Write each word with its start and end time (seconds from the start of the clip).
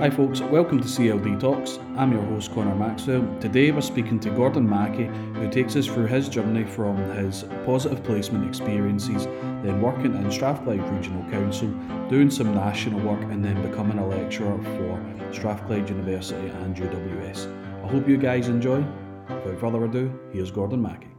Hi, 0.00 0.10
folks, 0.10 0.40
welcome 0.40 0.80
to 0.80 0.88
CLD 0.88 1.38
Talks. 1.38 1.78
I'm 1.96 2.10
your 2.10 2.24
host, 2.24 2.52
Connor 2.52 2.74
Maxwell. 2.74 3.24
Today 3.40 3.70
we're 3.70 3.80
speaking 3.80 4.18
to 4.20 4.30
Gordon 4.30 4.68
Mackey, 4.68 5.06
who 5.06 5.48
takes 5.48 5.76
us 5.76 5.86
through 5.86 6.06
his 6.06 6.28
journey 6.28 6.64
from 6.64 6.96
his 7.12 7.44
positive 7.64 8.02
placement 8.02 8.44
experiences, 8.44 9.26
then 9.62 9.80
working 9.80 10.16
in 10.16 10.32
Strathclyde 10.32 10.82
Regional 10.90 11.22
Council, 11.30 11.68
doing 12.10 12.28
some 12.28 12.52
national 12.52 12.98
work, 13.08 13.22
and 13.30 13.44
then 13.44 13.62
becoming 13.62 13.98
a 13.98 14.06
lecturer 14.06 14.60
for 14.60 15.32
Strathclyde 15.32 15.88
University 15.88 16.48
and 16.48 16.74
UWS. 16.74 17.84
I 17.84 17.86
hope 17.86 18.08
you 18.08 18.16
guys 18.16 18.48
enjoy. 18.48 18.84
Without 19.28 19.60
further 19.60 19.84
ado, 19.84 20.12
here's 20.32 20.50
Gordon 20.50 20.82
Mackey. 20.82 21.14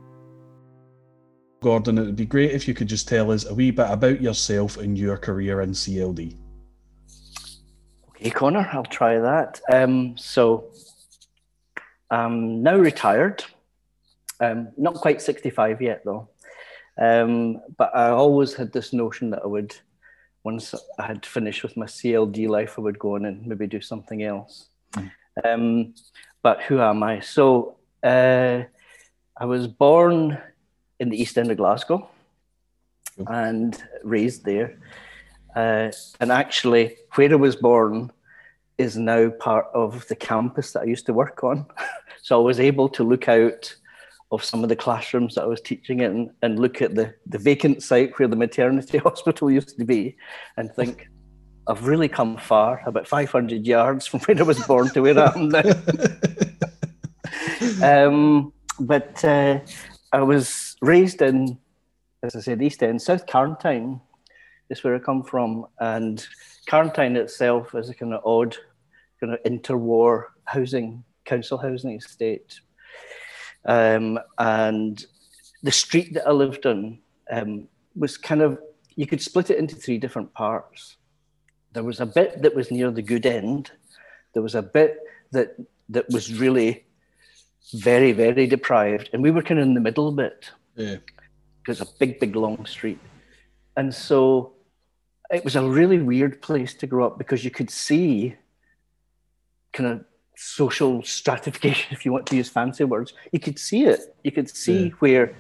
Gordon, 1.64 1.98
it 1.98 2.06
would 2.08 2.18
be 2.18 2.26
great 2.26 2.52
if 2.52 2.68
you 2.68 2.74
could 2.74 2.90
just 2.90 3.08
tell 3.08 3.32
us 3.32 3.46
a 3.46 3.54
wee 3.54 3.72
bit 3.72 3.90
about 3.90 4.22
yourself 4.22 4.76
and 4.76 4.98
your 4.98 5.16
career 5.16 5.62
in 5.62 5.72
CLD. 5.72 6.36
Okay, 8.16 8.30
Connor, 8.30 8.70
I'll 8.72 8.84
try 8.84 9.20
that. 9.20 9.60
Um, 9.72 10.18
so 10.18 10.72
I'm 12.10 12.64
now 12.64 12.78
retired. 12.78 13.44
Um, 14.40 14.70
not 14.78 14.96
quite 14.96 15.22
65 15.22 15.82
yet, 15.82 16.02
though. 16.06 16.30
Um, 16.98 17.62
but 17.78 17.96
I 17.96 18.10
always 18.10 18.54
had 18.54 18.72
this 18.72 18.94
notion 18.94 19.32
that 19.32 19.44
I 19.44 19.48
would, 19.48 19.76
once 20.46 20.74
I 20.98 21.08
had 21.08 21.26
finished 21.26 21.62
with 21.62 21.76
my 21.76 21.86
CLD 21.86 22.48
life, 22.48 22.76
I 22.78 22.82
would 22.82 23.00
go 23.00 23.16
on 23.16 23.26
and 23.26 23.46
maybe 23.46 23.68
do 23.68 23.82
something 23.82 24.24
else. 24.24 24.68
Mm. 25.44 25.94
but 26.42 26.62
who 26.64 26.80
am 26.80 27.04
I? 27.04 27.20
So 27.20 27.76
uh, 28.02 28.64
I 29.38 29.46
was 29.46 29.68
born 29.68 30.38
in 31.02 31.10
the 31.10 31.22
East 31.22 31.38
End 31.38 31.52
of 31.52 31.58
Glasgow 31.58 32.10
and 33.28 33.82
raised 34.04 34.46
there. 34.46 34.80
Uh, 35.56 35.92
and 36.20 36.32
actually, 36.32 36.98
where 37.14 37.32
I 37.32 37.36
was 37.36 37.56
born 37.56 38.12
is 38.78 38.98
now 38.98 39.30
part 39.30 39.68
of 39.74 40.06
the 40.08 40.16
campus 40.16 40.74
that 40.74 40.82
I 40.82 40.86
used 40.86 41.06
to 41.06 41.14
work 41.14 41.44
on. 41.44 41.66
so 42.22 42.40
I 42.40 42.44
was 42.44 42.60
able 42.60 42.90
to 42.90 43.04
look 43.04 43.30
out 43.30 43.74
of 44.32 44.44
some 44.44 44.64
of 44.64 44.70
the 44.70 44.76
classrooms 44.76 45.36
that 45.36 45.44
I 45.44 45.48
was 45.48 45.62
teaching 45.62 46.02
in 46.02 46.32
and 46.42 46.60
look 46.60 46.82
at 46.82 46.96
the, 46.96 47.14
the 47.28 47.38
vacant 47.38 47.84
site 47.84 48.18
where 48.20 48.28
the 48.28 48.36
maternity 48.36 48.98
hospital 49.10 49.50
used 49.50 49.78
to 49.78 49.86
be 49.86 50.18
and 50.58 50.74
think, 50.74 51.08
I've 51.68 51.88
really 51.88 52.10
come 52.10 52.38
far, 52.38 52.82
about 52.86 53.08
500 53.08 53.66
yards 53.66 54.06
from 54.06 54.20
where 54.26 54.38
I 54.38 54.44
was 54.44 54.66
born 54.68 54.90
to 54.90 55.02
where 55.02 55.18
I 55.18 55.34
am 55.36 55.50
now. 55.50 55.64
um, 58.08 58.54
but 58.80 59.24
uh, 59.24 59.60
I 60.12 60.22
was 60.22 60.76
raised 60.82 61.22
in, 61.22 61.58
as 62.22 62.36
I 62.36 62.42
said, 62.42 62.62
East 62.62 62.84
End, 62.84 63.02
South 63.02 63.26
Carntyne 63.26 64.02
is 64.70 64.84
where 64.84 64.96
I 64.96 65.00
come 65.00 65.24
from. 65.24 65.68
And 65.80 66.26
Carntyne 66.68 67.16
itself 67.16 67.76
is 67.76 67.90
a 67.90 67.94
kind 67.94 68.14
of 68.14 68.26
odd, 68.26 68.56
kind 69.20 69.34
of 69.34 69.44
interwar 69.44 70.26
housing, 70.46 71.04
council 71.26 71.58
housing 71.58 71.96
estate. 71.96 72.60
Um, 73.66 74.20
and 74.38 75.04
the 75.64 75.72
street 75.72 76.14
that 76.14 76.28
I 76.28 76.32
lived 76.32 76.66
on 76.66 77.00
um, 77.32 77.68
was 77.96 78.18
kind 78.18 78.42
of, 78.42 78.60
you 78.96 79.08
could 79.08 79.22
split 79.22 79.50
it 79.50 79.58
into 79.58 79.76
three 79.76 79.98
different 79.98 80.34
parts. 80.34 80.98
There 81.74 81.84
was 81.84 82.00
a 82.00 82.06
bit 82.06 82.42
that 82.42 82.56
was 82.56 82.72
near 82.72 82.92
the 82.92 83.02
good 83.02 83.26
end. 83.26 83.72
There 84.34 84.44
was 84.44 84.56
a 84.56 84.62
bit 84.62 85.00
that 85.32 85.58
that 85.90 86.10
was 86.10 86.40
really 86.40 86.86
very, 87.74 88.12
very 88.12 88.48
deprived. 88.48 89.10
And 89.14 89.22
we 89.22 89.32
were 89.32 89.42
kind 89.42 89.60
of 89.60 89.66
in 89.66 89.74
the 89.74 89.82
middle 89.82 90.12
bit. 90.12 90.52
Yeah. 90.76 90.98
Because 91.62 91.82
a 91.82 91.88
big, 92.00 92.20
big 92.20 92.36
long 92.36 92.66
street. 92.66 93.00
And 93.76 93.94
so 93.94 94.54
it 95.32 95.44
was 95.44 95.56
a 95.56 95.64
really 95.64 96.00
weird 96.00 96.42
place 96.42 96.74
to 96.76 96.88
grow 96.88 97.06
up 97.08 97.18
because 97.18 97.44
you 97.44 97.52
could 97.52 97.70
see 97.70 98.36
kind 99.74 99.90
of 99.90 100.06
social 100.36 101.04
stratification, 101.04 101.88
if 101.92 102.06
you 102.06 102.12
want 102.12 102.26
to 102.28 102.36
use 102.36 102.50
fancy 102.50 102.84
words. 102.84 103.14
You 103.32 103.40
could 103.40 103.60
see 103.60 103.86
it. 103.86 104.16
You 104.24 104.32
could 104.32 104.50
see 104.50 104.86
yeah. 104.86 104.92
where 105.00 105.36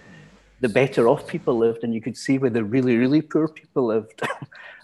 the 0.61 0.69
better 0.69 1.07
off 1.07 1.27
people 1.27 1.57
lived, 1.57 1.83
and 1.83 1.93
you 1.93 2.01
could 2.01 2.17
see 2.17 2.37
where 2.37 2.49
the 2.49 2.63
really, 2.63 2.97
really 2.97 3.21
poor 3.21 3.47
people 3.47 3.85
lived. 3.87 4.21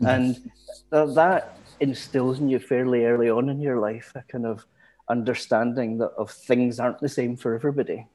And 0.04 0.50
that 0.90 1.60
instills 1.80 2.40
in 2.40 2.50
you 2.50 2.58
fairly 2.58 3.06
early 3.06 3.30
on 3.30 3.50
in 3.50 3.62
your 3.62 3.80
life 3.80 4.12
a 4.16 4.24
kind 4.24 4.48
of 4.48 4.66
understanding 5.10 6.00
that 6.00 6.10
of 6.18 6.32
things 6.32 6.80
aren't 6.80 7.00
the 7.02 7.08
same 7.08 7.38
for 7.38 7.54
everybody. 7.54 8.08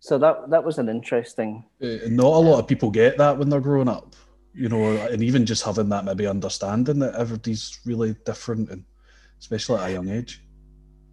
So 0.00 0.18
that 0.18 0.50
that 0.50 0.64
was 0.64 0.76
an 0.76 0.90
interesting. 0.90 1.64
Uh, 1.82 1.96
not 2.08 2.26
a 2.26 2.44
lot 2.44 2.58
of 2.58 2.68
people 2.68 2.90
get 2.90 3.16
that 3.16 3.38
when 3.38 3.48
they're 3.48 3.60
growing 3.60 3.88
up 3.88 4.14
you 4.58 4.68
know, 4.68 4.96
and 5.06 5.22
even 5.22 5.46
just 5.46 5.64
having 5.64 5.88
that 5.90 6.04
maybe 6.04 6.26
understanding 6.26 6.98
that 6.98 7.14
everybody's 7.14 7.78
really 7.86 8.14
different, 8.26 8.70
and 8.70 8.84
especially 9.38 9.80
at 9.80 9.90
a 9.90 9.92
young 9.92 10.08
age. 10.08 10.42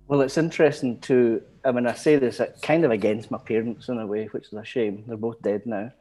Well, 0.08 0.22
it's 0.22 0.38
interesting 0.38 1.00
to. 1.02 1.42
I 1.64 1.72
mean, 1.72 1.88
I 1.88 1.94
say 1.94 2.16
this 2.18 2.42
kind 2.62 2.84
of 2.86 2.92
against 2.92 3.32
my 3.32 3.38
parents 3.38 3.88
in 3.90 4.00
a 4.00 4.08
way, 4.08 4.26
which 4.26 4.48
is 4.48 4.54
a 4.54 4.66
shame. 4.66 5.04
They're 5.08 5.18
both 5.18 5.42
dead 5.42 5.66
now, 5.66 5.92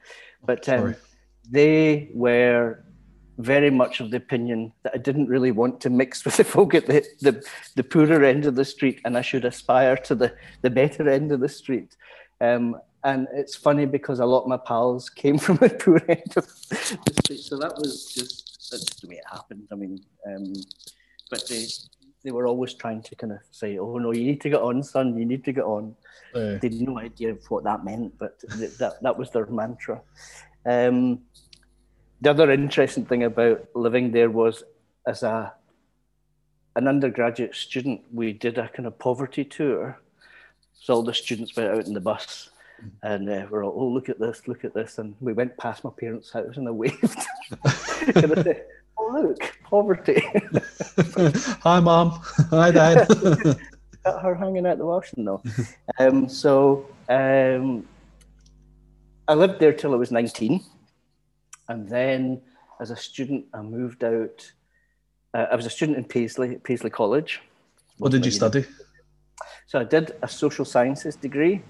but 0.44 0.68
um, 0.68 0.94
they 1.50 2.10
were 2.14 2.82
very 3.38 3.70
much 3.70 4.00
of 4.00 4.10
the 4.10 4.16
opinion 4.16 4.72
that 4.82 4.94
I 4.94 4.98
didn't 4.98 5.26
really 5.26 5.50
want 5.50 5.80
to 5.82 5.90
mix 5.90 6.24
with 6.24 6.36
the 6.36 6.44
folk 6.44 6.74
at 6.74 6.86
the, 6.86 7.04
the, 7.20 7.44
the 7.74 7.82
poorer 7.82 8.24
end 8.24 8.46
of 8.46 8.54
the 8.54 8.64
street, 8.64 9.00
and 9.04 9.18
I 9.18 9.22
should 9.22 9.44
aspire 9.44 9.96
to 9.96 10.14
the, 10.14 10.34
the 10.62 10.70
better 10.70 11.08
end 11.08 11.32
of 11.32 11.40
the 11.40 11.48
street. 11.48 11.96
Um, 12.40 12.76
and 13.04 13.28
it's 13.32 13.54
funny 13.54 13.84
because 13.84 14.18
a 14.18 14.26
lot 14.26 14.42
of 14.42 14.48
my 14.48 14.56
pals 14.56 15.10
came 15.10 15.38
from 15.44 15.58
the 15.58 15.68
poor 15.68 16.02
end 16.08 16.32
of 16.36 16.46
the 16.68 17.14
street, 17.22 17.40
so 17.40 17.58
that 17.58 17.76
was 17.76 18.12
just 18.12 18.70
that's 18.70 18.84
just 18.84 19.02
the 19.02 19.08
way 19.08 19.16
it 19.16 19.24
happened. 19.30 19.68
I 19.70 19.74
mean, 19.76 20.00
um, 20.26 20.54
but 21.30 21.46
they 21.48 21.66
they 22.24 22.30
were 22.30 22.46
always 22.46 22.72
trying 22.72 23.02
to 23.02 23.14
kind 23.14 23.32
of 23.32 23.38
say, 23.50 23.78
"Oh 23.78 23.98
no, 23.98 24.12
you 24.12 24.24
need 24.24 24.40
to 24.40 24.50
get 24.50 24.60
on, 24.60 24.82
son. 24.82 25.16
You 25.16 25.26
need 25.26 25.44
to 25.44 25.52
get 25.52 25.64
on." 25.64 25.94
They 26.32 26.68
had 26.68 26.80
no 26.80 26.98
idea 26.98 27.30
of 27.30 27.44
what 27.48 27.64
that 27.64 27.84
meant, 27.84 28.18
but 28.18 28.40
that 28.40 28.96
that 29.02 29.18
was 29.18 29.30
their 29.30 29.46
mantra. 29.46 30.00
Um, 30.66 31.20
the 32.20 32.30
other 32.30 32.50
interesting 32.50 33.04
thing 33.04 33.24
about 33.24 33.68
living 33.74 34.10
there 34.10 34.30
was, 34.30 34.64
as 35.06 35.22
a 35.22 35.52
an 36.76 36.88
undergraduate 36.88 37.54
student, 37.54 38.00
we 38.12 38.32
did 38.32 38.58
a 38.58 38.68
kind 38.68 38.86
of 38.86 38.98
poverty 38.98 39.44
tour. 39.44 40.00
So 40.72 40.94
all 40.94 41.02
the 41.02 41.14
students 41.14 41.54
went 41.54 41.70
out 41.70 41.86
in 41.86 41.94
the 41.94 42.00
bus 42.00 42.50
and 43.02 43.28
uh, 43.28 43.46
we're 43.50 43.64
all, 43.64 43.74
oh, 43.76 43.88
look 43.88 44.08
at 44.08 44.18
this, 44.18 44.46
look 44.46 44.64
at 44.64 44.74
this. 44.74 44.98
And 44.98 45.14
we 45.20 45.32
went 45.32 45.56
past 45.56 45.84
my 45.84 45.90
parents' 45.98 46.32
house 46.32 46.56
and 46.56 46.68
I 46.68 46.70
waved. 46.82 47.18
and 48.14 48.32
I 48.32 48.42
said, 48.42 48.64
oh, 48.98 49.20
look, 49.22 49.58
poverty. 49.62 50.22
Hi, 51.62 51.80
mom. 51.80 52.20
Hi, 52.50 52.70
dad. 52.70 53.08
Got 54.04 54.22
her 54.22 54.34
hanging 54.34 54.66
out 54.66 54.78
the 54.78 54.84
washing, 54.84 55.24
though. 55.24 55.42
Um, 55.98 56.28
so 56.28 56.86
um, 57.08 57.86
I 59.28 59.34
lived 59.34 59.60
there 59.60 59.72
till 59.72 59.94
I 59.94 59.96
was 59.96 60.10
19. 60.10 60.62
And 61.68 61.88
then 61.88 62.42
as 62.80 62.90
a 62.90 62.96
student, 62.96 63.46
I 63.54 63.62
moved 63.62 64.04
out. 64.04 64.52
Uh, 65.32 65.46
I 65.50 65.56
was 65.56 65.66
a 65.66 65.70
student 65.70 65.96
in 65.96 66.04
Paisley, 66.04 66.56
Paisley 66.56 66.90
College. 66.90 67.40
What 67.98 68.12
did 68.12 68.24
you 68.26 68.30
study? 68.30 68.66
So 69.66 69.80
I 69.80 69.84
did 69.84 70.14
a 70.22 70.28
social 70.28 70.64
sciences 70.64 71.16
degree 71.16 71.62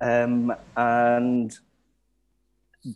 um, 0.00 0.54
and 0.76 1.58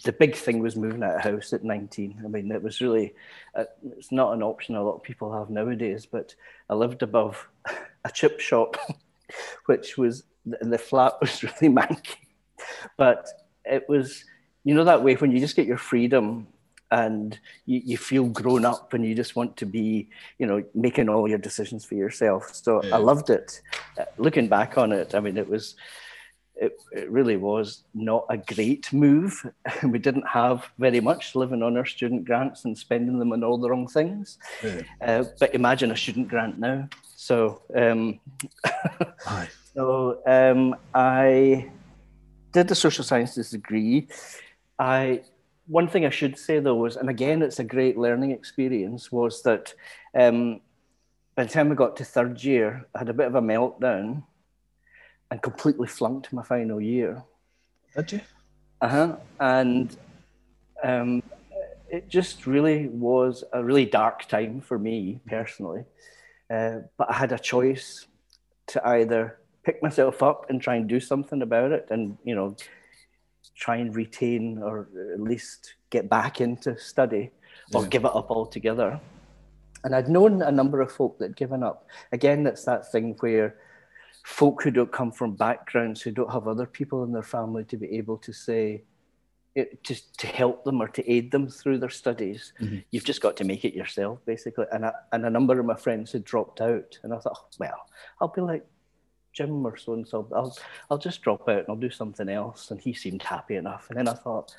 the 0.05 0.13
big 0.13 0.37
thing 0.37 0.61
was 0.61 0.77
moving 0.77 1.03
out 1.03 1.17
of 1.17 1.23
house 1.23 1.53
at 1.53 1.65
19. 1.65 2.23
I 2.25 2.29
mean, 2.29 2.53
it 2.53 2.63
was 2.63 2.81
really, 2.81 3.15
uh, 3.55 3.65
it's 3.97 4.13
not 4.13 4.33
an 4.33 4.43
option 4.43 4.77
a 4.77 4.83
lot 4.83 4.95
of 4.95 5.03
people 5.03 5.33
have 5.37 5.51
nowadays, 5.51 6.07
but 6.07 6.35
I 6.69 6.75
lived 6.75 7.03
above 7.03 7.49
a 8.05 8.11
chip 8.13 8.41
shop, 8.41 8.77
which 9.67 9.99
was, 9.99 10.25
the 10.45 10.79
flat 10.79 11.15
was 11.21 11.43
really 11.43 11.75
manky. 11.75 12.17
But 12.97 13.29
it 13.65 13.89
was, 13.89 14.25
you 14.65 14.75
know, 14.75 14.85
that 14.85 15.03
way 15.03 15.15
when 15.15 15.33
you 15.33 15.41
just 15.41 15.57
get 15.57 15.67
your 15.67 15.79
freedom 15.79 16.47
and 16.93 17.39
you, 17.67 17.83
you 17.85 17.97
feel 17.97 18.25
grown 18.25 18.65
up 18.65 18.95
and 18.95 19.05
you 19.05 19.15
just 19.15 19.35
want 19.35 19.57
to 19.57 19.67
be, 19.67 20.09
you 20.39 20.47
know, 20.47 20.63
making 20.75 21.09
all 21.09 21.29
your 21.29 21.39
decisions 21.39 21.85
for 21.85 21.95
yourself. 21.95 22.55
So 22.55 22.83
yeah. 22.83 22.95
I 22.95 22.99
loved 22.99 23.31
it. 23.31 23.61
Uh, 23.99 24.05
looking 24.19 24.49
back 24.49 24.79
on 24.79 24.93
it, 24.93 25.15
I 25.15 25.21
mean, 25.21 25.37
it 25.37 25.49
was, 25.49 25.77
it, 26.61 26.83
it 26.93 27.11
really 27.11 27.37
was 27.37 27.85
not 27.95 28.27
a 28.29 28.37
great 28.37 28.93
move. 28.93 29.51
we 29.83 29.99
didn't 29.99 30.29
have 30.29 30.71
very 30.79 31.01
much 31.01 31.35
living 31.35 31.63
on 31.63 31.77
our 31.77 31.87
student 31.87 32.27
grants 32.27 32.67
and 32.67 32.77
spending 32.77 33.19
them 33.19 33.33
on 33.33 33.43
all 33.43 33.57
the 33.57 33.71
wrong 33.71 33.89
things. 33.89 34.39
Yeah. 34.63 34.83
Uh, 35.01 35.25
but 35.39 35.55
imagine 35.55 35.91
a 35.91 35.97
student 35.97 36.29
grant 36.29 36.59
now. 36.59 36.89
So, 37.17 37.63
um, 37.75 38.21
so 39.75 40.21
um, 40.27 40.77
I 40.95 41.71
did 42.53 42.69
the 42.69 42.75
social 42.75 43.05
sciences 43.05 43.51
degree. 43.51 44.09
I 44.79 45.23
one 45.67 45.89
thing 45.89 46.05
I 46.05 46.11
should 46.11 46.37
say 46.37 46.59
though 46.59 46.75
was, 46.75 46.97
and 46.97 47.09
again, 47.09 47.43
it's 47.43 47.61
a 47.61 47.65
great 47.65 47.97
learning 47.97 48.33
experience, 48.33 49.13
was 49.13 49.43
that 49.45 49.73
um, 50.15 50.61
by 51.37 51.45
the 51.45 51.51
time 51.51 51.71
I 51.71 51.75
got 51.75 51.97
to 51.97 52.05
third 52.05 52.43
year, 52.43 52.87
I 52.95 52.99
had 52.99 53.09
a 53.09 53.15
bit 53.15 53.29
of 53.29 53.37
a 53.37 53.41
meltdown 53.41 54.25
and 55.31 55.43
completely 55.43 55.87
flunked 55.87 56.33
my 56.33 56.43
final 56.43 56.81
year. 56.81 57.23
Did 57.95 58.13
you? 58.13 58.21
Uh 58.81 58.89
huh. 58.89 59.17
And 59.39 59.97
um, 60.83 61.23
it 61.89 62.09
just 62.09 62.47
really 62.47 62.89
was 62.89 63.45
a 63.53 63.63
really 63.63 63.85
dark 63.85 64.27
time 64.29 64.61
for 64.61 64.79
me 64.79 65.21
personally. 65.27 65.85
Uh, 66.49 66.81
but 66.97 67.11
I 67.11 67.15
had 67.15 67.33
a 67.33 67.39
choice 67.39 68.07
to 68.69 68.87
either 68.87 69.39
pick 69.63 69.83
myself 69.83 70.23
up 70.23 70.49
and 70.49 70.61
try 70.61 70.77
and 70.77 70.89
do 70.89 71.01
something 71.01 71.43
about 71.43 71.73
it 71.73 71.87
and, 71.91 72.17
you 72.25 72.35
know, 72.35 72.57
try 73.55 73.77
and 73.77 73.95
retain 73.95 74.59
or 74.63 74.89
at 75.13 75.21
least 75.21 75.75
get 75.91 76.09
back 76.09 76.41
into 76.41 76.79
study 76.79 77.31
or 77.75 77.83
yeah. 77.83 77.89
give 77.89 78.05
it 78.05 78.15
up 78.15 78.31
altogether. 78.31 78.99
And 79.85 79.95
I'd 79.95 80.09
known 80.09 80.43
a 80.43 80.51
number 80.51 80.81
of 80.81 80.93
folk 80.93 81.19
that 81.19 81.37
given 81.37 81.63
up. 81.63 81.87
Again, 82.13 82.43
that's 82.43 82.65
that 82.65 82.91
thing 82.91 83.17
where 83.21 83.57
folk 84.25 84.63
who 84.63 84.71
don't 84.71 84.93
come 84.93 85.13
from 85.13 85.35
backgrounds 85.35 86.01
who 86.03 86.11
don't 86.11 86.33
have 86.33 86.49
other 86.49 86.67
people 86.67 87.05
in 87.05 87.13
their 87.13 87.23
family 87.23 87.65
to 87.65 87.77
be 87.77 87.97
able 87.97 88.19
to 88.19 88.33
say, 88.33 88.83
it, 89.55 89.83
to, 89.85 90.17
to 90.19 90.27
help 90.27 90.65
them 90.65 90.81
or 90.81 90.89
to 90.89 91.11
aid 91.11 91.31
them 91.31 91.49
through 91.49 91.79
their 91.79 91.91
studies. 91.91 92.53
Mm-hmm. 92.61 92.79
You've 92.91 93.05
just 93.05 93.21
got 93.21 93.37
to 93.39 93.45
make 93.45 93.65
it 93.65 93.75
yourself, 93.75 94.21
basically. 94.25 94.67
And, 94.73 94.87
I, 94.87 94.93
and 95.13 95.27
a 95.27 95.31
number 95.31 95.59
of 95.59 95.67
my 95.67 95.75
friends 95.75 96.13
had 96.13 96.25
dropped 96.25 96.61
out. 96.61 96.99
And 97.03 97.13
I 97.13 97.19
thought, 97.19 97.37
oh, 97.37 97.49
well, 97.59 97.87
I'll 98.21 98.29
be 98.29 98.41
like 98.41 98.65
Jim 99.33 99.67
or 99.67 99.77
so 99.77 99.95
and 99.95 100.07
so. 100.07 100.29
I'll, 100.35 100.57
I'll 100.91 100.99
just 100.99 101.23
drop 101.23 101.49
out 101.49 101.59
and 101.59 101.67
I'll 101.69 101.77
do 101.77 101.91
something 101.91 102.29
else. 102.29 102.71
And 102.71 102.81
he 102.81 102.93
seemed 102.93 103.23
happy 103.23 103.57
enough. 103.57 103.87
And 103.91 103.99
then 103.99 104.09
I 104.09 104.15
thought, 104.15 104.55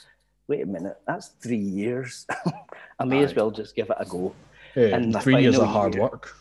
wait 0.48 0.64
a 0.64 0.66
minute, 0.66 1.00
that's 1.08 1.30
three 1.42 1.58
years. 1.58 2.26
I 3.00 3.06
may 3.06 3.20
Aye. 3.20 3.24
as 3.24 3.36
well 3.36 3.52
just 3.52 3.76
give 3.76 3.90
it 3.90 3.98
a 3.98 4.06
go. 4.06 4.36
Yeah, 4.76 4.96
and 4.96 5.22
three 5.22 5.42
years 5.42 5.58
of 5.58 5.68
hard 5.68 5.96
year, 5.96 6.04
work. 6.04 6.36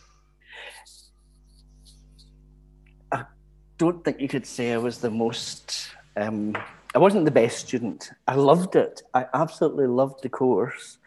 Don't 3.81 4.05
think 4.05 4.21
you 4.21 4.29
could 4.29 4.47
say 4.47 4.73
I 4.73 4.77
was 4.77 4.99
the 4.99 5.11
most 5.11 5.91
um, 6.17 6.55
I 6.95 6.99
wasn't 6.99 7.25
the 7.25 7.31
best 7.31 7.59
student. 7.67 8.11
I 8.27 8.35
loved 8.35 8.75
it. 8.75 9.03
I 9.15 9.27
absolutely 9.33 9.87
loved 9.87 10.23
the 10.23 10.29
course. 10.29 10.99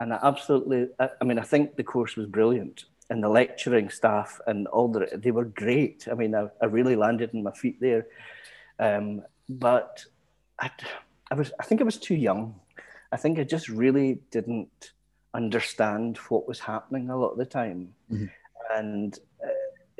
And 0.00 0.12
I 0.12 0.18
absolutely, 0.22 0.88
I, 0.98 1.24
mean, 1.24 1.38
I 1.38 1.42
think 1.42 1.76
the 1.76 1.84
course 1.84 2.16
was 2.16 2.26
brilliant. 2.26 2.84
And 3.10 3.22
the 3.22 3.28
lecturing 3.28 3.90
staff 3.90 4.40
and 4.46 4.66
all 4.68 4.88
the, 4.88 5.08
they 5.14 5.30
were 5.30 5.44
great. 5.44 6.08
I 6.10 6.14
mean, 6.14 6.34
I, 6.34 6.48
I 6.60 6.66
really 6.66 6.96
landed 6.96 7.30
on 7.34 7.42
my 7.42 7.52
feet 7.52 7.80
there. 7.80 8.06
Um, 8.78 9.22
but 9.48 10.04
I, 10.58 10.70
I 11.30 11.34
was, 11.34 11.52
I 11.60 11.64
think 11.64 11.80
I 11.80 11.84
was 11.84 11.98
too 11.98 12.16
young. 12.16 12.58
I 13.12 13.16
think 13.16 13.38
I 13.38 13.44
just 13.44 13.68
really 13.68 14.18
didn't 14.30 14.92
understand 15.34 16.16
what 16.28 16.48
was 16.48 16.60
happening 16.60 17.10
a 17.10 17.16
lot 17.16 17.32
of 17.32 17.38
the 17.38 17.44
time. 17.44 17.94
Mm-hmm. 18.10 18.26
And 18.76 19.18
uh, 19.44 19.48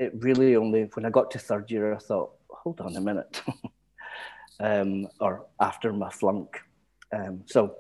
it 0.00 0.12
really 0.17 0.56
only, 0.56 0.88
when 0.94 1.05
I 1.05 1.11
got 1.11 1.31
to 1.32 1.38
third 1.38 1.70
year, 1.70 1.94
I 1.94 1.99
thought, 1.99 2.32
hold 2.49 2.81
on 2.81 2.97
a 2.97 3.00
minute. 3.00 3.43
um, 4.61 5.08
or 5.20 5.47
after 5.61 5.93
my 5.93 6.11
flunk. 6.11 6.58
Um, 7.12 7.43
so 7.47 7.76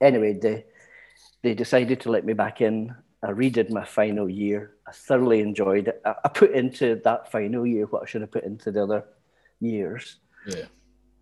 anyway, 0.00 0.38
they 0.40 0.64
they 1.42 1.54
decided 1.54 2.00
to 2.00 2.10
let 2.10 2.24
me 2.24 2.32
back 2.32 2.60
in. 2.60 2.94
I 3.22 3.28
redid 3.28 3.70
my 3.70 3.84
final 3.84 4.28
year. 4.28 4.72
I 4.86 4.92
thoroughly 4.92 5.40
enjoyed 5.40 5.88
it. 5.88 6.02
I, 6.04 6.14
I 6.24 6.28
put 6.28 6.52
into 6.52 7.00
that 7.04 7.30
final 7.32 7.66
year 7.66 7.86
what 7.86 8.02
I 8.02 8.06
should 8.06 8.20
have 8.20 8.30
put 8.30 8.44
into 8.44 8.70
the 8.70 8.82
other 8.82 9.04
years. 9.60 10.16
Yeah. 10.46 10.64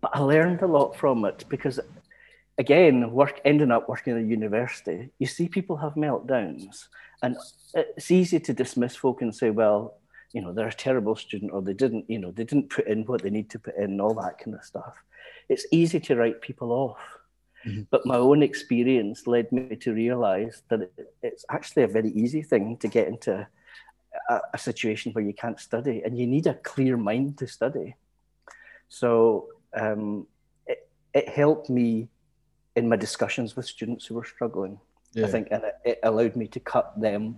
But 0.01 0.11
I 0.15 0.19
learned 0.19 0.61
a 0.61 0.67
lot 0.67 0.97
from 0.97 1.25
it 1.25 1.45
because 1.47 1.79
again, 2.57 3.11
work 3.11 3.39
ending 3.45 3.71
up 3.71 3.87
working 3.89 4.13
at 4.13 4.19
a 4.19 4.23
university, 4.23 5.09
you 5.19 5.27
see 5.27 5.47
people 5.47 5.77
have 5.77 5.93
meltdowns. 5.93 6.87
And 7.21 7.37
it's 7.73 8.11
easy 8.11 8.39
to 8.39 8.53
dismiss 8.53 8.95
folk 8.95 9.21
and 9.21 9.33
say, 9.33 9.49
well, 9.49 9.99
you 10.35 10.41
know 10.41 10.51
they're 10.51 10.67
a 10.67 10.73
terrible 10.73 11.15
student 11.15 11.51
or 11.53 11.61
they 11.61 11.73
didn't 11.73 12.05
you 12.09 12.19
know 12.19 12.29
they 12.29 12.43
didn't 12.43 12.69
put 12.69 12.85
in 12.87 13.05
what 13.05 13.21
they 13.21 13.29
need 13.29 13.49
to 13.49 13.57
put 13.57 13.75
in 13.77 13.85
and 13.85 14.01
all 14.01 14.13
that 14.13 14.37
kind 14.37 14.53
of 14.53 14.63
stuff 14.63 15.01
it's 15.47 15.65
easy 15.71 15.99
to 15.99 16.15
write 16.17 16.41
people 16.41 16.71
off 16.73 16.99
mm-hmm. 17.65 17.83
but 17.89 18.05
my 18.05 18.17
own 18.17 18.43
experience 18.43 19.27
led 19.27 19.49
me 19.53 19.77
to 19.77 19.93
realize 19.93 20.61
that 20.67 20.81
it, 20.81 21.13
it's 21.23 21.45
actually 21.49 21.83
a 21.83 21.87
very 21.87 22.11
easy 22.11 22.41
thing 22.41 22.75
to 22.75 22.89
get 22.89 23.07
into 23.07 23.47
a, 24.29 24.39
a 24.53 24.57
situation 24.57 25.13
where 25.13 25.23
you 25.23 25.33
can't 25.33 25.59
study 25.59 26.01
and 26.03 26.19
you 26.19 26.27
need 26.27 26.47
a 26.47 26.55
clear 26.55 26.97
mind 26.97 27.37
to 27.37 27.47
study 27.47 27.95
so 28.89 29.47
um, 29.73 30.27
it, 30.67 30.89
it 31.13 31.29
helped 31.29 31.69
me 31.69 32.09
in 32.75 32.89
my 32.89 32.97
discussions 32.97 33.55
with 33.55 33.65
students 33.65 34.05
who 34.05 34.15
were 34.15 34.25
struggling 34.25 34.77
yeah. 35.13 35.25
i 35.25 35.29
think 35.29 35.47
and 35.51 35.63
it, 35.63 35.75
it 35.85 35.99
allowed 36.03 36.35
me 36.35 36.45
to 36.45 36.59
cut 36.59 36.99
them 36.99 37.37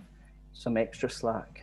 some 0.52 0.76
extra 0.76 1.08
slack 1.08 1.62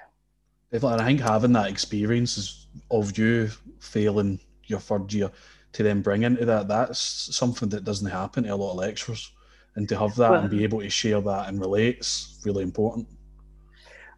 I 0.83 1.06
think 1.06 1.22
having 1.22 1.54
that 1.54 1.69
experience 1.69 2.68
of 2.92 3.18
you 3.18 3.50
failing 3.80 4.39
your 4.66 4.80
third 4.80 5.12
year 5.13 5.31
to 5.74 5.83
then 5.83 6.01
bring 6.01 6.24
into 6.24 6.45
that, 6.45 6.68
that's 6.68 7.00
something 7.36 7.69
that 7.69 7.83
doesn't 7.83 8.10
happen 8.10 8.44
to 8.44 8.50
a 8.50 8.56
lot 8.56 8.72
of 8.72 8.77
lecturers. 8.77 9.31
And 9.75 9.89
to 9.89 10.00
have 10.00 10.16
that 10.16 10.31
well, 10.31 10.42
and 10.42 10.50
be 10.50 10.63
able 10.63 10.80
to 10.80 10.89
share 10.89 11.19
that 11.19 11.50
and 11.50 11.60
relate 11.60 12.00
is 12.00 12.39
really 12.45 12.63
important. 12.63 13.07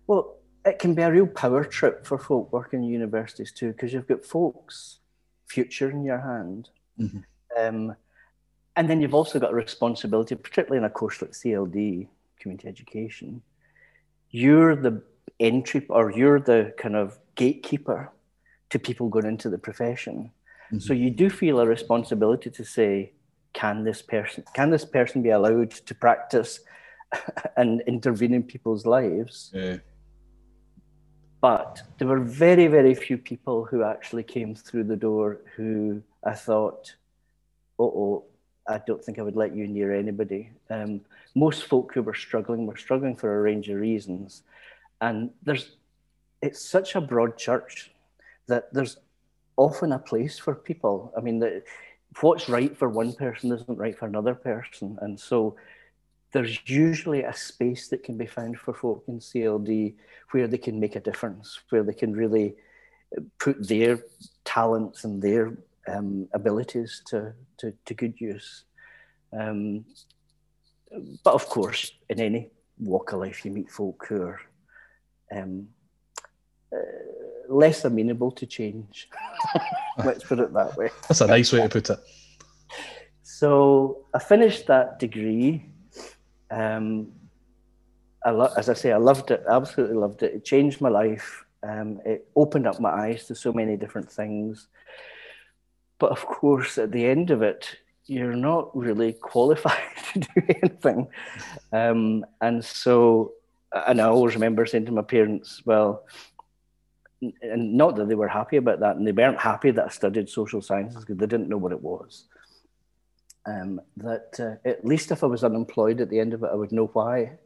Well, 0.06 0.38
it 0.66 0.78
can 0.78 0.94
be 0.94 1.02
a 1.02 1.12
real 1.12 1.26
power 1.26 1.64
trip 1.64 2.06
for 2.06 2.20
folk 2.20 2.54
working 2.54 2.84
in 2.84 2.90
universities 2.90 3.52
too, 3.52 3.72
because 3.72 3.92
you've 3.92 4.08
got 4.08 4.24
folks' 4.24 5.00
future 5.48 5.90
in 5.90 6.04
your 6.04 6.20
hand. 6.20 6.70
Mm-hmm. 7.00 7.20
Um, 7.60 7.96
and 8.76 8.88
then 8.88 9.02
you've 9.02 9.16
also 9.16 9.40
got 9.40 9.52
a 9.52 9.56
responsibility, 9.56 10.36
particularly 10.36 10.78
in 10.78 10.84
a 10.84 10.90
course 10.92 11.22
like 11.22 11.32
CLD, 11.32 12.08
community 12.40 12.68
education. 12.68 13.42
You're 14.30 14.76
the 14.76 15.02
entry 15.40 15.86
or 15.90 16.12
you're 16.12 16.40
the 16.40 16.74
kind 16.78 16.96
of 16.96 17.20
gatekeeper 17.36 18.12
to 18.70 18.80
people 18.80 19.10
going 19.10 19.26
into 19.26 19.50
the 19.50 19.58
profession. 19.58 20.32
Mm-hmm. 20.68 20.80
So 20.80 20.94
you 20.94 21.10
do 21.10 21.30
feel 21.30 21.60
a 21.60 21.66
responsibility 21.66 22.50
to 22.50 22.64
say, 22.64 23.14
can 23.54 23.84
this 23.84 24.02
person 24.02 24.44
can 24.54 24.70
this 24.70 24.86
person 24.86 25.22
be 25.22 25.30
allowed 25.30 25.72
to 25.72 25.96
practice 25.96 26.60
and 27.58 27.82
intervene 27.88 28.34
in 28.34 28.44
people's 28.44 28.86
lives? 28.86 29.52
Yeah. 29.54 29.78
But 31.40 31.84
there 31.98 32.08
were 32.08 32.20
very, 32.20 32.68
very 32.68 32.96
few 32.96 33.18
people 33.18 33.64
who 33.64 33.84
actually 33.84 34.24
came 34.24 34.56
through 34.56 34.86
the 34.86 34.96
door 34.96 35.42
who 35.56 36.02
I 36.24 36.34
thought, 36.34 36.96
oh, 37.78 37.86
oh, 37.86 38.26
I 38.68 38.80
don't 38.86 39.04
think 39.04 39.20
I 39.20 39.22
would 39.22 39.36
let 39.36 39.56
you 39.56 39.68
near 39.68 39.94
anybody. 39.94 40.50
Um, 40.70 41.02
most 41.36 41.66
folk 41.66 41.94
who 41.94 42.02
were 42.02 42.16
struggling 42.16 42.66
were 42.66 42.76
struggling 42.76 43.16
for 43.16 43.38
a 43.38 43.42
range 43.42 43.70
of 43.70 43.80
reasons. 43.80 44.44
And 45.02 45.32
there's, 45.44 45.78
it's 46.42 46.64
such 46.64 46.96
a 46.96 47.02
broad 47.02 47.38
church 47.38 47.92
that 48.48 48.74
there's 48.74 48.98
often 49.58 49.92
a 49.92 50.00
place 50.00 50.38
for 50.38 50.56
people. 50.56 51.14
I 51.18 51.22
mean, 51.22 51.40
the, 51.40 51.64
what's 52.22 52.50
right 52.50 52.76
for 52.78 52.90
one 52.90 53.14
person 53.14 53.52
isn't 53.52 53.78
right 53.78 53.98
for 53.98 54.06
another 54.06 54.36
person. 54.36 54.98
And 55.02 55.20
so 55.20 55.56
there's 56.32 56.60
usually 56.66 57.24
a 57.24 57.34
space 57.34 57.88
that 57.90 58.04
can 58.04 58.18
be 58.18 58.26
found 58.26 58.58
for 58.60 58.74
folk 58.74 59.04
in 59.08 59.20
CLD 59.20 59.96
where 60.32 60.48
they 60.48 60.58
can 60.58 60.80
make 60.80 60.96
a 60.96 61.00
difference, 61.00 61.60
where 61.70 61.84
they 61.84 61.94
can 61.94 62.14
really 62.14 62.56
put 63.40 63.68
their 63.68 64.00
talents 64.44 65.04
and 65.04 65.22
their 65.22 65.58
um, 65.88 66.28
abilities 66.34 67.02
to, 67.08 67.34
to, 67.58 67.74
to, 67.86 67.94
good 67.94 68.20
use. 68.20 68.66
Um, 69.32 69.86
but 71.24 71.34
of 71.34 71.48
course, 71.48 71.94
in 72.10 72.20
any 72.20 72.50
walk 72.78 73.14
of 73.14 73.20
life, 73.20 73.46
you 73.46 73.52
meet 73.52 73.72
folk 73.72 74.06
who 74.10 74.22
are 74.24 74.42
um, 75.36 75.68
uh, 76.74 76.78
less 77.50 77.86
amenable 77.86 78.32
to 78.32 78.46
change. 78.46 79.10
Let's 80.04 80.24
put 80.24 80.40
it 80.40 80.54
that 80.54 80.76
way. 80.78 80.90
That's 81.08 81.22
a 81.22 81.28
nice 81.28 81.52
way 81.54 81.62
to 81.62 81.70
put 81.70 81.90
it. 81.90 82.00
So 83.22 84.06
I 84.14 84.20
finished 84.20 84.68
that 84.68 85.00
degree. 85.00 85.66
Um, 86.50 87.12
I 88.26 88.32
lo- 88.32 88.54
as 88.58 88.70
I 88.70 88.74
say, 88.74 88.92
I 88.92 88.98
loved 88.98 89.32
it. 89.32 89.44
Absolutely 89.50 89.96
loved 89.96 90.24
it. 90.24 90.34
It 90.34 90.46
changed 90.46 90.82
my 90.82 90.90
life. 90.90 91.46
Um, 91.64 92.00
it 92.06 92.28
opened 92.36 92.68
up 92.68 92.80
my 92.80 92.90
eyes 92.90 93.26
to 93.28 93.36
so 93.36 93.54
many 93.54 93.78
different 93.78 94.12
things. 94.12 94.68
But 96.00 96.12
of 96.12 96.26
course, 96.26 96.78
at 96.78 96.92
the 96.92 97.06
end 97.06 97.32
of 97.32 97.42
it, 97.42 97.78
you're 98.06 98.36
not 98.36 98.76
really 98.76 99.14
qualified 99.14 99.82
to 100.14 100.20
do 100.20 100.42
anything. 100.62 101.08
Um, 101.72 102.26
and 102.42 102.64
so 102.64 103.34
and 103.74 104.02
I 104.02 104.06
always 104.06 104.36
remember 104.36 104.66
saying 104.66 104.86
to 104.86 104.92
my 104.92 105.02
parents, 105.02 105.62
well, 105.66 106.06
and 107.42 107.74
not 107.74 107.96
that 107.96 108.08
they 108.08 108.16
were 108.16 108.28
happy 108.28 108.58
about 108.58 108.80
that, 108.82 108.96
and 108.96 109.08
they 109.08 109.12
weren't 109.12 109.40
happy 109.40 109.72
that 109.72 109.86
I 109.86 109.90
studied 109.90 110.30
social 110.30 110.62
sciences 110.62 111.02
because 111.02 111.18
they 111.18 111.26
didn't 111.26 111.50
know 111.50 111.58
what 111.58 111.72
it 111.72 111.82
was. 111.82 112.26
Um, 113.46 113.82
that 113.98 114.40
uh, 114.40 114.68
at 114.68 114.86
least 114.86 115.12
if 115.12 115.24
I 115.24 115.28
was 115.28 115.44
unemployed 115.44 116.02
at 116.02 116.10
the 116.10 116.20
end 116.20 116.34
of 116.34 116.44
it, 116.44 116.50
I 116.52 116.56
would 116.56 116.72
know 116.72 116.88
why. 116.88 117.38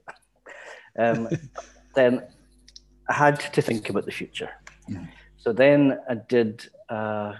um, 0.99 1.29
then 1.95 2.23
I 3.07 3.13
had 3.13 3.39
to 3.53 3.61
think 3.61 3.89
about 3.89 4.05
the 4.05 4.11
future. 4.11 4.49
Mm. 4.89 5.07
So 5.37 5.53
then 5.53 5.99
I 6.09 6.15
did 6.15 6.67
a 6.89 7.35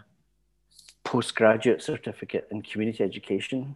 postgraduate 1.03 1.81
certificate 1.81 2.47
in 2.51 2.61
community 2.61 3.03
education 3.03 3.75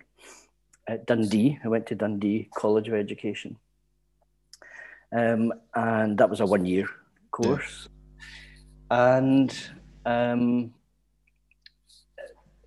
at 0.87 1.05
Dundee. 1.05 1.59
I 1.63 1.67
went 1.67 1.87
to 1.87 1.95
Dundee 1.95 2.49
College 2.55 2.87
of 2.87 2.93
Education. 2.93 3.57
Um, 5.15 5.53
and 5.73 6.17
that 6.17 6.29
was 6.29 6.41
a 6.41 6.45
one 6.45 6.65
year 6.65 6.87
course. 7.31 7.87
Yeah. 8.91 9.17
And 9.17 9.57
um, 10.05 10.73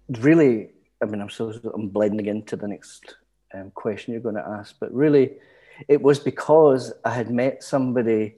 really, 0.08 0.70
I 1.02 1.06
mean, 1.06 1.20
I'm 1.20 1.30
so 1.30 1.52
I'm 1.74 1.88
blending 1.88 2.26
into 2.26 2.56
the 2.56 2.68
next 2.68 3.16
um, 3.54 3.70
question 3.72 4.12
you're 4.12 4.22
going 4.22 4.34
to 4.34 4.46
ask, 4.46 4.74
but 4.80 4.92
really, 4.92 5.32
it 5.88 6.02
was 6.02 6.18
because 6.18 6.92
I 7.04 7.10
had 7.10 7.30
met 7.30 7.62
somebody 7.62 8.36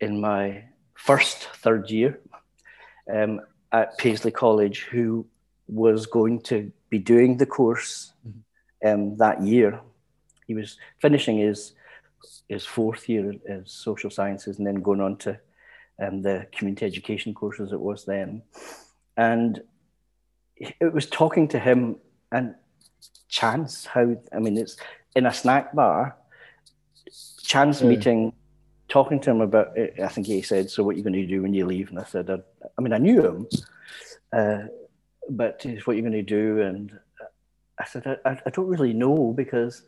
in 0.00 0.20
my 0.20 0.64
first, 0.94 1.48
third 1.54 1.90
year 1.90 2.20
um, 3.12 3.40
at 3.72 3.98
Paisley 3.98 4.30
College 4.30 4.80
who 4.90 5.26
was 5.66 6.06
going 6.06 6.40
to 6.42 6.70
be 6.90 6.98
doing 6.98 7.38
the 7.38 7.46
course 7.46 8.12
mm-hmm. 8.26 8.88
um, 8.88 9.16
that 9.16 9.42
year. 9.42 9.80
He 10.46 10.54
was 10.54 10.78
finishing 11.00 11.38
his 11.38 11.72
his 12.48 12.64
fourth 12.64 13.08
year 13.08 13.34
as 13.48 13.72
social 13.72 14.10
sciences 14.10 14.58
and 14.58 14.66
then 14.66 14.82
going 14.82 15.00
on 15.00 15.16
to 15.18 15.38
um, 16.00 16.22
the 16.22 16.46
community 16.52 16.86
education 16.86 17.34
course 17.34 17.60
as 17.60 17.72
it 17.72 17.80
was 17.80 18.04
then. 18.04 18.42
And 19.16 19.62
it 20.56 20.92
was 20.92 21.06
talking 21.06 21.48
to 21.48 21.58
him 21.58 21.96
and 22.32 22.54
chance 23.28 23.86
how, 23.86 24.16
I 24.32 24.38
mean, 24.38 24.56
it's 24.56 24.76
in 25.14 25.26
a 25.26 25.32
snack 25.32 25.74
bar, 25.74 26.16
chance 27.42 27.80
yeah. 27.80 27.88
meeting, 27.88 28.32
talking 28.88 29.20
to 29.20 29.30
him 29.30 29.40
about 29.40 29.76
it. 29.76 30.00
I 30.02 30.08
think 30.08 30.26
he 30.26 30.42
said, 30.42 30.70
So, 30.70 30.82
what 30.82 30.94
are 30.94 30.98
you 30.98 31.04
going 31.04 31.14
to 31.14 31.26
do 31.26 31.42
when 31.42 31.54
you 31.54 31.66
leave? 31.66 31.90
And 31.90 31.98
I 31.98 32.04
said, 32.04 32.30
I, 32.30 32.38
I 32.76 32.80
mean, 32.80 32.92
I 32.92 32.98
knew 32.98 33.24
him, 33.24 33.46
uh, 34.32 34.64
but 35.28 35.64
what 35.84 35.92
are 35.92 35.96
you 35.96 36.02
going 36.02 36.12
to 36.12 36.22
do? 36.22 36.60
And 36.60 36.98
I 37.78 37.84
said, 37.84 38.18
I, 38.24 38.40
I 38.44 38.50
don't 38.50 38.68
really 38.68 38.92
know 38.92 39.32
because 39.36 39.82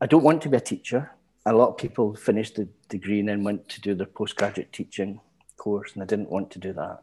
I 0.00 0.06
don't 0.06 0.24
want 0.24 0.42
to 0.42 0.48
be 0.48 0.56
a 0.56 0.60
teacher 0.60 1.10
a 1.46 1.52
lot 1.52 1.68
of 1.70 1.78
people 1.78 2.14
finished 2.14 2.56
the 2.56 2.68
degree 2.88 3.20
and 3.20 3.28
then 3.28 3.44
went 3.44 3.68
to 3.70 3.80
do 3.80 3.94
their 3.94 4.06
postgraduate 4.06 4.72
teaching 4.72 5.20
course, 5.56 5.92
and 5.94 6.02
I 6.02 6.06
didn't 6.06 6.30
want 6.30 6.50
to 6.52 6.58
do 6.58 6.72
that. 6.72 7.02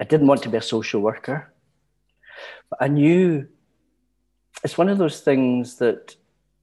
I 0.00 0.04
didn't 0.04 0.28
want 0.28 0.42
to 0.44 0.48
be 0.48 0.56
a 0.56 0.62
social 0.62 1.00
worker, 1.00 1.52
but 2.70 2.78
I 2.80 2.88
knew 2.88 3.48
it's 4.62 4.78
one 4.78 4.88
of 4.88 4.98
those 4.98 5.20
things 5.20 5.76
that, 5.76 6.16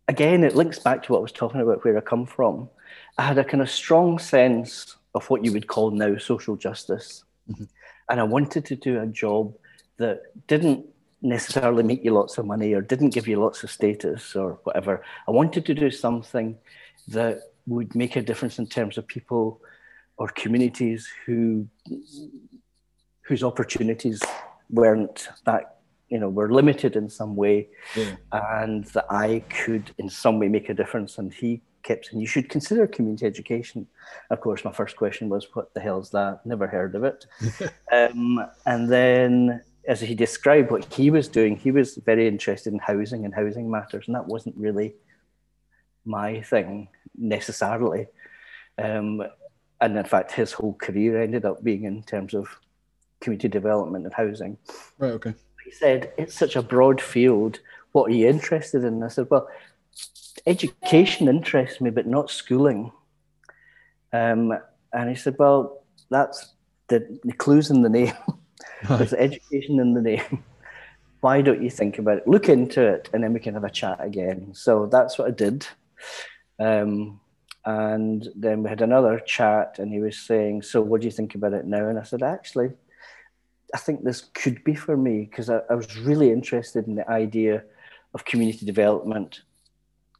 again, 0.08 0.44
it 0.44 0.56
links 0.56 0.80
back 0.80 1.04
to 1.04 1.12
what 1.12 1.20
I 1.20 1.22
was 1.22 1.32
talking 1.32 1.62
about, 1.62 1.84
where 1.84 1.98
I 1.98 2.02
come 2.02 2.26
from. 2.26 2.70
I 3.18 3.24
had 3.24 3.38
a 3.38 3.44
kind 3.44 3.62
of 3.62 3.70
strong 3.70 4.20
sense 4.20 4.96
of 5.14 5.30
what 5.30 5.44
you 5.44 5.52
would 5.54 5.68
call 5.68 5.92
now 5.92 6.18
social 6.18 6.56
justice. 6.56 7.24
Mm-hmm. 7.50 7.64
And 8.10 8.20
I 8.20 8.24
wanted 8.24 8.66
to 8.66 8.76
do 8.76 9.02
a 9.02 9.08
job 9.08 9.54
that 9.98 10.24
didn't 10.48 10.86
necessarily 11.26 11.84
make 11.84 12.04
you 12.04 12.12
lots 12.12 12.38
of 12.38 12.46
money 12.46 12.74
or 12.74 12.82
didn't 12.82 13.10
give 13.10 13.28
you 13.28 13.40
lots 13.40 13.64
of 13.64 13.72
status 13.72 14.36
or 14.36 14.60
whatever. 14.64 15.04
I 15.28 15.32
wanted 15.32 15.66
to 15.66 15.74
do 15.74 15.90
something 15.90 16.58
that 17.08 17.40
would 17.68 17.96
make 17.96 18.16
a 18.16 18.22
difference 18.22 18.60
in 18.60 18.68
terms 18.68 18.98
of 18.98 19.08
people 19.08 19.62
or 20.18 20.28
communities 20.30 21.08
who 21.26 21.68
whose 23.22 23.44
opportunities 23.44 24.22
weren't 24.70 25.30
that 25.46 25.78
you 26.10 26.20
know 26.20 26.30
were 26.30 26.52
limited 26.52 26.96
in 26.96 27.10
some 27.10 27.36
way 27.36 27.68
yeah. 27.96 28.16
and 28.32 28.86
that 28.86 29.06
I 29.10 29.44
could 29.50 29.92
in 29.98 30.10
some 30.10 30.40
way 30.40 30.48
make 30.48 30.70
a 30.70 30.74
difference 30.74 31.18
and 31.18 31.34
he 31.34 31.62
kept 31.84 32.08
saying 32.08 32.22
you 32.22 32.28
should 32.28 32.50
consider 32.50 32.88
community 32.88 33.26
education 33.26 33.88
of 34.30 34.42
course 34.42 34.64
my 34.64 34.72
first 34.72 34.96
question 34.96 35.30
was 35.30 35.48
what 35.54 35.74
the 35.74 35.80
hell's 35.80 36.12
that 36.12 36.46
never 36.46 36.68
heard 36.68 36.96
of 36.96 37.04
it 37.04 37.26
um, 37.92 38.46
and 38.66 38.90
then 38.90 39.62
as 39.88 40.02
he 40.02 40.16
described 40.16 40.72
what 40.72 40.94
he 40.94 41.12
was 41.12 41.28
doing, 41.28 41.58
he 41.58 41.72
was 41.72 41.96
very 41.98 42.28
interested 42.28 42.74
in 42.74 42.80
housing 42.80 43.26
and 43.26 43.34
housing 43.34 43.70
matters, 43.70 44.08
and 44.08 44.16
that 44.16 44.28
wasn't 44.28 44.56
really 44.58 44.96
my 46.06 46.42
thing 46.42 46.88
necessarily. 47.18 48.08
Um, 48.78 49.24
and 49.82 49.98
in 49.98 50.06
fact, 50.06 50.32
his 50.32 50.54
whole 50.54 50.74
career 50.74 51.22
ended 51.22 51.46
up 51.46 51.64
being 51.64 51.84
in 51.84 52.04
terms 52.04 52.34
of 52.34 52.48
community 53.20 53.48
development 53.48 54.06
and 54.06 54.14
housing. 54.14 54.58
Right. 54.98 55.12
Okay. 55.14 55.34
He 55.64 55.72
said 55.72 56.14
it's 56.18 56.36
such 56.36 56.56
a 56.56 56.62
broad 56.62 57.02
field. 57.02 57.60
What 57.92 58.12
are 58.12 58.16
you 58.16 58.28
interested 58.28 58.84
in? 58.84 59.04
I 59.04 59.08
said, 59.08 59.28
well, 59.30 59.48
education 60.46 61.28
interests 61.28 61.82
me, 61.82 61.90
but 61.90 62.08
not 62.08 62.30
schooling. 62.30 62.92
Um, 64.14 64.54
and 64.94 65.10
he 65.10 65.16
said, 65.16 65.36
well, 65.38 65.84
that's 66.10 66.54
the, 66.88 67.20
the 67.24 67.34
clues 67.34 67.70
in 67.70 67.82
the 67.82 67.90
name. 67.90 68.14
There's 68.90 69.14
education 69.14 69.80
in 69.80 69.94
the 69.94 70.02
name. 70.02 70.44
Why 71.22 71.42
don't 71.42 71.64
you 71.64 71.70
think 71.70 71.98
about 71.98 72.20
it? 72.20 72.28
Look 72.28 72.50
into 72.50 72.82
it, 72.86 73.10
and 73.14 73.24
then 73.24 73.34
we 73.34 73.40
can 73.40 73.54
have 73.56 73.64
a 73.64 73.70
chat 73.70 73.98
again. 74.00 74.54
So 74.54 74.86
that's 74.86 75.18
what 75.18 75.28
I 75.28 75.32
did. 75.32 75.66
Um, 76.60 77.20
and 77.66 78.28
then 78.36 78.62
we 78.62 78.70
had 78.70 78.82
another 78.82 79.20
chat, 79.20 79.80
and 79.80 79.92
he 79.92 80.00
was 80.00 80.18
saying, 80.18 80.62
"So, 80.62 80.82
what 80.82 81.02
do 81.02 81.08
you 81.08 81.12
think 81.12 81.34
about 81.34 81.54
it 81.54 81.66
now?" 81.66 81.88
And 81.88 81.98
I 81.98 82.04
said, 82.04 82.22
"Actually, 82.22 82.74
I 83.74 83.78
think 83.80 84.04
this 84.04 84.22
could 84.34 84.64
be 84.64 84.76
for 84.76 84.96
me 84.96 85.28
because 85.30 85.50
I, 85.50 85.62
I, 85.70 85.74
was 85.74 85.98
really 85.98 86.32
interested 86.32 86.88
in 86.88 86.96
the 86.96 87.10
idea 87.10 87.64
of 88.14 88.24
community 88.24 88.66
development, 88.66 89.42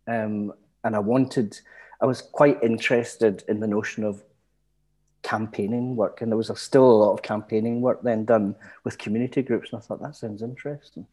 um, 0.08 0.54
and 0.84 0.96
I 0.96 1.00
wanted. 1.00 1.60
I 2.02 2.06
was 2.08 2.22
quite 2.22 2.62
interested 2.64 3.44
in 3.48 3.60
the 3.60 3.68
notion 3.68 4.04
of 4.04 4.24
campaigning 5.26 5.96
work, 5.96 6.22
and 6.22 6.32
there 6.32 6.38
was 6.38 6.52
a, 6.52 6.56
still 6.56 6.86
a 6.86 7.02
lot 7.04 7.14
of 7.14 7.24
campaigning 7.24 7.82
work 7.82 8.04
then 8.04 8.26
done 8.26 8.56
with 8.84 9.00
community 9.00 9.42
groups. 9.42 9.72
And 9.72 9.82
I 9.82 9.84
thought 9.84 10.02
that 10.02 10.16
sounds 10.16 10.44
interesting. 10.44 11.08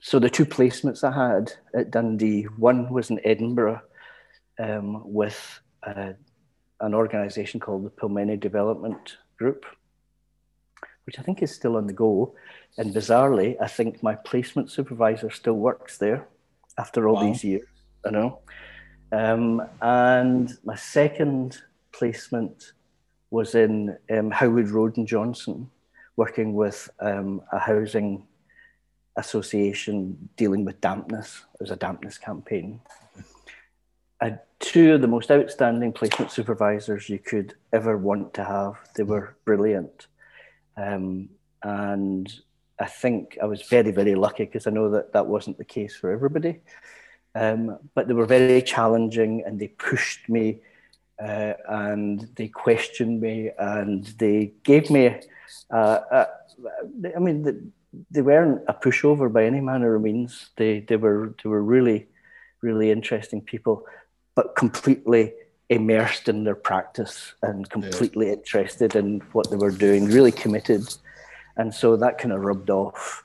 So 0.00 0.20
the 0.20 0.30
two 0.30 0.46
placements 0.46 1.02
I 1.02 1.12
had 1.12 1.52
at 1.74 1.90
Dundee, 1.90 2.44
one 2.44 2.90
was 2.90 3.10
in 3.10 3.20
Edinburgh 3.24 3.82
um, 4.58 5.02
with 5.04 5.60
uh, 5.82 6.12
an 6.80 6.94
organisation 6.94 7.58
called 7.58 7.84
the 7.84 7.90
Pilmeny 7.90 8.36
Development 8.38 9.16
Group, 9.36 9.66
which 11.06 11.18
I 11.18 11.22
think 11.22 11.42
is 11.42 11.52
still 11.52 11.76
on 11.76 11.88
the 11.88 11.92
go. 11.92 12.34
And 12.78 12.94
bizarrely, 12.94 13.56
I 13.60 13.66
think 13.66 14.02
my 14.02 14.14
placement 14.14 14.70
supervisor 14.70 15.30
still 15.30 15.58
works 15.58 15.98
there 15.98 16.28
after 16.78 17.08
all 17.08 17.16
wow. 17.16 17.24
these 17.24 17.42
years. 17.42 17.66
I 18.06 18.10
know. 18.10 18.38
Um, 19.10 19.62
and 19.80 20.52
my 20.64 20.76
second 20.76 21.58
placement 21.92 22.72
was 23.32 23.54
in 23.54 23.96
um, 24.10 24.30
Howwood 24.30 24.70
Road 24.70 24.98
and 24.98 25.08
Johnstone, 25.08 25.70
working 26.16 26.52
with 26.52 26.90
um, 27.00 27.40
a 27.50 27.58
housing 27.58 28.26
association 29.16 30.28
dealing 30.36 30.66
with 30.66 30.82
dampness. 30.82 31.42
It 31.54 31.60
was 31.60 31.70
a 31.70 31.76
dampness 31.76 32.18
campaign. 32.18 32.80
I 34.20 34.38
two 34.60 34.92
of 34.92 35.00
the 35.00 35.08
most 35.08 35.30
outstanding 35.30 35.92
placement 35.92 36.30
supervisors 36.30 37.08
you 37.08 37.18
could 37.18 37.54
ever 37.72 37.96
want 37.96 38.34
to 38.34 38.44
have. 38.44 38.74
They 38.94 39.02
were 39.02 39.34
brilliant. 39.46 40.08
Um, 40.76 41.30
and 41.62 42.32
I 42.78 42.86
think 42.86 43.38
I 43.42 43.46
was 43.46 43.62
very, 43.62 43.92
very 43.92 44.14
lucky 44.14 44.44
because 44.44 44.66
I 44.66 44.70
know 44.70 44.90
that 44.90 45.14
that 45.14 45.26
wasn't 45.26 45.56
the 45.56 45.64
case 45.64 45.96
for 45.96 46.12
everybody. 46.12 46.60
Um, 47.34 47.78
but 47.94 48.08
they 48.08 48.14
were 48.14 48.26
very 48.26 48.60
challenging 48.60 49.42
and 49.46 49.58
they 49.58 49.68
pushed 49.68 50.28
me 50.28 50.60
uh, 51.20 51.54
and 51.68 52.28
they 52.36 52.48
questioned 52.48 53.20
me 53.20 53.50
and 53.58 54.04
they 54.18 54.52
gave 54.64 54.90
me, 54.90 55.20
uh, 55.70 56.00
uh, 56.10 56.26
I 57.14 57.18
mean, 57.18 57.42
the, 57.42 57.62
they 58.10 58.22
weren't 58.22 58.62
a 58.68 58.74
pushover 58.74 59.32
by 59.32 59.44
any 59.44 59.60
manner 59.60 59.94
of 59.94 60.02
means. 60.02 60.50
They, 60.56 60.80
they, 60.80 60.96
were, 60.96 61.34
they 61.42 61.48
were 61.48 61.62
really, 61.62 62.08
really 62.62 62.90
interesting 62.90 63.40
people, 63.40 63.84
but 64.34 64.56
completely 64.56 65.34
immersed 65.68 66.28
in 66.28 66.44
their 66.44 66.54
practice 66.54 67.34
and 67.42 67.68
completely 67.68 68.26
yeah. 68.26 68.34
interested 68.34 68.94
in 68.94 69.20
what 69.32 69.50
they 69.50 69.56
were 69.56 69.70
doing, 69.70 70.06
really 70.06 70.32
committed. 70.32 70.86
And 71.56 71.74
so 71.74 71.96
that 71.96 72.18
kind 72.18 72.32
of 72.32 72.40
rubbed 72.40 72.70
off. 72.70 73.24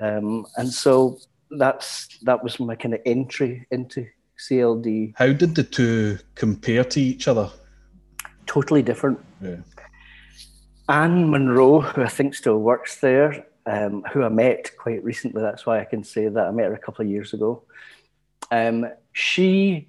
Um, 0.00 0.46
and 0.56 0.72
so 0.72 1.18
that's 1.50 2.18
that 2.22 2.42
was 2.42 2.58
my 2.58 2.74
kind 2.74 2.94
of 2.94 3.00
entry 3.04 3.66
into 3.70 4.06
CLD. 4.48 5.14
How 5.16 5.32
did 5.32 5.54
the 5.54 5.62
two 5.62 6.18
compare 6.34 6.84
to 6.84 7.00
each 7.00 7.28
other? 7.28 7.50
Totally 8.46 8.82
different. 8.82 9.18
Yeah. 9.40 9.56
Anne 10.88 11.30
Monroe, 11.30 11.80
who 11.80 12.02
I 12.02 12.08
think 12.08 12.34
still 12.34 12.58
works 12.58 13.00
there, 13.00 13.46
um, 13.66 14.04
who 14.12 14.24
I 14.24 14.28
met 14.28 14.76
quite 14.76 15.02
recently, 15.04 15.42
that's 15.42 15.64
why 15.64 15.80
I 15.80 15.84
can 15.84 16.02
say 16.02 16.28
that 16.28 16.46
I 16.46 16.50
met 16.50 16.66
her 16.66 16.74
a 16.74 16.78
couple 16.78 17.04
of 17.04 17.10
years 17.10 17.32
ago. 17.32 17.62
Um, 18.50 18.86
she, 19.12 19.88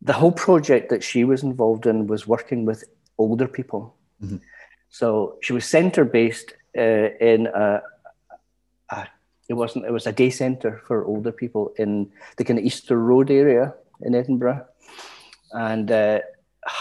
the 0.00 0.12
whole 0.12 0.32
project 0.32 0.90
that 0.90 1.04
she 1.04 1.24
was 1.24 1.42
involved 1.42 1.86
in 1.86 2.06
was 2.06 2.26
working 2.26 2.66
with 2.66 2.84
older 3.18 3.46
people. 3.46 3.94
Mm-hmm. 4.22 4.38
So 4.90 5.38
she 5.40 5.52
was 5.52 5.64
centre 5.64 6.04
based 6.04 6.52
uh, 6.76 7.08
in 7.20 7.46
a, 7.46 7.82
a, 8.90 9.06
it 9.48 9.54
wasn't 9.54 9.86
it 9.86 9.92
was 9.92 10.06
a 10.06 10.12
day 10.12 10.30
centre 10.30 10.82
for 10.86 11.04
older 11.04 11.32
people 11.32 11.72
in 11.78 12.10
the 12.36 12.44
kind 12.44 12.58
of 12.58 12.64
Easter 12.64 12.98
Road 12.98 13.30
area 13.30 13.74
in 14.02 14.14
Edinburgh. 14.14 14.66
And 15.52 15.90
uh, 15.90 16.20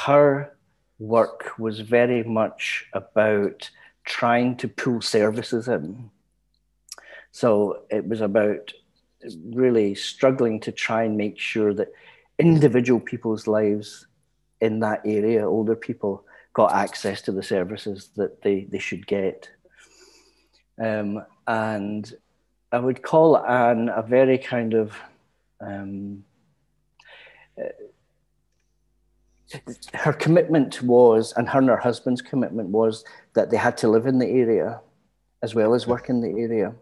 her 0.05 0.55
work 0.99 1.57
was 1.57 1.79
very 1.79 2.23
much 2.23 2.85
about 2.93 3.69
trying 4.05 4.55
to 4.57 4.67
pull 4.67 5.01
services 5.01 5.67
in. 5.67 6.09
So 7.31 7.83
it 7.89 8.07
was 8.07 8.21
about 8.21 8.73
really 9.45 9.95
struggling 9.95 10.59
to 10.61 10.71
try 10.71 11.03
and 11.03 11.17
make 11.17 11.39
sure 11.39 11.73
that 11.73 11.91
individual 12.39 12.99
people's 12.99 13.47
lives 13.47 14.07
in 14.59 14.79
that 14.79 15.01
area, 15.05 15.47
older 15.47 15.75
people, 15.75 16.25
got 16.53 16.73
access 16.73 17.21
to 17.21 17.31
the 17.31 17.43
services 17.43 18.09
that 18.15 18.41
they, 18.41 18.65
they 18.65 18.79
should 18.79 19.07
get. 19.07 19.49
Um, 20.79 21.23
and 21.47 22.13
I 22.71 22.79
would 22.79 23.01
call 23.01 23.37
Anne 23.37 23.89
a 23.89 24.01
very 24.01 24.37
kind 24.37 24.73
of 24.73 24.95
um, 25.59 26.23
her 29.93 30.13
commitment 30.13 30.81
was, 30.81 31.33
and 31.35 31.49
her 31.49 31.59
and 31.59 31.69
her 31.69 31.77
husband's 31.77 32.21
commitment 32.21 32.69
was 32.69 33.03
that 33.33 33.49
they 33.49 33.57
had 33.57 33.77
to 33.77 33.87
live 33.89 34.05
in 34.05 34.19
the 34.19 34.27
area 34.27 34.79
as 35.41 35.55
well 35.55 35.73
as 35.73 35.87
work 35.87 36.09
in 36.09 36.21
the 36.21 36.29
area. 36.29 36.73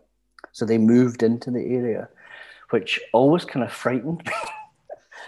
So 0.52 0.66
they 0.66 0.78
moved 0.78 1.24
into 1.24 1.52
the 1.52 1.66
area, 1.66 2.10
which 2.72 3.00
always 3.14 3.46
kind 3.46 3.64
of 3.64 3.72
frightened 3.72 4.24
me. 4.26 4.34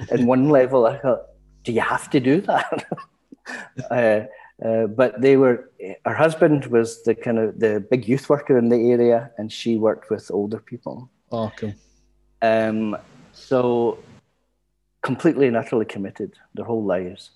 in 0.12 0.26
one 0.26 0.50
level, 0.50 0.86
I 0.86 0.98
thought, 0.98 1.22
do 1.64 1.72
you 1.72 1.82
have 1.82 2.10
to 2.12 2.20
do 2.20 2.42
that? 2.42 2.86
uh, 3.92 4.22
uh, 4.66 4.88
but 4.88 5.22
they 5.22 5.38
were, 5.38 5.70
her 6.06 6.14
husband 6.14 6.66
was 6.68 7.04
the 7.04 7.16
kind 7.16 7.40
of 7.40 7.60
the 7.60 7.86
big 7.90 8.08
youth 8.08 8.30
worker 8.30 8.58
in 8.58 8.70
the 8.70 8.92
area, 8.92 9.32
and 9.38 9.52
she 9.52 9.78
worked 9.78 10.10
with 10.10 10.30
older 10.32 10.60
people. 10.60 11.10
Oh, 11.32 11.52
cool. 11.56 11.74
Um, 12.42 12.98
so 13.34 13.98
completely 15.02 15.48
and 15.48 15.58
utterly 15.58 15.86
committed 15.86 16.36
their 16.54 16.66
whole 16.66 16.84
lives. 16.84 17.32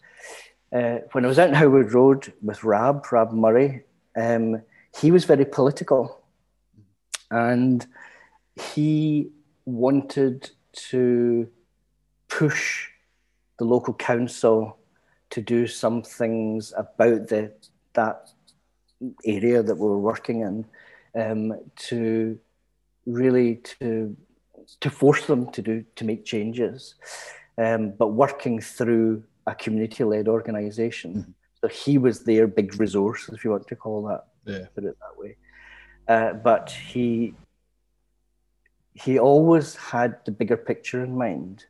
Uh, 0.73 0.99
when 1.11 1.25
I 1.25 1.27
was 1.27 1.39
out 1.39 1.49
in 1.49 1.55
Howwood 1.55 1.93
Road 1.93 2.33
with 2.41 2.63
Rab, 2.63 3.05
Rab 3.11 3.31
Murray, 3.31 3.83
um, 4.15 4.61
he 4.99 5.11
was 5.11 5.25
very 5.25 5.45
political 5.45 6.21
and 7.31 7.85
he 8.55 9.29
wanted 9.65 10.49
to 10.73 11.49
push 12.27 12.89
the 13.57 13.65
local 13.65 13.93
council 13.93 14.77
to 15.29 15.41
do 15.41 15.67
some 15.67 16.01
things 16.01 16.73
about 16.77 17.27
the 17.27 17.51
that 17.93 18.29
area 19.25 19.63
that 19.63 19.75
we 19.75 19.87
were 19.87 19.99
working 19.99 20.41
in 20.41 20.65
um, 21.21 21.59
to 21.75 22.37
really 23.05 23.55
to 23.55 24.15
to 24.79 24.89
force 24.89 25.25
them 25.25 25.51
to 25.51 25.61
do 25.61 25.83
to 25.95 26.05
make 26.05 26.25
changes 26.25 26.95
um, 27.57 27.91
but 27.97 28.07
working 28.07 28.59
through 28.59 29.23
a 29.47 29.55
community-led 29.55 30.27
organization 30.27 31.13
mm-hmm. 31.13 31.31
so 31.61 31.67
he 31.67 31.97
was 31.97 32.23
their 32.23 32.47
big 32.47 32.79
resource 32.79 33.29
if 33.33 33.43
you 33.43 33.51
want 33.51 33.67
to 33.67 33.75
call 33.75 34.03
that 34.03 34.25
yeah. 34.45 34.65
put 34.73 34.83
it 34.83 34.97
that 34.99 35.17
way 35.17 35.35
uh, 36.07 36.33
but 36.33 36.69
he 36.69 37.33
he 38.93 39.19
always 39.19 39.75
had 39.75 40.17
the 40.25 40.31
bigger 40.31 40.57
picture 40.57 41.03
in 41.03 41.15
mind 41.17 41.65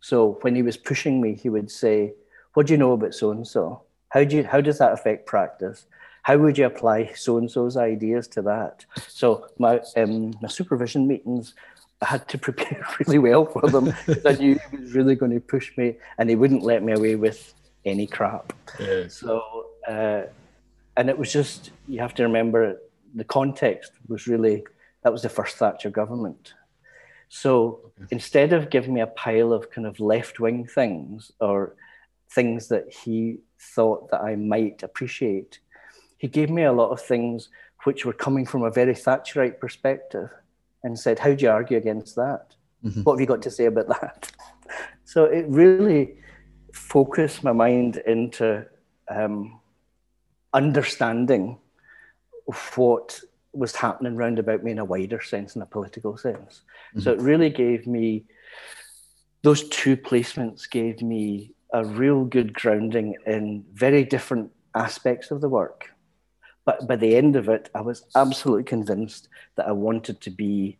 so 0.00 0.38
when 0.42 0.54
he 0.54 0.62
was 0.62 0.76
pushing 0.76 1.20
me, 1.20 1.34
he 1.34 1.48
would 1.48 1.70
say, 1.70 2.14
"What 2.54 2.66
do 2.66 2.72
you 2.72 2.78
know 2.78 2.92
about 2.92 3.14
so 3.14 3.30
and 3.30 3.46
so? 3.46 3.82
How 4.10 4.24
do 4.24 4.36
you, 4.36 4.44
how 4.44 4.60
does 4.60 4.78
that 4.78 4.92
affect 4.92 5.26
practice? 5.26 5.86
How 6.22 6.38
would 6.38 6.58
you 6.58 6.66
apply 6.66 7.12
so 7.14 7.38
and 7.38 7.50
so's 7.50 7.76
ideas 7.76 8.28
to 8.28 8.42
that?" 8.42 8.84
So 9.08 9.48
my 9.58 9.80
um, 9.96 10.34
my 10.40 10.48
supervision 10.48 11.06
meetings, 11.06 11.54
I 12.00 12.06
had 12.06 12.28
to 12.28 12.38
prepare 12.38 12.86
really 12.98 13.18
well 13.18 13.44
for 13.44 13.68
them 13.68 13.94
because 14.06 14.26
I 14.26 14.32
knew 14.40 14.58
he 14.70 14.76
was 14.76 14.92
really 14.92 15.14
going 15.14 15.32
to 15.32 15.40
push 15.40 15.76
me, 15.76 15.96
and 16.18 16.30
he 16.30 16.36
wouldn't 16.36 16.62
let 16.62 16.82
me 16.82 16.92
away 16.92 17.16
with 17.16 17.54
any 17.84 18.06
crap. 18.06 18.52
Yeah. 18.78 19.08
So, 19.08 19.66
uh, 19.86 20.22
and 20.96 21.08
it 21.08 21.18
was 21.18 21.32
just 21.32 21.70
you 21.86 22.00
have 22.00 22.14
to 22.14 22.22
remember 22.22 22.78
the 23.14 23.24
context 23.24 23.92
was 24.08 24.26
really 24.26 24.64
that 25.02 25.12
was 25.12 25.22
the 25.22 25.28
first 25.28 25.56
Thatcher 25.56 25.90
government. 25.90 26.54
So 27.28 27.80
okay. 28.00 28.08
instead 28.10 28.52
of 28.52 28.70
giving 28.70 28.94
me 28.94 29.00
a 29.00 29.06
pile 29.06 29.52
of 29.52 29.70
kind 29.70 29.86
of 29.86 30.00
left 30.00 30.40
wing 30.40 30.66
things 30.66 31.32
or 31.40 31.74
things 32.30 32.68
that 32.68 32.92
he 32.92 33.38
thought 33.60 34.10
that 34.10 34.20
I 34.20 34.36
might 34.36 34.82
appreciate, 34.82 35.58
he 36.16 36.28
gave 36.28 36.50
me 36.50 36.62
a 36.64 36.72
lot 36.72 36.90
of 36.90 37.00
things 37.00 37.48
which 37.84 38.04
were 38.04 38.12
coming 38.12 38.44
from 38.46 38.62
a 38.62 38.70
very 38.70 38.94
Thatcherite 38.94 39.60
perspective 39.60 40.30
and 40.84 40.98
said, 40.98 41.18
How 41.18 41.34
do 41.34 41.44
you 41.44 41.50
argue 41.50 41.76
against 41.76 42.16
that? 42.16 42.54
Mm-hmm. 42.84 43.02
What 43.02 43.14
have 43.14 43.20
you 43.20 43.26
got 43.26 43.42
to 43.42 43.50
say 43.50 43.66
about 43.66 43.88
that? 43.88 44.30
So 45.04 45.24
it 45.24 45.46
really 45.48 46.16
focused 46.74 47.42
my 47.42 47.52
mind 47.52 47.96
into 48.06 48.66
um, 49.10 49.58
understanding 50.52 51.58
what 52.74 53.18
was 53.54 53.74
happening 53.74 54.16
round 54.16 54.38
about 54.38 54.62
me 54.62 54.72
in 54.72 54.78
a 54.78 54.84
wider 54.84 55.22
sense, 55.22 55.56
in 55.56 55.62
a 55.62 55.66
political 55.66 56.18
sense. 56.18 56.60
Mm-hmm. 56.90 57.00
So 57.00 57.12
it 57.12 57.20
really 57.20 57.48
gave 57.48 57.86
me, 57.86 58.26
those 59.42 59.68
two 59.70 59.96
placements 59.96 60.70
gave 60.70 61.00
me 61.00 61.54
a 61.72 61.84
real 61.84 62.24
good 62.24 62.52
grounding 62.52 63.14
in 63.26 63.64
very 63.72 64.04
different 64.04 64.50
aspects 64.74 65.30
of 65.30 65.40
the 65.40 65.48
work. 65.48 65.92
But 66.68 66.86
by 66.86 66.96
the 66.96 67.16
end 67.16 67.34
of 67.34 67.48
it, 67.48 67.70
I 67.74 67.80
was 67.80 68.04
absolutely 68.14 68.64
convinced 68.64 69.30
that 69.56 69.66
I 69.66 69.72
wanted 69.72 70.20
to 70.20 70.30
be 70.30 70.76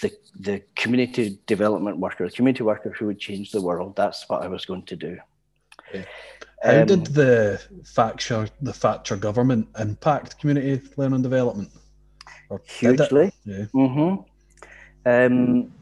the, 0.00 0.12
the 0.38 0.62
community 0.76 1.40
development 1.48 1.96
worker, 1.98 2.24
the 2.24 2.30
community 2.30 2.62
worker 2.62 2.90
who 2.90 3.06
would 3.06 3.18
change 3.18 3.50
the 3.50 3.60
world. 3.60 3.96
That's 3.96 4.28
what 4.28 4.44
I 4.44 4.46
was 4.46 4.64
going 4.64 4.84
to 4.84 4.94
do. 4.94 5.18
Okay. 5.88 6.06
How 6.62 6.82
um, 6.82 6.86
did 6.86 7.06
the 7.06 7.60
Thatcher, 7.86 8.46
the 8.60 8.72
Thatcher 8.72 9.16
government 9.16 9.66
impact 9.80 10.38
community 10.38 10.80
learning 10.96 11.22
development? 11.22 11.70
Hugely. 12.78 13.32
Yeah. 13.44 13.64
Mm-hmm. 13.74 15.08
Um, 15.10 15.72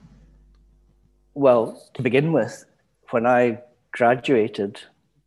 well, 1.35 1.87
to 1.93 2.01
begin 2.01 2.33
with, 2.33 2.65
when 3.11 3.27
I 3.27 3.59
graduated, 3.93 4.81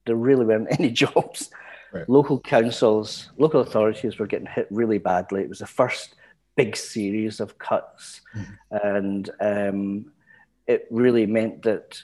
there 0.08 0.16
really 0.16 0.46
weren't 0.46 0.70
any 0.80 0.90
jobs. 0.90 1.52
Right. 1.94 2.10
Local 2.10 2.40
councils, 2.40 3.30
local 3.38 3.62
authorities 3.62 4.18
were 4.18 4.28
getting 4.28 4.48
hit 4.48 4.68
really 4.72 4.98
badly. 4.98 5.42
It 5.42 5.50
was 5.50 5.60
the 5.60 5.68
first 5.68 6.16
big 6.56 6.76
series 6.76 7.40
of 7.40 7.58
cuts, 7.60 8.22
mm-hmm. 8.36 8.88
and 8.88 9.30
um, 9.40 10.12
it 10.68 10.88
really 10.90 11.26
meant 11.26 11.62
that 11.64 12.02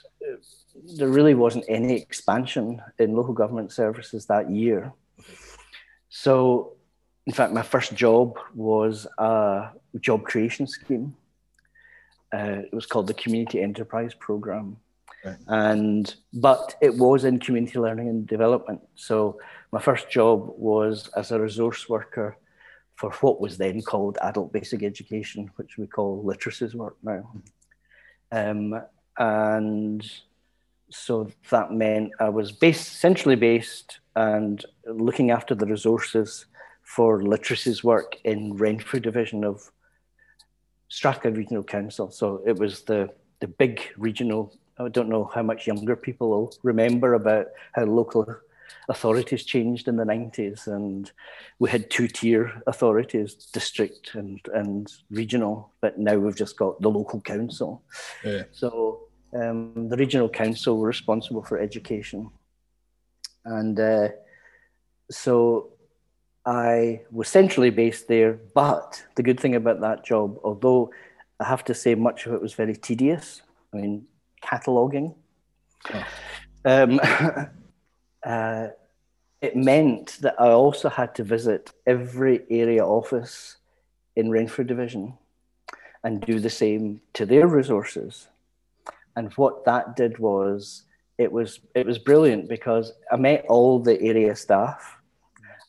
there 0.96 1.08
really 1.08 1.34
wasn't 1.34 1.64
any 1.68 1.96
expansion 1.96 2.80
in 2.98 3.16
local 3.16 3.34
government 3.34 3.72
services 3.72 4.26
that 4.26 4.50
year. 4.50 4.92
So 6.08 6.76
in 7.26 7.32
fact, 7.32 7.52
my 7.52 7.62
first 7.62 7.94
job 7.94 8.38
was 8.54 9.06
a 9.18 9.70
job 10.00 10.24
creation 10.24 10.66
scheme. 10.66 11.16
Uh, 12.32 12.62
it 12.64 12.72
was 12.72 12.86
called 12.86 13.06
the 13.06 13.14
Community 13.14 13.60
Enterprise 13.60 14.14
Program. 14.14 14.76
Right. 15.24 15.36
And 15.48 16.14
but 16.32 16.76
it 16.80 16.96
was 16.96 17.24
in 17.24 17.38
community 17.38 17.78
learning 17.78 18.08
and 18.08 18.26
development. 18.26 18.80
So 18.94 19.38
my 19.72 19.80
first 19.80 20.10
job 20.10 20.52
was 20.56 21.08
as 21.16 21.30
a 21.30 21.40
resource 21.40 21.88
worker 21.88 22.36
for 22.96 23.10
what 23.20 23.40
was 23.40 23.56
then 23.56 23.80
called 23.82 24.18
adult 24.20 24.52
basic 24.52 24.82
education, 24.82 25.50
which 25.56 25.78
we 25.78 25.86
call 25.86 26.22
literacies 26.24 26.74
work 26.74 26.96
now. 27.02 27.32
Um, 28.32 28.80
and 29.18 30.10
so 30.90 31.30
that 31.50 31.72
meant 31.72 32.12
I 32.20 32.28
was 32.28 32.52
based 32.52 33.00
centrally 33.00 33.36
based 33.36 34.00
and 34.16 34.64
looking 34.86 35.30
after 35.30 35.54
the 35.54 35.66
resources 35.66 36.46
for 36.82 37.22
literacies 37.22 37.84
work 37.84 38.16
in 38.24 38.54
Renfrew 38.54 39.00
division 39.00 39.44
of 39.44 39.70
Strathclyde 40.88 41.36
Regional 41.36 41.62
Council. 41.62 42.10
So 42.10 42.42
it 42.44 42.58
was 42.58 42.82
the, 42.82 43.08
the 43.38 43.46
big 43.46 43.80
regional, 43.96 44.52
I 44.78 44.88
don't 44.88 45.08
know 45.08 45.30
how 45.32 45.42
much 45.42 45.68
younger 45.68 45.94
people 45.94 46.30
will 46.30 46.52
remember 46.64 47.14
about 47.14 47.46
how 47.72 47.84
local 47.84 48.26
authorities 48.90 49.44
changed 49.44 49.88
in 49.88 49.96
the 49.96 50.04
90s 50.04 50.66
and 50.66 51.12
we 51.58 51.70
had 51.70 51.88
two 51.90 52.08
tier 52.08 52.60
authorities 52.66 53.34
district 53.52 54.14
and 54.14 54.40
and 54.52 54.92
regional 55.10 55.72
but 55.80 55.98
now 55.98 56.16
we've 56.16 56.36
just 56.36 56.58
got 56.58 56.80
the 56.82 56.90
local 56.90 57.20
council 57.20 57.82
yeah. 58.24 58.42
so 58.52 59.06
um, 59.32 59.88
the 59.88 59.96
regional 59.96 60.28
council 60.28 60.76
were 60.76 60.88
responsible 60.88 61.42
for 61.42 61.58
education 61.58 62.28
and 63.44 63.78
uh, 63.78 64.08
so 65.10 65.70
I 66.46 67.02
was 67.10 67.28
centrally 67.28 67.70
based 67.70 68.08
there, 68.08 68.38
but 68.54 69.04
the 69.16 69.22
good 69.22 69.38
thing 69.38 69.54
about 69.54 69.80
that 69.80 70.04
job, 70.04 70.38
although 70.42 70.90
I 71.38 71.44
have 71.44 71.64
to 71.64 71.74
say 71.74 71.94
much 71.94 72.26
of 72.26 72.32
it 72.32 72.40
was 72.40 72.54
very 72.54 72.76
tedious, 72.76 73.42
I 73.72 73.76
mean, 73.76 74.06
cataloguing, 74.42 75.14
oh. 75.92 76.04
um, 76.64 77.00
uh, 78.26 78.68
it 79.40 79.56
meant 79.56 80.18
that 80.20 80.34
I 80.38 80.48
also 80.48 80.88
had 80.88 81.14
to 81.16 81.24
visit 81.24 81.72
every 81.86 82.44
area 82.50 82.84
office 82.84 83.56
in 84.16 84.30
Renfrew 84.30 84.64
Division 84.64 85.14
and 86.04 86.20
do 86.20 86.38
the 86.38 86.50
same 86.50 87.00
to 87.14 87.26
their 87.26 87.46
resources. 87.46 88.28
And 89.16 89.32
what 89.34 89.64
that 89.64 89.96
did 89.96 90.18
was 90.18 90.84
it 91.18 91.30
was 91.30 91.60
it 91.74 91.86
was 91.86 91.98
brilliant 91.98 92.48
because 92.48 92.92
I 93.12 93.16
met 93.16 93.44
all 93.48 93.78
the 93.78 94.00
area 94.00 94.34
staff 94.34 95.00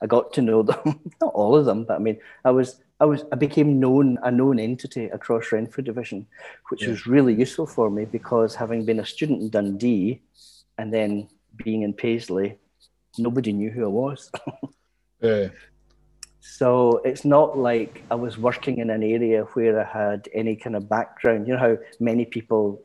I 0.01 0.07
got 0.07 0.33
to 0.33 0.41
know 0.41 0.63
them, 0.63 0.99
not 1.21 1.33
all 1.33 1.55
of 1.55 1.65
them, 1.65 1.83
but 1.83 1.95
I 1.95 1.99
mean, 1.99 2.17
I 2.43 2.51
was, 2.51 2.81
I 2.99 3.05
was, 3.05 3.23
I 3.31 3.35
became 3.35 3.79
known 3.79 4.17
a 4.23 4.31
known 4.31 4.59
entity 4.59 5.05
across 5.05 5.51
Renfrew 5.51 5.83
Division, 5.83 6.25
which 6.69 6.83
yeah. 6.83 6.89
was 6.89 7.07
really 7.07 7.33
useful 7.33 7.67
for 7.67 7.89
me 7.89 8.05
because 8.05 8.55
having 8.55 8.85
been 8.85 8.99
a 8.99 9.05
student 9.05 9.41
in 9.41 9.49
Dundee 9.49 10.21
and 10.77 10.93
then 10.93 11.29
being 11.63 11.83
in 11.83 11.93
Paisley, 11.93 12.57
nobody 13.17 13.51
knew 13.51 13.69
who 13.69 13.85
I 13.85 13.87
was. 13.87 14.31
yeah. 15.21 15.49
So 16.39 17.01
it's 17.05 17.23
not 17.23 17.57
like 17.57 18.03
I 18.09 18.15
was 18.15 18.37
working 18.37 18.79
in 18.79 18.89
an 18.89 19.03
area 19.03 19.43
where 19.53 19.79
I 19.79 19.85
had 19.85 20.27
any 20.33 20.55
kind 20.55 20.75
of 20.75 20.89
background. 20.89 21.47
You 21.47 21.53
know 21.53 21.59
how 21.59 21.77
many 21.99 22.25
people 22.25 22.81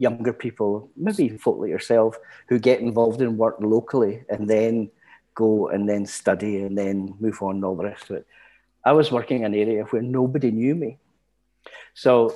younger 0.00 0.32
people, 0.32 0.90
maybe 0.96 1.28
folk 1.36 1.58
like 1.60 1.68
yourself, 1.68 2.16
who 2.48 2.58
get 2.58 2.80
involved 2.80 3.20
in 3.20 3.36
work 3.36 3.56
locally 3.60 4.24
and 4.30 4.48
then 4.48 4.90
go 5.34 5.68
and 5.68 5.88
then 5.88 6.06
study 6.06 6.62
and 6.62 6.76
then 6.76 7.14
move 7.20 7.42
on 7.42 7.56
and 7.56 7.64
all 7.64 7.76
the 7.76 7.84
rest 7.84 8.08
of 8.10 8.16
it. 8.16 8.26
I 8.84 8.92
was 8.92 9.12
working 9.12 9.42
in 9.42 9.52
an 9.52 9.54
area 9.54 9.84
where 9.84 10.02
nobody 10.02 10.50
knew 10.50 10.74
me. 10.74 10.96
So 11.92 12.34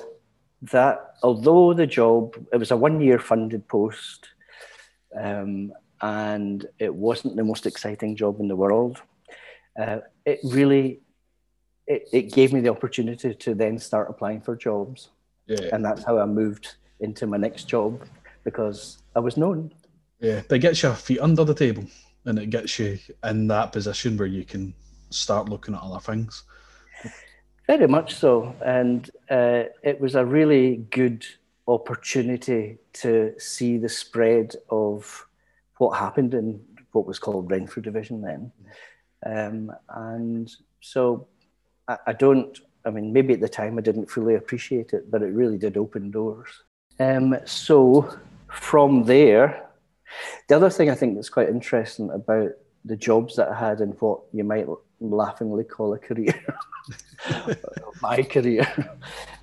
that 0.71 1.15
although 1.23 1.73
the 1.73 1.87
job, 1.87 2.35
it 2.53 2.57
was 2.57 2.71
a 2.71 2.77
one 2.77 3.01
year 3.01 3.17
funded 3.17 3.67
post, 3.67 4.29
um, 5.19 5.73
and 6.01 6.65
it 6.79 6.93
wasn't 6.93 7.35
the 7.35 7.43
most 7.43 7.65
exciting 7.65 8.15
job 8.15 8.39
in 8.39 8.47
the 8.47 8.55
world, 8.55 9.01
uh, 9.79 9.99
it 10.25 10.39
really 10.43 11.01
it, 11.87 12.07
it 12.11 12.33
gave 12.33 12.51
me 12.51 12.61
the 12.61 12.69
opportunity 12.69 13.33
to 13.33 13.53
then 13.53 13.77
start 13.77 14.09
applying 14.09 14.41
for 14.41 14.55
jobs. 14.55 15.09
Yeah. 15.47 15.69
And 15.71 15.85
that's 15.85 16.03
how 16.03 16.17
I 16.17 16.25
moved 16.25 16.75
into 16.99 17.27
my 17.27 17.37
next 17.37 17.65
job 17.65 18.03
because 18.43 18.99
I 19.15 19.19
was 19.19 19.37
known. 19.37 19.71
Yeah, 20.19 20.41
but 20.47 20.55
it 20.55 20.59
gets 20.59 20.81
your 20.81 20.93
feet 20.93 21.19
under 21.19 21.43
the 21.43 21.53
table 21.53 21.85
and 22.25 22.39
it 22.39 22.49
gets 22.49 22.79
you 22.79 22.97
in 23.23 23.47
that 23.47 23.71
position 23.71 24.17
where 24.17 24.27
you 24.27 24.43
can 24.43 24.73
start 25.09 25.49
looking 25.49 25.75
at 25.75 25.81
other 25.81 25.99
things. 25.99 26.43
Very 27.67 27.87
much 27.87 28.15
so. 28.15 28.55
And 28.63 29.09
uh, 29.29 29.63
it 29.83 29.99
was 29.99 30.15
a 30.15 30.25
really 30.25 30.77
good 30.89 31.25
opportunity 31.67 32.77
to 32.93 33.33
see 33.37 33.77
the 33.77 33.89
spread 33.89 34.55
of 34.69 35.24
what 35.77 35.97
happened 35.97 36.33
in 36.33 36.61
what 36.91 37.05
was 37.05 37.19
called 37.19 37.51
Renfrew 37.51 37.83
Division 37.83 38.21
then. 38.21 38.51
Um, 39.25 39.71
and 39.89 40.51
so 40.81 41.27
I, 41.87 41.97
I, 42.07 42.13
don't, 42.13 42.57
I 42.85 42.89
mean, 42.89 43.11
maybe 43.11 43.33
at 43.33 43.41
the 43.41 43.49
time 43.49 43.77
I 43.77 43.81
didn't 43.81 44.09
fully 44.09 44.35
appreciate 44.35 44.93
it, 44.93 45.11
but 45.11 45.21
it 45.21 45.33
really 45.33 45.57
did 45.57 45.77
open 45.77 46.11
doors. 46.11 46.49
Um, 46.99 47.37
so 47.45 48.17
from 48.49 49.03
there, 49.03 49.67
the 50.47 50.55
other 50.55 50.69
thing 50.69 50.89
I 50.89 50.95
think 50.95 51.15
that's 51.15 51.29
quite 51.29 51.49
interesting 51.49 52.09
about 52.11 52.51
the 52.85 52.95
jobs 52.95 53.35
that 53.35 53.49
I 53.49 53.59
had 53.59 53.81
and 53.81 53.99
what 53.99 54.21
you 54.31 54.43
might 54.43 54.67
laughingly 54.99 55.63
call 55.63 55.93
a 55.93 55.99
career, 55.99 56.45
my 58.01 58.21
career, 58.21 58.67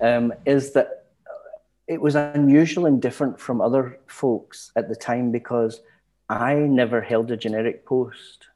um, 0.01 0.33
is 0.45 0.71
that 0.73 1.07
it 1.87 2.01
was 2.01 2.15
unusual 2.15 2.85
and 2.85 3.01
different 3.01 3.39
from 3.39 3.61
other 3.61 3.99
folks 4.07 4.71
at 4.75 4.87
the 4.87 4.95
time 4.95 5.31
because 5.31 5.81
I 6.33 6.55
never 6.55 6.99
held 6.99 7.29
a 7.29 7.37
generic 7.37 7.85
post. 7.85 8.47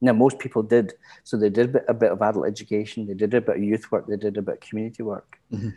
Now, 0.00 0.14
most 0.14 0.38
people 0.38 0.62
did. 0.62 0.94
So 1.24 1.36
they 1.36 1.50
did 1.50 1.66
a 1.66 1.72
bit, 1.72 1.84
a 1.88 1.94
bit 1.94 2.12
of 2.12 2.22
adult 2.22 2.46
education, 2.46 3.06
they 3.06 3.14
did 3.14 3.34
a 3.34 3.40
bit 3.40 3.56
of 3.56 3.62
youth 3.62 3.92
work, 3.92 4.06
they 4.06 4.16
did 4.16 4.38
a 4.38 4.42
bit 4.42 4.54
of 4.54 4.60
community 4.60 5.02
work. 5.02 5.38
Mm-hmm. 5.52 5.68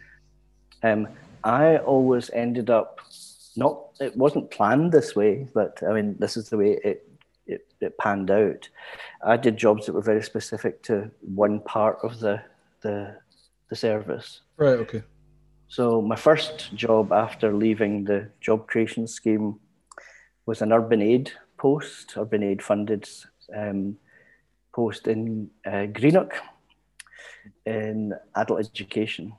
Um, 0.84 1.08
I 1.44 1.78
always 1.78 2.30
ended 2.30 2.70
up 2.70 3.02
not, 3.58 3.90
it 4.00 4.16
wasn't 4.16 4.50
planned 4.50 4.94
this 4.94 5.16
way, 5.16 5.48
but 5.54 5.84
I 5.84 5.92
mean, 5.92 6.16
this 6.20 6.38
is 6.38 6.50
the 6.50 6.58
way 6.58 6.80
it, 6.84 7.08
it, 7.48 7.68
it 7.82 7.98
panned 7.98 8.32
out. 8.32 8.70
I 9.26 9.36
did 9.36 9.58
jobs 9.58 9.86
that 9.86 9.94
were 9.94 10.02
very 10.02 10.24
specific 10.24 10.84
to 10.84 11.12
one 11.20 11.60
part 11.60 11.98
of 12.04 12.20
the, 12.20 12.42
the, 12.82 13.18
the 13.70 13.76
service. 13.76 14.42
Right, 14.56 14.80
okay. 14.80 15.04
So 15.68 16.02
my 16.02 16.16
first 16.16 16.74
job 16.76 17.12
after 17.12 17.54
leaving 17.54 18.06
the 18.06 18.30
job 18.40 18.68
creation 18.68 19.06
scheme 19.08 19.60
was 20.46 20.62
an 20.62 20.72
urban 20.72 21.02
aid 21.02 21.32
post, 21.58 22.18
urban 22.18 22.44
aid 22.44 22.62
funded 22.62 23.08
um, 23.56 23.98
post 24.74 25.08
in 25.08 25.50
uh, 25.66 25.86
Greenock 25.86 26.34
in 27.66 28.14
adult 28.36 28.60
education. 28.60 29.34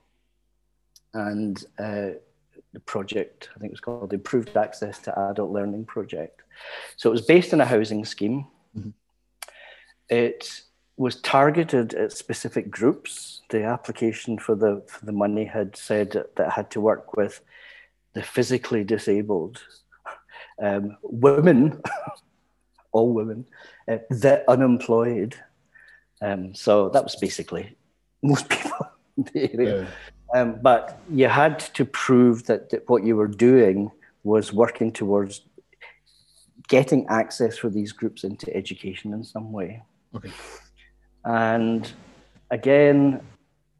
And 1.15 1.63
uh, 1.79 2.11
the 2.73 2.81
project, 2.81 3.51
I 3.55 3.59
think 3.59 3.71
it 3.71 3.73
was 3.73 3.81
called 3.81 4.13
Improved 4.13 4.57
Access 4.57 4.99
to 5.01 5.19
Adult 5.31 5.51
Learning 5.51 5.85
Project. 5.85 6.43
So 6.97 7.11
it 7.11 7.13
was 7.13 7.23
based 7.23 7.53
on 7.53 7.61
a 7.61 7.67
housing 7.67 8.05
scheme. 8.05 8.47
Mm-hmm. 8.77 8.91
It 10.09 10.63
was 10.97 11.21
targeted 11.21 11.95
at 11.95 12.13
specific 12.13 12.71
groups. 12.71 13.43
The 13.51 13.65
application 13.65 14.39
for 14.39 14.55
the 14.55 14.83
for 14.87 15.05
the 15.05 15.13
money 15.13 15.45
had 15.45 15.77
said 15.77 16.13
that, 16.13 16.37
that 16.37 16.47
it 16.49 16.53
had 16.53 16.71
to 16.71 16.81
work 16.81 17.17
with 17.17 17.41
the 18.15 18.23
physically 18.23 18.85
disabled, 18.85 19.63
um, 20.61 20.97
women, 21.03 21.81
all 22.93 23.13
women, 23.13 23.47
uh, 23.89 23.99
the 24.11 24.45
unemployed. 24.49 25.37
Um, 26.21 26.55
so 26.55 26.89
that 26.91 27.03
was 27.03 27.17
basically 27.17 27.77
most 28.23 28.49
people 28.55 28.87
in 29.17 29.25
the 29.33 29.55
area. 29.55 29.83
Yeah. 29.83 30.41
Um, 30.41 30.59
but 30.63 30.99
you 31.11 31.29
had 31.29 31.59
to 31.75 31.85
prove 31.85 32.47
that, 32.47 32.71
that 32.71 32.89
what 32.89 33.05
you 33.05 33.17
were 33.17 33.29
doing 33.29 33.91
was 34.25 34.53
working 34.53 34.93
towards 34.93 35.43
getting 36.69 37.07
access 37.09 37.59
for 37.59 37.69
these 37.69 37.93
groups 37.93 38.25
into 38.25 38.55
education 38.57 39.13
in 39.13 39.25
some 39.25 39.53
way. 39.53 39.83
Okay. 40.15 40.31
And 41.25 41.91
again, 42.51 43.21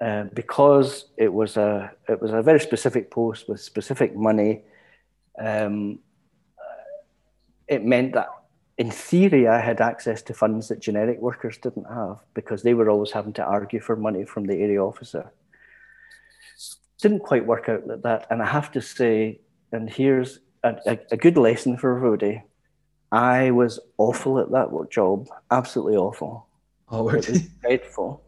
uh, 0.01 0.25
because 0.35 1.07
it 1.17 1.33
was 1.33 1.57
a 1.57 1.93
it 2.09 2.21
was 2.21 2.33
a 2.33 2.43
very 2.43 2.61
specific 2.61 3.11
post 3.11 3.49
with 3.49 3.61
specific 3.61 4.17
money, 4.17 4.63
um, 5.39 6.01
it 7.73 7.85
meant 7.85 8.13
that 8.13 8.29
in 8.79 8.91
theory, 8.91 9.47
I 9.49 9.61
had 9.61 9.81
access 9.81 10.23
to 10.23 10.35
funds 10.35 10.69
that 10.69 10.81
generic 10.81 11.21
workers 11.21 11.59
didn't 11.59 11.85
have 11.85 12.19
because 12.35 12.63
they 12.63 12.75
were 12.75 12.91
always 12.91 13.13
having 13.13 13.33
to 13.35 13.45
argue 13.45 13.81
for 13.81 13.97
money 13.97 14.25
from 14.25 14.47
the 14.47 14.57
area 14.57 14.83
officer. 14.83 15.31
Didn't 17.01 17.21
quite 17.21 17.47
work 17.47 17.69
out 17.69 17.87
like 17.87 18.03
that. 18.03 18.27
And 18.31 18.43
I 18.43 18.47
have 18.47 18.71
to 18.73 18.81
say, 18.81 19.41
and 19.73 19.91
here's 19.91 20.41
a, 20.63 20.77
a, 20.87 20.99
a 21.13 21.17
good 21.17 21.37
lesson 21.37 21.77
for 21.77 21.97
everybody 21.97 22.43
I 23.11 23.51
was 23.51 23.79
awful 23.99 24.39
at 24.39 24.51
that 24.53 24.89
job, 24.91 25.29
absolutely 25.51 25.97
awful. 25.97 26.47
Oh, 26.91 27.09
it 27.11 27.29
was 27.29 27.43
dreadful. 27.61 28.23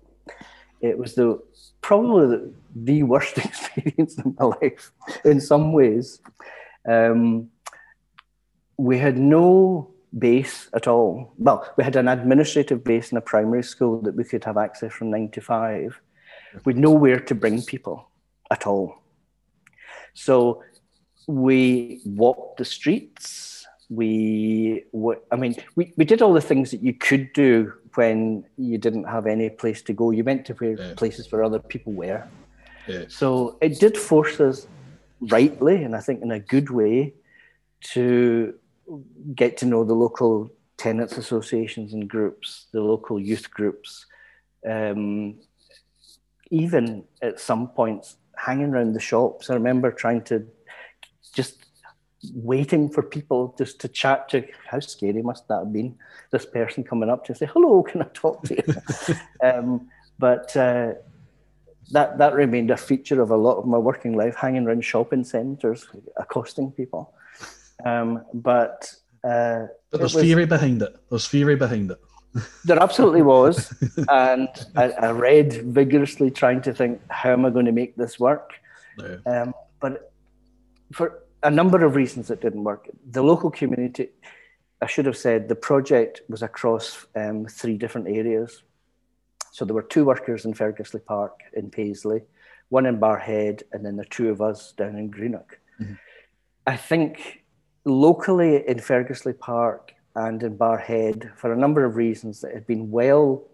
It 0.81 0.99
was 0.99 1.15
the 1.15 1.43
probably 1.81 2.27
the, 2.27 2.53
the 2.75 3.03
worst 3.03 3.39
experience 3.49 4.19
in 4.19 4.37
my 4.39 4.45
life 4.45 4.93
in 5.25 5.41
some 5.41 5.73
ways. 5.73 6.21
Um, 6.87 7.51
we 8.77 8.99
had 8.99 9.19
no 9.19 9.91
base 10.19 10.69
at 10.75 10.87
all. 10.87 11.33
Well, 11.39 11.73
we 11.77 11.85
had 11.85 11.97
an 11.97 12.09
administrative 12.09 12.85
base 12.85 13.11
in 13.13 13.19
a 13.19 13.21
primary 13.21 13.63
school 13.63 14.01
that 14.03 14.15
we 14.15 14.25
could 14.25 14.45
have 14.45 14.57
access 14.57 14.93
from 14.93 15.11
nine 15.11 15.31
to 15.31 15.41
five. 15.41 16.01
With 16.65 16.77
nowhere 16.77 17.19
to 17.19 17.35
bring 17.35 17.63
people 17.63 18.09
at 18.49 18.65
all. 18.65 19.03
So 20.15 20.63
we 21.27 22.01
walked 22.05 22.59
the 22.59 22.65
streets. 22.65 23.67
We, 23.91 24.85
I 25.33 25.37
mean, 25.37 25.57
we, 25.75 25.93
we 25.97 26.05
did 26.05 26.23
all 26.23 26.33
the 26.33 26.41
things 26.41 26.71
that 26.71 26.81
you 26.81 26.95
could 26.95 27.33
do 27.33 27.73
when 27.95 28.45
you 28.57 28.79
didn't 28.79 29.05
have 29.05 29.27
any 29.27 29.51
place 29.51 29.83
to 29.83 29.93
go. 29.93 30.13
You 30.13 30.23
went 30.23 30.47
to 30.47 30.55
where, 30.55 30.79
yeah. 30.79 30.95
places 30.97 31.31
where 31.33 31.43
other 31.43 31.59
people 31.59 31.93
were. 31.93 32.25
Yeah. 32.87 33.07
So 33.09 33.59
it 33.61 33.81
did 33.81 33.99
force 33.99 34.39
us 34.39 34.69
rightly, 35.21 35.83
and 35.83 35.97
I 35.97 36.01
think 36.01 36.23
in 36.23 36.31
a 36.31 36.39
good 36.39 36.71
way, 36.71 37.15
to 37.95 38.55
get 39.35 39.57
to 39.59 39.67
know 39.67 39.85
the 39.85 39.95
local 39.95 40.51
tenants 40.77 41.17
associations 41.17 41.93
and 41.93 42.09
groups, 42.09 42.67
the 42.73 42.81
local 42.81 43.19
youth 43.19 43.51
groups, 43.51 44.07
um, 44.69 45.37
even 46.51 47.05
at 47.23 47.41
some 47.41 47.69
points 47.69 48.17
hanging 48.37 48.73
around 48.73 48.93
the 48.93 49.01
shops. 49.01 49.51
I 49.51 49.55
remember 49.55 49.91
trying 49.91 50.23
to 50.25 50.47
just 51.33 51.67
waiting 52.33 52.89
for 52.89 53.03
people 53.03 53.55
just 53.59 53.81
to 53.81 53.89
chat 53.89 54.29
to 54.31 54.45
how 54.67 54.81
scary 54.81 55.23
must 55.23 55.47
that 55.49 55.59
have 55.59 55.73
been 55.73 55.95
this 56.31 56.47
person 56.47 56.83
coming 56.83 57.11
up 57.11 57.23
to 57.25 57.35
say 57.35 57.45
hello 57.53 57.83
can 57.83 58.01
i 58.01 58.07
talk 58.15 58.43
to 58.43 58.55
you 58.55 59.17
um, 59.47 59.87
but 60.19 60.57
uh, 60.57 60.95
that 61.91 62.17
that 62.17 62.35
remained 62.35 62.71
a 62.71 62.77
feature 62.79 63.21
of 63.21 63.31
a 63.31 63.37
lot 63.37 63.59
of 63.59 63.67
my 63.67 63.77
working 63.77 64.17
life 64.17 64.35
hanging 64.37 64.67
around 64.67 64.83
shopping 64.83 65.23
centres 65.23 65.87
accosting 66.17 66.71
people 66.73 67.13
um, 67.85 68.25
but 68.33 68.93
uh, 69.25 69.67
but 69.91 69.99
there's 69.99 70.15
was, 70.15 70.23
theory 70.23 70.47
behind 70.47 70.83
it. 70.83 70.95
There's 71.11 71.29
theory 71.29 71.57
behind 71.57 71.91
it. 71.91 72.01
there 72.65 72.83
absolutely 72.83 73.23
was, 73.23 73.73
and 74.09 74.49
I, 74.77 74.91
I, 74.91 75.11
read 75.13 75.53
vigorously 75.53 76.31
trying 76.31 76.61
to 76.63 76.75
think 76.75 77.01
how 77.09 77.33
am 77.33 77.47
I 77.47 77.51
going 77.51 77.67
to 77.67 77.73
make 77.73 77.97
this 77.97 78.19
work. 78.19 78.55
Um, 79.27 79.55
but 79.81 80.13
for 80.93 81.23
a 81.43 81.51
number 81.51 81.85
of 81.85 81.95
reasons, 81.95 82.31
it 82.31 82.41
didn't 82.41 82.65
work. 82.65 82.89
The 83.11 83.23
local 83.23 83.51
community, 83.51 84.09
I 84.83 84.87
should 84.87 85.07
have 85.07 85.17
said, 85.17 85.49
the 85.49 85.55
project 85.55 86.23
was 86.29 86.43
across 86.43 87.07
um, 87.15 87.47
three 87.47 87.77
different 87.77 88.09
areas. 88.09 88.63
So 89.53 89.65
there 89.65 89.75
were 89.75 89.83
two 89.83 90.05
workers 90.05 90.45
in 90.45 90.55
Ferguslie 90.55 91.05
Park 91.05 91.39
in 91.53 91.71
Paisley, 91.71 92.23
one 92.71 92.87
in 92.87 92.99
Barrhead, 92.99 93.63
and 93.73 93.87
then 93.87 93.97
the 93.97 94.05
two 94.05 94.31
of 94.31 94.43
us 94.43 94.73
down 94.73 94.97
in 94.97 95.11
Greenock. 95.11 95.59
Mm-hmm. 95.81 95.95
I 96.67 96.77
think 96.77 97.44
locally 97.85 98.67
in 98.67 98.79
Ferguslie 98.79 99.39
Park 99.39 99.93
and 100.17 100.43
in 100.43 100.57
Barrhead, 100.57 101.37
for 101.37 101.53
a 101.53 101.57
number 101.57 101.85
of 101.85 101.97
reasons 101.97 102.41
that 102.41 102.55
had 102.55 102.67
been 102.67 102.91
well 102.91 103.45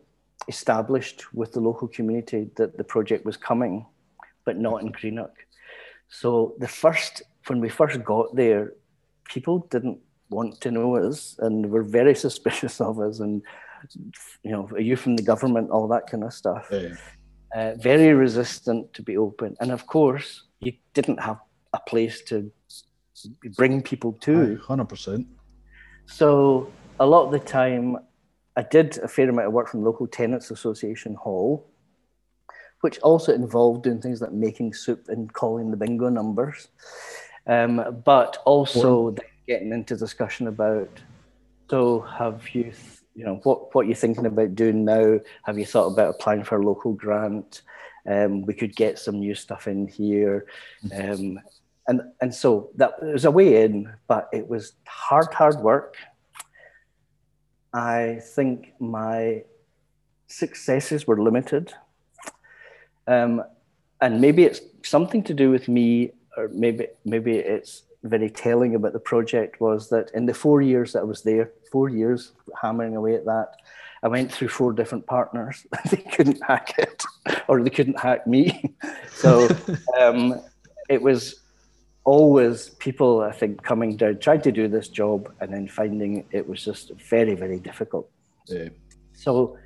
established 0.48 1.32
with 1.34 1.52
the 1.52 1.60
local 1.60 1.88
community 1.88 2.50
that 2.56 2.76
the 2.76 2.84
project 2.84 3.24
was 3.24 3.36
coming, 3.36 3.86
but 4.44 4.58
not 4.58 4.82
in 4.82 4.92
Greenock. 4.92 5.34
So 6.08 6.54
the 6.58 6.68
first 6.68 7.22
when 7.46 7.60
we 7.60 7.68
first 7.68 8.04
got 8.04 8.34
there, 8.36 8.74
people 9.24 9.66
didn't 9.70 9.98
want 10.28 10.60
to 10.60 10.70
know 10.70 10.96
us 10.96 11.36
and 11.38 11.70
were 11.70 11.82
very 11.82 12.14
suspicious 12.26 12.80
of 12.80 13.00
us 13.00 13.20
and 13.20 13.42
you 14.42 14.50
know, 14.50 14.68
are 14.72 14.80
you 14.80 14.96
from 14.96 15.16
the 15.16 15.22
government, 15.22 15.70
all 15.70 15.88
that 15.88 16.06
kind 16.06 16.24
of 16.24 16.32
stuff. 16.34 16.68
Yeah. 16.70 16.94
Uh, 17.54 17.74
very 17.76 18.12
resistant 18.12 18.92
to 18.94 19.02
be 19.02 19.16
open. 19.16 19.56
And 19.60 19.72
of 19.72 19.86
course, 19.86 20.44
you 20.60 20.72
didn't 20.94 21.18
have 21.18 21.38
a 21.72 21.80
place 21.80 22.22
to 22.24 22.50
bring 23.56 23.82
people 23.82 24.12
to. 24.20 24.60
100%. 24.66 25.26
So 26.06 26.70
a 26.98 27.06
lot 27.06 27.24
of 27.26 27.32
the 27.32 27.38
time, 27.38 27.96
I 28.56 28.62
did 28.62 28.98
a 28.98 29.08
fair 29.08 29.28
amount 29.28 29.46
of 29.46 29.52
work 29.52 29.68
from 29.68 29.84
local 29.84 30.06
tenants 30.06 30.50
association 30.50 31.14
hall, 31.14 31.70
which 32.80 32.98
also 33.00 33.32
involved 33.32 33.84
doing 33.84 34.00
things 34.00 34.20
like 34.20 34.32
making 34.32 34.74
soup 34.74 35.08
and 35.08 35.32
calling 35.32 35.70
the 35.70 35.76
bingo 35.76 36.08
numbers, 36.08 36.68
um, 37.46 38.02
but 38.04 38.38
also 38.44 39.14
getting 39.46 39.72
into 39.72 39.96
discussion 39.96 40.48
about. 40.48 40.90
So 41.70 42.00
have 42.00 42.48
you, 42.54 42.72
you 43.14 43.24
know, 43.24 43.40
what 43.44 43.74
what 43.74 43.86
you're 43.86 43.94
thinking 43.94 44.26
about 44.26 44.54
doing 44.54 44.84
now? 44.84 45.20
Have 45.44 45.58
you 45.58 45.66
thought 45.66 45.92
about 45.92 46.16
applying 46.16 46.44
for 46.44 46.58
a 46.58 46.64
local 46.64 46.92
grant? 46.92 47.62
Um, 48.06 48.42
we 48.42 48.54
could 48.54 48.74
get 48.74 48.98
some 48.98 49.20
new 49.20 49.34
stuff 49.34 49.68
in 49.68 49.86
here. 49.86 50.46
Um, 50.94 51.38
and 51.90 52.00
and 52.20 52.32
so 52.32 52.70
that 52.76 53.02
was 53.02 53.24
a 53.24 53.30
way 53.30 53.64
in, 53.64 53.92
but 54.06 54.28
it 54.32 54.48
was 54.48 54.74
hard, 54.86 55.34
hard 55.34 55.56
work. 55.56 55.96
I 57.74 58.20
think 58.36 58.72
my 58.78 59.44
successes 60.28 61.06
were 61.06 61.20
limited, 61.20 61.74
um, 63.08 63.42
and 64.00 64.20
maybe 64.20 64.44
it's 64.44 64.60
something 64.84 65.24
to 65.24 65.34
do 65.34 65.50
with 65.50 65.66
me, 65.68 66.12
or 66.36 66.48
maybe 66.48 66.86
maybe 67.04 67.34
it's 67.36 67.82
very 68.04 68.30
telling 68.30 68.76
about 68.76 68.92
the 68.92 69.00
project 69.12 69.60
was 69.60 69.90
that 69.90 70.10
in 70.14 70.26
the 70.26 70.32
four 70.32 70.62
years 70.62 70.92
that 70.92 71.00
I 71.00 71.08
was 71.14 71.22
there, 71.22 71.50
four 71.72 71.88
years 71.88 72.32
hammering 72.62 72.94
away 72.96 73.14
at 73.16 73.24
that, 73.24 73.56
I 74.04 74.08
went 74.08 74.32
through 74.32 74.48
four 74.48 74.72
different 74.72 75.06
partners. 75.06 75.66
they 75.90 76.04
couldn't 76.14 76.40
hack 76.46 76.74
it, 76.78 77.02
or 77.48 77.62
they 77.64 77.70
couldn't 77.70 77.98
hack 77.98 78.28
me. 78.28 78.74
So 79.12 79.48
um, 80.00 80.40
it 80.88 81.02
was 81.02 81.40
always 82.04 82.70
people, 82.70 83.20
I 83.20 83.32
think, 83.32 83.62
coming 83.62 83.96
down, 83.96 84.18
trying 84.18 84.40
to 84.42 84.52
do 84.52 84.68
this 84.68 84.88
job 84.88 85.32
and 85.40 85.52
then 85.52 85.68
finding 85.68 86.24
it 86.30 86.48
was 86.48 86.64
just 86.64 86.92
very, 86.94 87.34
very 87.34 87.60
difficult. 87.60 88.10
Yeah. 88.46 88.68
So 89.12 89.58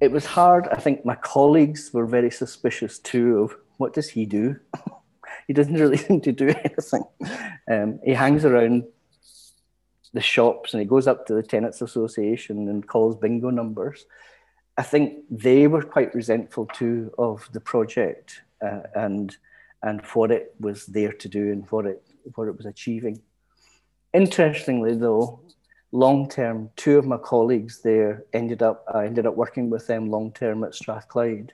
it 0.00 0.10
was 0.10 0.24
hard. 0.24 0.68
I 0.68 0.76
think 0.76 1.04
my 1.04 1.16
colleagues 1.16 1.90
were 1.92 2.06
very 2.06 2.30
suspicious 2.30 2.98
too 2.98 3.38
of 3.38 3.56
what 3.78 3.92
does 3.92 4.08
he 4.08 4.26
do? 4.26 4.56
he 5.46 5.52
doesn't 5.52 5.74
really 5.74 5.96
seem 6.06 6.20
to 6.22 6.32
do 6.32 6.48
anything. 6.48 7.04
Um, 7.70 8.00
he 8.04 8.12
hangs 8.12 8.44
around 8.44 8.84
the 10.12 10.20
shops 10.20 10.72
and 10.72 10.80
he 10.80 10.86
goes 10.86 11.06
up 11.06 11.26
to 11.26 11.34
the 11.34 11.42
tenants 11.42 11.82
association 11.82 12.68
and 12.68 12.86
calls 12.86 13.16
bingo 13.16 13.50
numbers. 13.50 14.06
I 14.78 14.82
think 14.82 15.24
they 15.30 15.66
were 15.66 15.82
quite 15.82 16.14
resentful 16.14 16.66
too 16.66 17.12
of 17.18 17.48
the 17.52 17.60
project 17.60 18.42
uh, 18.64 18.82
and 18.94 19.36
and 19.86 20.00
what 20.14 20.32
it 20.32 20.52
was 20.58 20.84
there 20.86 21.12
to 21.12 21.28
do 21.28 21.52
and 21.52 21.64
what 21.70 21.86
it 21.86 22.02
what 22.34 22.48
it 22.48 22.56
was 22.56 22.66
achieving. 22.66 23.22
Interestingly, 24.12 24.96
though, 24.96 25.40
long 25.92 26.28
term, 26.28 26.70
two 26.74 26.98
of 26.98 27.06
my 27.06 27.18
colleagues 27.18 27.82
there 27.82 28.24
ended 28.32 28.62
up 28.62 28.84
I 28.92 29.06
ended 29.06 29.26
up 29.26 29.36
working 29.36 29.70
with 29.70 29.86
them 29.86 30.10
long 30.10 30.32
term 30.32 30.64
at 30.64 30.74
Strathclyde. 30.74 31.52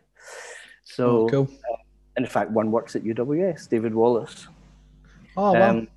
So, 0.84 1.04
oh, 1.04 1.28
cool. 1.28 1.48
uh, 1.70 1.76
in 2.16 2.26
fact, 2.26 2.50
one 2.50 2.70
works 2.70 2.96
at 2.96 3.04
UWS, 3.04 3.68
David 3.68 3.94
Wallace. 3.94 4.48
Oh, 5.36 5.52
wow. 5.52 5.70
Um, 5.70 5.88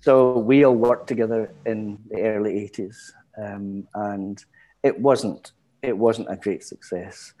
so 0.00 0.38
we 0.38 0.64
all 0.64 0.74
worked 0.74 1.06
together 1.06 1.52
in 1.64 1.98
the 2.10 2.20
early 2.22 2.68
80s, 2.68 2.96
um, 3.42 3.88
and 3.94 4.44
it 4.82 4.98
wasn't 4.98 5.52
it 5.82 5.96
wasn't 5.96 6.30
a 6.30 6.36
great 6.36 6.64
success, 6.64 7.32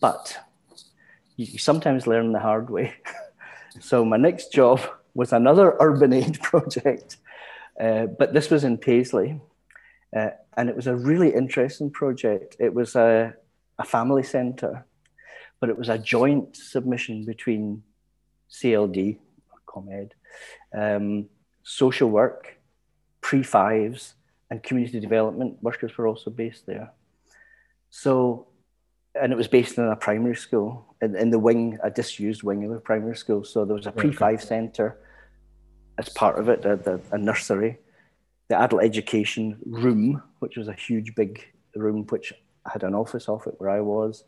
but 0.00 0.36
you 1.36 1.58
sometimes 1.58 2.08
learn 2.08 2.32
the 2.32 2.40
hard 2.40 2.68
way. 2.68 2.94
So 3.80 4.04
my 4.04 4.16
next 4.16 4.52
job 4.52 4.80
was 5.14 5.32
another 5.32 5.76
urban 5.80 6.12
aid 6.12 6.40
project, 6.42 7.16
uh, 7.80 8.06
but 8.06 8.32
this 8.32 8.50
was 8.50 8.64
in 8.64 8.78
Paisley. 8.78 9.40
Uh, 10.14 10.30
and 10.56 10.68
it 10.68 10.76
was 10.76 10.86
a 10.86 10.94
really 10.94 11.34
interesting 11.34 11.90
project. 11.90 12.56
It 12.60 12.72
was 12.72 12.94
a, 12.94 13.34
a 13.78 13.84
family 13.84 14.22
centre, 14.22 14.86
but 15.60 15.70
it 15.70 15.76
was 15.76 15.88
a 15.88 15.98
joint 15.98 16.56
submission 16.56 17.24
between 17.24 17.82
CLD, 18.50 19.18
ComEd, 19.66 20.14
um, 20.72 21.28
social 21.64 22.08
work, 22.08 22.56
pre 23.20 23.42
fives, 23.42 24.14
and 24.50 24.62
community 24.62 25.00
development 25.00 25.60
workers 25.62 25.96
were 25.98 26.06
also 26.06 26.30
based 26.30 26.66
there. 26.66 26.92
So 27.90 28.46
and 29.20 29.32
it 29.32 29.36
was 29.36 29.48
based 29.48 29.78
in 29.78 29.84
a 29.84 29.96
primary 29.96 30.36
school 30.36 30.93
in, 31.04 31.16
in 31.16 31.30
the 31.30 31.38
wing, 31.38 31.78
a 31.82 31.90
disused 31.90 32.42
wing 32.42 32.64
of 32.64 32.70
a 32.72 32.80
primary 32.80 33.16
school. 33.16 33.44
So 33.44 33.64
there 33.64 33.76
was 33.76 33.86
a 33.86 33.92
pre 33.92 34.12
five 34.12 34.42
centre 34.42 34.98
as 35.98 36.08
part 36.08 36.38
of 36.38 36.48
it, 36.48 36.64
a, 36.64 37.00
a 37.12 37.18
nursery, 37.18 37.78
the 38.48 38.58
adult 38.58 38.82
education 38.82 39.58
room, 39.64 40.22
which 40.40 40.56
was 40.56 40.68
a 40.68 40.72
huge 40.72 41.14
big 41.14 41.44
room, 41.76 42.04
which 42.08 42.32
had 42.70 42.82
an 42.82 42.94
office 42.94 43.28
off 43.28 43.46
it 43.46 43.54
where 43.58 43.70
I 43.70 43.80
was, 43.80 44.24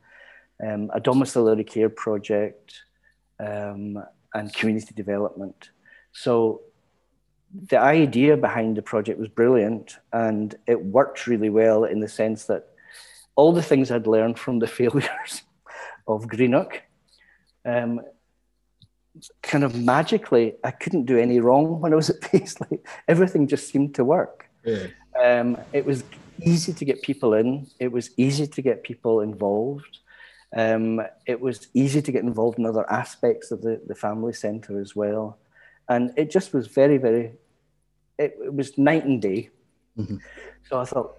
um, 0.64 0.90
a 0.94 1.00
domiciliary 1.00 1.64
care 1.64 1.88
project, 1.88 2.82
um, 3.40 4.02
and 4.34 4.52
community 4.52 4.94
development. 4.94 5.70
So 6.12 6.62
the 7.68 7.78
idea 7.78 8.36
behind 8.36 8.76
the 8.76 8.82
project 8.82 9.18
was 9.18 9.28
brilliant 9.28 9.96
and 10.12 10.54
it 10.66 10.84
worked 10.84 11.26
really 11.26 11.50
well 11.50 11.84
in 11.84 12.00
the 12.00 12.08
sense 12.08 12.44
that 12.44 12.68
all 13.34 13.52
the 13.52 13.62
things 13.62 13.90
I'd 13.90 14.06
learned 14.06 14.38
from 14.38 14.58
the 14.58 14.66
failures 14.78 15.42
of 16.06 16.28
Greenock, 16.28 16.82
um, 17.64 18.00
kind 19.42 19.64
of 19.64 19.74
magically, 19.74 20.54
I 20.62 20.70
couldn't 20.70 21.06
do 21.06 21.18
any 21.18 21.40
wrong 21.40 21.80
when 21.80 21.92
I 21.92 21.96
was 21.96 22.10
at 22.10 22.20
Paisley. 22.32 22.80
Everything 23.08 23.46
just 23.46 23.68
seemed 23.68 23.94
to 23.96 24.04
work. 24.04 24.48
Yeah. 24.64 24.86
Um, 25.22 25.58
it 25.72 25.84
was 25.84 26.04
easy 26.42 26.72
to 26.72 26.84
get 26.84 27.02
people 27.02 27.34
in. 27.34 27.66
It 27.78 27.90
was 27.90 28.10
easy 28.16 28.46
to 28.46 28.62
get 28.62 28.82
people 28.82 29.20
involved. 29.20 29.98
Um, 30.56 31.02
it 31.26 31.40
was 31.40 31.68
easy 31.74 32.02
to 32.02 32.12
get 32.12 32.22
involved 32.22 32.58
in 32.58 32.66
other 32.66 32.90
aspects 32.90 33.50
of 33.50 33.62
the, 33.62 33.80
the 33.86 33.94
family 33.94 34.32
centre 34.32 34.80
as 34.80 34.94
well. 34.94 35.38
And 35.88 36.12
it 36.16 36.30
just 36.30 36.52
was 36.52 36.66
very, 36.66 36.98
very, 36.98 37.32
it, 38.18 38.36
it 38.42 38.54
was 38.54 38.76
night 38.76 39.04
and 39.04 39.20
day. 39.20 39.50
Mm-hmm. 39.98 40.16
So 40.68 40.80
I 40.80 40.84
thought, 40.84 41.16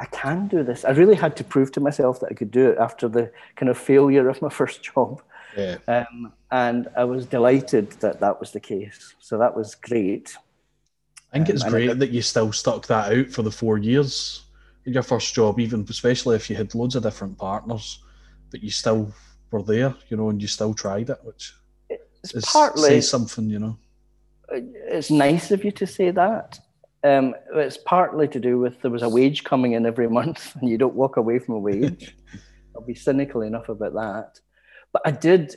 I 0.00 0.06
can 0.06 0.48
do 0.48 0.64
this. 0.64 0.84
I 0.86 0.90
really 0.90 1.14
had 1.14 1.36
to 1.36 1.44
prove 1.44 1.70
to 1.72 1.80
myself 1.80 2.20
that 2.20 2.30
I 2.30 2.34
could 2.34 2.50
do 2.50 2.70
it 2.70 2.78
after 2.78 3.06
the 3.06 3.30
kind 3.56 3.68
of 3.68 3.76
failure 3.76 4.28
of 4.28 4.40
my 4.40 4.48
first 4.60 4.82
job. 4.82 5.22
Yeah. 5.56 5.76
Um, 5.86 6.32
and 6.50 6.88
I 6.96 7.04
was 7.04 7.26
delighted 7.26 7.90
that 8.00 8.20
that 8.20 8.40
was 8.40 8.52
the 8.52 8.60
case. 8.60 9.14
So 9.20 9.36
that 9.38 9.54
was 9.54 9.74
great. 9.74 10.34
I 11.32 11.36
think 11.36 11.50
it's 11.50 11.64
um, 11.64 11.70
great 11.70 11.98
that 11.98 12.10
you 12.10 12.22
still 12.22 12.52
stuck 12.52 12.86
that 12.86 13.12
out 13.12 13.28
for 13.28 13.42
the 13.42 13.50
four 13.50 13.78
years 13.78 14.44
in 14.86 14.94
your 14.94 15.02
first 15.02 15.34
job, 15.34 15.60
even 15.60 15.86
especially 15.88 16.34
if 16.36 16.48
you 16.48 16.56
had 16.56 16.74
loads 16.74 16.96
of 16.96 17.02
different 17.02 17.36
partners, 17.36 18.02
but 18.50 18.62
you 18.62 18.70
still 18.70 19.12
were 19.50 19.62
there, 19.62 19.94
you 20.08 20.16
know, 20.16 20.30
and 20.30 20.40
you 20.40 20.48
still 20.48 20.72
tried 20.72 21.10
it, 21.10 21.18
which 21.22 21.52
it's 22.22 22.34
is, 22.34 22.44
partly 22.46 22.88
says 22.88 23.10
something, 23.10 23.50
you 23.50 23.58
know. 23.58 23.78
It's 24.48 25.10
nice 25.10 25.50
of 25.50 25.64
you 25.64 25.70
to 25.72 25.86
say 25.86 26.10
that. 26.10 26.58
Um, 27.02 27.34
it's 27.54 27.78
partly 27.78 28.28
to 28.28 28.40
do 28.40 28.58
with 28.58 28.82
there 28.82 28.90
was 28.90 29.02
a 29.02 29.08
wage 29.08 29.44
coming 29.44 29.72
in 29.72 29.86
every 29.86 30.08
month, 30.20 30.54
and 30.56 30.68
you 30.68 30.78
don't 30.78 30.94
walk 30.94 31.16
away 31.16 31.38
from 31.38 31.54
a 31.54 31.58
wage. 31.58 32.16
I'll 32.74 32.82
be 32.82 32.94
cynical 32.94 33.42
enough 33.42 33.68
about 33.68 33.94
that. 33.94 34.40
But 34.92 35.02
I 35.04 35.10
did, 35.10 35.56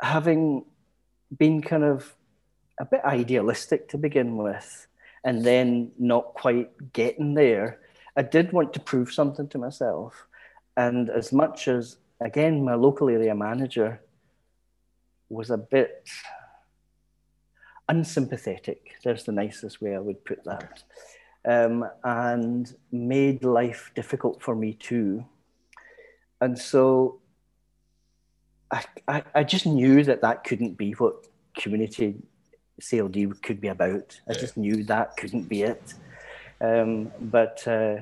having 0.00 0.64
been 1.36 1.62
kind 1.62 1.84
of 1.84 2.14
a 2.80 2.84
bit 2.84 3.00
idealistic 3.04 3.88
to 3.90 3.98
begin 3.98 4.36
with, 4.36 4.86
and 5.24 5.44
then 5.44 5.92
not 5.98 6.34
quite 6.34 6.70
getting 6.92 7.34
there, 7.34 7.80
I 8.16 8.22
did 8.22 8.52
want 8.52 8.72
to 8.74 8.80
prove 8.80 9.12
something 9.12 9.48
to 9.48 9.58
myself. 9.58 10.26
And 10.76 11.10
as 11.10 11.32
much 11.32 11.68
as, 11.68 11.96
again, 12.20 12.64
my 12.64 12.74
local 12.74 13.08
area 13.08 13.34
manager 13.34 14.00
was 15.28 15.50
a 15.50 15.56
bit 15.56 16.08
unsympathetic. 17.92 18.94
There's 19.04 19.24
the 19.24 19.32
nicest 19.32 19.82
way 19.82 19.94
I 19.94 19.98
would 19.98 20.24
put 20.24 20.42
that. 20.44 20.82
Um, 21.44 21.84
and 22.04 22.72
made 22.90 23.44
life 23.44 23.90
difficult 23.94 24.42
for 24.42 24.54
me 24.54 24.74
too. 24.74 25.24
And 26.40 26.58
so 26.58 27.20
I, 28.70 28.84
I, 29.08 29.22
I, 29.34 29.42
just 29.44 29.66
knew 29.66 30.04
that 30.04 30.22
that 30.22 30.44
couldn't 30.44 30.74
be 30.78 30.92
what 30.92 31.26
community 31.56 32.14
CLD 32.80 33.42
could 33.42 33.60
be 33.60 33.68
about. 33.68 34.20
I 34.28 34.32
just 34.34 34.56
knew 34.56 34.84
that 34.84 35.16
couldn't 35.16 35.48
be 35.48 35.62
it. 35.62 35.94
Um, 36.60 37.10
but 37.20 37.66
uh, 37.66 37.96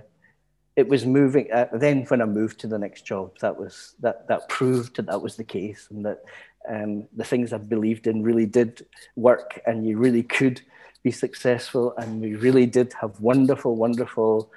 it 0.77 0.87
was 0.87 1.05
moving. 1.07 1.51
Uh, 1.51 1.69
then 1.73 2.05
when 2.05 2.23
I 2.23 2.27
moved 2.27 2.61
to 2.61 2.67
the 2.67 2.79
next 2.79 3.07
job, 3.07 3.39
that 3.41 3.59
was 3.59 3.95
that 4.01 4.29
that 4.29 4.49
proved 4.49 4.97
that 4.97 5.07
that 5.07 5.23
was 5.23 5.37
the 5.37 5.45
case, 5.45 5.89
and 5.91 6.05
that 6.05 6.21
um, 6.69 7.09
the 7.17 7.25
things 7.25 7.53
I 7.53 7.59
believed 7.59 8.07
in 8.07 8.23
really 8.23 8.47
did 8.47 8.87
work, 9.17 9.61
and 9.67 9.87
you 9.87 9.99
really 9.99 10.23
could 10.23 10.61
be 11.03 11.11
successful. 11.11 11.95
And 11.97 12.21
we 12.21 12.35
really 12.35 12.67
did 12.67 12.93
have 13.01 13.21
wonderful, 13.21 13.77
wonderful 13.77 14.51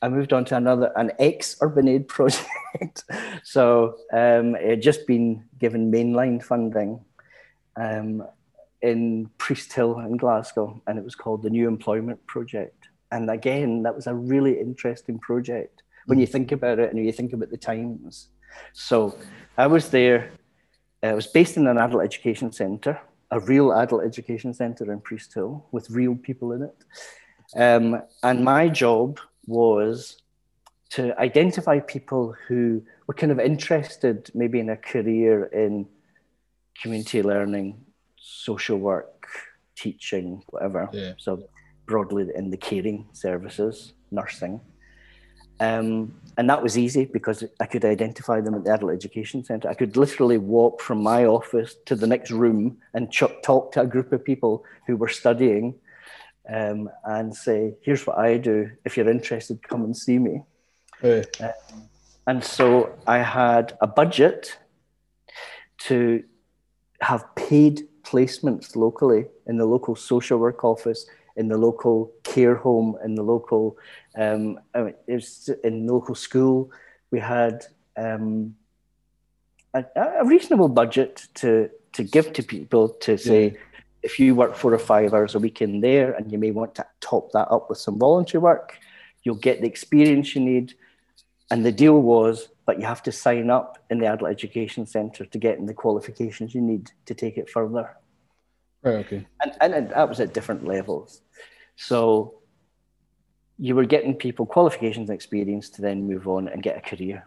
I 0.03 0.09
moved 0.09 0.33
on 0.33 0.45
to 0.47 0.57
another 0.57 0.91
an 0.97 1.13
ex 1.21 1.57
Urban 1.61 1.87
Aid 1.87 2.09
project. 2.17 3.05
so 3.45 3.99
um, 4.13 4.57
it 4.57 4.71
had 4.71 4.83
just 4.83 5.07
been 5.07 5.45
given 5.59 5.93
mainline 5.93 6.43
funding 6.43 7.05
um, 7.77 8.27
in 8.83 9.31
Priesthill 9.39 10.05
in 10.05 10.17
Glasgow, 10.17 10.83
and 10.87 10.99
it 10.99 11.05
was 11.05 11.15
called 11.15 11.43
the 11.43 11.51
New 11.51 11.69
Employment 11.69 12.27
Project. 12.27 12.80
And 13.13 13.31
again, 13.31 13.83
that 13.83 13.95
was 13.95 14.07
a 14.07 14.15
really 14.15 14.59
interesting 14.59 15.19
project 15.19 15.83
when 16.07 16.19
you 16.19 16.27
think 16.27 16.53
about 16.53 16.79
it 16.79 16.91
and 16.93 17.05
you 17.05 17.13
think 17.13 17.33
about 17.33 17.51
the 17.51 17.57
times. 17.57 18.29
So 18.73 19.17
I 19.57 19.67
was 19.67 19.91
there. 19.91 20.31
I 21.03 21.13
was 21.15 21.27
based 21.27 21.57
in 21.57 21.67
an 21.67 21.79
adult 21.79 22.03
education 22.05 22.53
centre 22.53 23.01
a 23.31 23.41
real 23.41 23.73
adult 23.73 24.05
education 24.05 24.53
centre 24.53 24.91
in 24.93 25.01
Priesthill 25.01 25.63
with 25.73 25.91
real 25.91 26.17
people 26.17 26.53
in 26.53 26.63
it. 26.63 26.85
Um, 27.57 28.03
and 28.23 28.45
my 28.45 28.69
job 28.69 29.21
was 29.47 30.21
to 30.91 31.19
identify 31.21 31.79
people 31.81 32.35
who 32.47 32.83
were 33.07 33.15
kind 33.15 33.31
of 33.31 33.39
interested 33.39 34.31
maybe 34.35 34.59
in 34.59 34.71
a 34.71 34.77
career 34.77 35.45
in 35.45 35.87
community 36.81 37.23
learning, 37.23 37.85
social 38.17 38.79
work, 38.79 39.29
teaching, 39.77 40.43
whatever. 40.49 40.89
Yeah. 40.93 41.13
So 41.19 41.45
broadly 41.91 42.25
in 42.41 42.51
the 42.51 42.57
caring 42.57 42.99
services, 43.13 43.93
nursing. 44.13 44.61
Um, 45.59 46.15
and 46.39 46.49
that 46.49 46.63
was 46.63 46.79
easy 46.79 47.05
because 47.05 47.39
I 47.59 47.67
could 47.67 47.85
identify 47.85 48.41
them 48.41 48.55
at 48.55 48.65
the 48.65 48.73
adult 48.73 48.93
education 48.93 49.45
centre. 49.45 49.69
I 49.69 49.75
could 49.75 49.97
literally 49.97 50.39
walk 50.39 50.81
from 50.81 51.03
my 51.03 51.27
office 51.27 51.75
to 51.87 51.97
the 51.97 52.07
next 52.07 52.31
room 52.31 52.79
and 52.95 53.11
ch- 53.11 53.37
talk 53.43 53.73
to 53.73 53.81
a 53.83 53.87
group 53.87 54.13
of 54.13 54.25
people 54.25 54.65
who 54.87 54.97
were 54.97 55.09
studying 55.09 55.75
um, 56.49 56.89
and 57.05 57.35
say, 57.35 57.75
here's 57.83 58.07
what 58.07 58.19
I 58.19 58.39
do. 58.39 58.71
If 58.87 58.97
you're 58.97 59.11
interested, 59.11 59.69
come 59.69 59.83
and 59.83 59.97
see 59.97 60.19
me. 60.19 60.43
Hey. 61.03 61.25
Um, 61.41 61.89
and 62.29 62.45
so 62.45 62.95
I 63.07 63.19
had 63.19 63.77
a 63.81 63.89
budget 63.89 64.57
to 65.89 66.23
have 67.01 67.23
paid 67.35 67.89
placements 68.03 68.77
locally 68.77 69.27
in 69.47 69.57
the 69.57 69.67
local 69.67 69.95
social 69.95 70.39
work 70.39 70.65
office 70.65 71.07
in 71.41 71.49
the 71.49 71.57
local 71.57 72.13
care 72.23 72.55
home, 72.55 72.99
in 73.03 73.15
the 73.15 73.23
local, 73.23 73.79
um, 74.15 74.61
I 74.75 74.83
mean, 74.83 74.95
it 75.07 75.15
was 75.15 75.49
in 75.65 75.87
local 75.87 76.15
school. 76.15 76.71
We 77.11 77.19
had 77.19 77.65
um, 77.97 78.55
a, 79.73 79.83
a, 79.97 80.25
reasonable 80.27 80.69
budget 80.69 81.29
to 81.37 81.71
to 81.95 82.05
give 82.05 82.35
to 82.35 82.43
people 82.43 82.91
to 83.07 83.17
say, 83.17 83.45
yeah. 83.45 83.59
if 84.03 84.21
you 84.21 84.35
work 84.35 84.55
four 84.55 84.73
or 84.75 84.85
five 84.93 85.15
hours 85.15 85.35
a 85.35 85.39
week 85.39 85.63
in 85.63 85.81
there, 85.81 86.13
and 86.13 86.31
you 86.31 86.39
may 86.39 86.51
want 86.51 86.75
to 86.75 86.87
top 87.01 87.33
that 87.33 87.49
up 87.51 87.71
with 87.71 87.79
some 87.79 87.99
voluntary 87.99 88.43
work, 88.43 88.79
you'll 89.23 89.47
get 89.49 89.63
the 89.63 89.67
experience 89.67 90.35
you 90.35 90.43
need. 90.43 90.75
And 91.51 91.65
the 91.65 91.73
deal 91.73 92.01
was, 92.01 92.49
but 92.67 92.79
you 92.79 92.87
have 92.87 93.03
to 93.05 93.13
sign 93.13 93.51
up 93.51 93.83
in 93.91 93.99
the 93.99 94.07
adult 94.07 94.31
education 94.31 94.87
centre 94.87 95.25
to 95.25 95.39
get 95.39 95.59
in 95.59 95.67
the 95.67 95.75
qualifications 95.75 96.55
you 96.55 96.61
need 96.61 96.93
to 97.07 97.15
take 97.15 97.37
it 97.39 97.51
further. 97.51 97.97
Right. 98.83 98.95
Okay. 99.07 99.27
And, 99.43 99.53
and, 99.61 99.75
and 99.75 99.91
that 99.91 100.09
was 100.09 100.21
at 100.21 100.33
different 100.33 100.65
levels. 100.65 101.23
So 101.77 102.41
you 103.59 103.75
were 103.75 103.85
getting 103.85 104.15
people 104.15 104.47
qualifications 104.47 105.11
and 105.11 105.15
experience 105.15 105.69
to 105.71 105.83
then 105.83 106.07
move 106.07 106.27
on 106.27 106.49
and 106.49 106.63
get 106.63 106.79
a 106.79 106.81
career. 106.81 107.27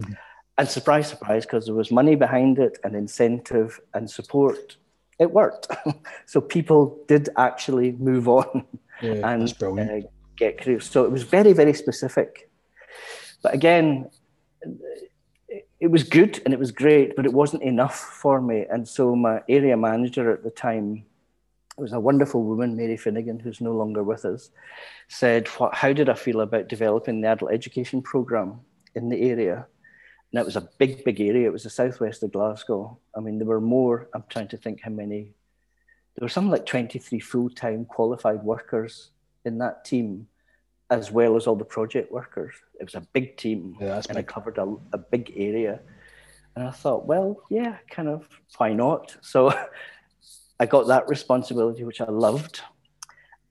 Mm-hmm. 0.00 0.12
And 0.56 0.68
surprise, 0.68 1.08
surprise, 1.08 1.44
because 1.44 1.66
there 1.66 1.74
was 1.74 1.90
money 1.90 2.14
behind 2.14 2.58
it 2.58 2.78
and 2.84 2.94
incentive 2.94 3.80
and 3.92 4.10
support, 4.10 4.76
it 5.18 5.30
worked. 5.30 5.66
so 6.26 6.40
people 6.40 7.04
did 7.08 7.28
actually 7.36 7.92
move 7.92 8.28
on 8.28 8.64
yeah, 9.02 9.12
and 9.32 9.62
uh, 9.62 10.06
get 10.36 10.60
careers. 10.60 10.88
So 10.88 11.04
it 11.04 11.10
was 11.10 11.24
very, 11.24 11.52
very 11.52 11.74
specific. 11.74 12.50
But 13.42 13.52
again, 13.52 14.08
it 15.84 15.90
was 15.90 16.02
good 16.02 16.40
and 16.44 16.54
it 16.54 16.58
was 16.58 16.72
great, 16.72 17.14
but 17.14 17.26
it 17.26 17.32
wasn't 17.34 17.62
enough 17.62 17.98
for 18.00 18.40
me. 18.40 18.64
And 18.70 18.88
so 18.88 19.14
my 19.14 19.42
area 19.50 19.76
manager 19.76 20.32
at 20.32 20.42
the 20.42 20.48
time, 20.48 21.04
it 21.76 21.82
was 21.82 21.92
a 21.92 22.00
wonderful 22.00 22.42
woman, 22.42 22.74
Mary 22.74 22.96
Finnegan, 22.96 23.38
who's 23.38 23.60
no 23.60 23.72
longer 23.72 24.02
with 24.02 24.24
us, 24.24 24.48
said, 25.08 25.46
what, 25.48 25.74
How 25.74 25.92
did 25.92 26.08
I 26.08 26.14
feel 26.14 26.40
about 26.40 26.68
developing 26.68 27.20
the 27.20 27.28
adult 27.28 27.52
education 27.52 28.00
programme 28.00 28.60
in 28.94 29.10
the 29.10 29.20
area? 29.20 29.66
And 30.32 30.40
it 30.40 30.46
was 30.46 30.56
a 30.56 30.66
big, 30.78 31.04
big 31.04 31.20
area. 31.20 31.48
It 31.48 31.52
was 31.52 31.64
the 31.64 31.70
southwest 31.70 32.22
of 32.22 32.32
Glasgow. 32.32 32.96
I 33.14 33.20
mean, 33.20 33.36
there 33.36 33.46
were 33.46 33.60
more, 33.60 34.08
I'm 34.14 34.24
trying 34.30 34.48
to 34.48 34.56
think 34.56 34.80
how 34.80 34.90
many, 34.90 35.34
there 36.14 36.24
were 36.24 36.30
something 36.30 36.50
like 36.50 36.64
23 36.64 37.20
full 37.20 37.50
time 37.50 37.84
qualified 37.84 38.42
workers 38.42 39.10
in 39.44 39.58
that 39.58 39.84
team 39.84 40.28
as 40.90 41.10
well 41.10 41.36
as 41.36 41.46
all 41.46 41.56
the 41.56 41.64
project 41.64 42.12
workers. 42.12 42.54
It 42.78 42.84
was 42.84 42.94
a 42.94 43.06
big 43.12 43.36
team 43.36 43.76
yeah, 43.80 43.96
and 43.96 44.06
big. 44.08 44.18
it 44.18 44.26
covered 44.26 44.58
a, 44.58 44.76
a 44.92 44.98
big 44.98 45.32
area. 45.36 45.80
And 46.56 46.68
I 46.68 46.70
thought, 46.70 47.06
well, 47.06 47.40
yeah, 47.50 47.78
kind 47.90 48.08
of, 48.08 48.28
why 48.58 48.72
not? 48.72 49.16
So 49.22 49.52
I 50.60 50.66
got 50.66 50.86
that 50.88 51.08
responsibility, 51.08 51.84
which 51.84 52.00
I 52.00 52.10
loved. 52.10 52.60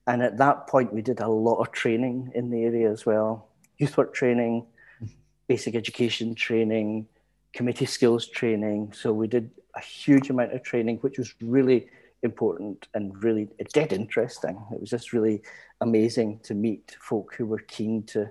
And 0.06 0.22
at 0.22 0.38
that 0.38 0.68
point, 0.68 0.92
we 0.92 1.02
did 1.02 1.20
a 1.20 1.28
lot 1.28 1.60
of 1.60 1.72
training 1.72 2.30
in 2.34 2.50
the 2.50 2.62
area 2.62 2.90
as 2.90 3.04
well 3.04 3.48
youth 3.78 3.96
work 3.96 4.14
training, 4.14 4.66
basic 5.48 5.74
education 5.74 6.34
training, 6.34 7.06
committee 7.52 7.86
skills 7.86 8.28
training. 8.28 8.92
So 8.92 9.12
we 9.12 9.26
did 9.26 9.50
a 9.76 9.80
huge 9.80 10.30
amount 10.30 10.52
of 10.52 10.62
training, 10.62 10.98
which 10.98 11.18
was 11.18 11.34
really 11.40 11.88
important 12.24 12.88
and 12.94 13.22
really 13.22 13.48
dead 13.72 13.92
interesting. 13.92 14.60
It 14.72 14.80
was 14.80 14.90
just 14.90 15.12
really 15.12 15.42
amazing 15.80 16.40
to 16.44 16.54
meet 16.54 16.96
folk 17.00 17.34
who 17.36 17.46
were 17.46 17.60
keen 17.60 18.02
to. 18.04 18.30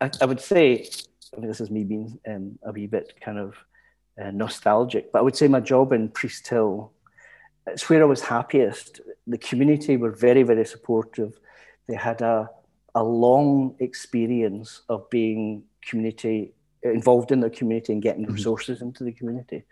I, 0.00 0.10
I 0.20 0.24
would 0.24 0.40
say, 0.40 0.88
I 1.36 1.40
mean, 1.40 1.48
this 1.48 1.60
is 1.60 1.70
me 1.70 1.84
being 1.84 2.18
um, 2.28 2.58
a 2.64 2.72
wee 2.72 2.86
bit 2.86 3.14
kind 3.20 3.38
of 3.38 3.56
uh, 4.22 4.30
nostalgic, 4.30 5.12
but 5.12 5.18
I 5.18 5.22
would 5.22 5.36
say 5.36 5.48
my 5.48 5.60
job 5.60 5.92
in 5.92 6.08
Priesthill, 6.08 6.90
it's 7.66 7.88
where 7.88 8.02
I 8.02 8.06
was 8.06 8.22
happiest. 8.22 9.00
The 9.26 9.38
community 9.38 9.96
were 9.96 10.12
very, 10.12 10.42
very 10.42 10.64
supportive. 10.64 11.38
They 11.88 11.96
had 11.96 12.22
a, 12.22 12.48
a 12.94 13.02
long 13.02 13.76
experience 13.80 14.82
of 14.88 15.08
being 15.10 15.64
community 15.82 16.54
involved 16.82 17.32
in 17.32 17.40
their 17.40 17.50
community 17.50 17.92
and 17.92 18.02
getting 18.02 18.24
mm-hmm. 18.24 18.34
resources 18.34 18.82
into 18.82 19.04
the 19.04 19.12
community. 19.12 19.64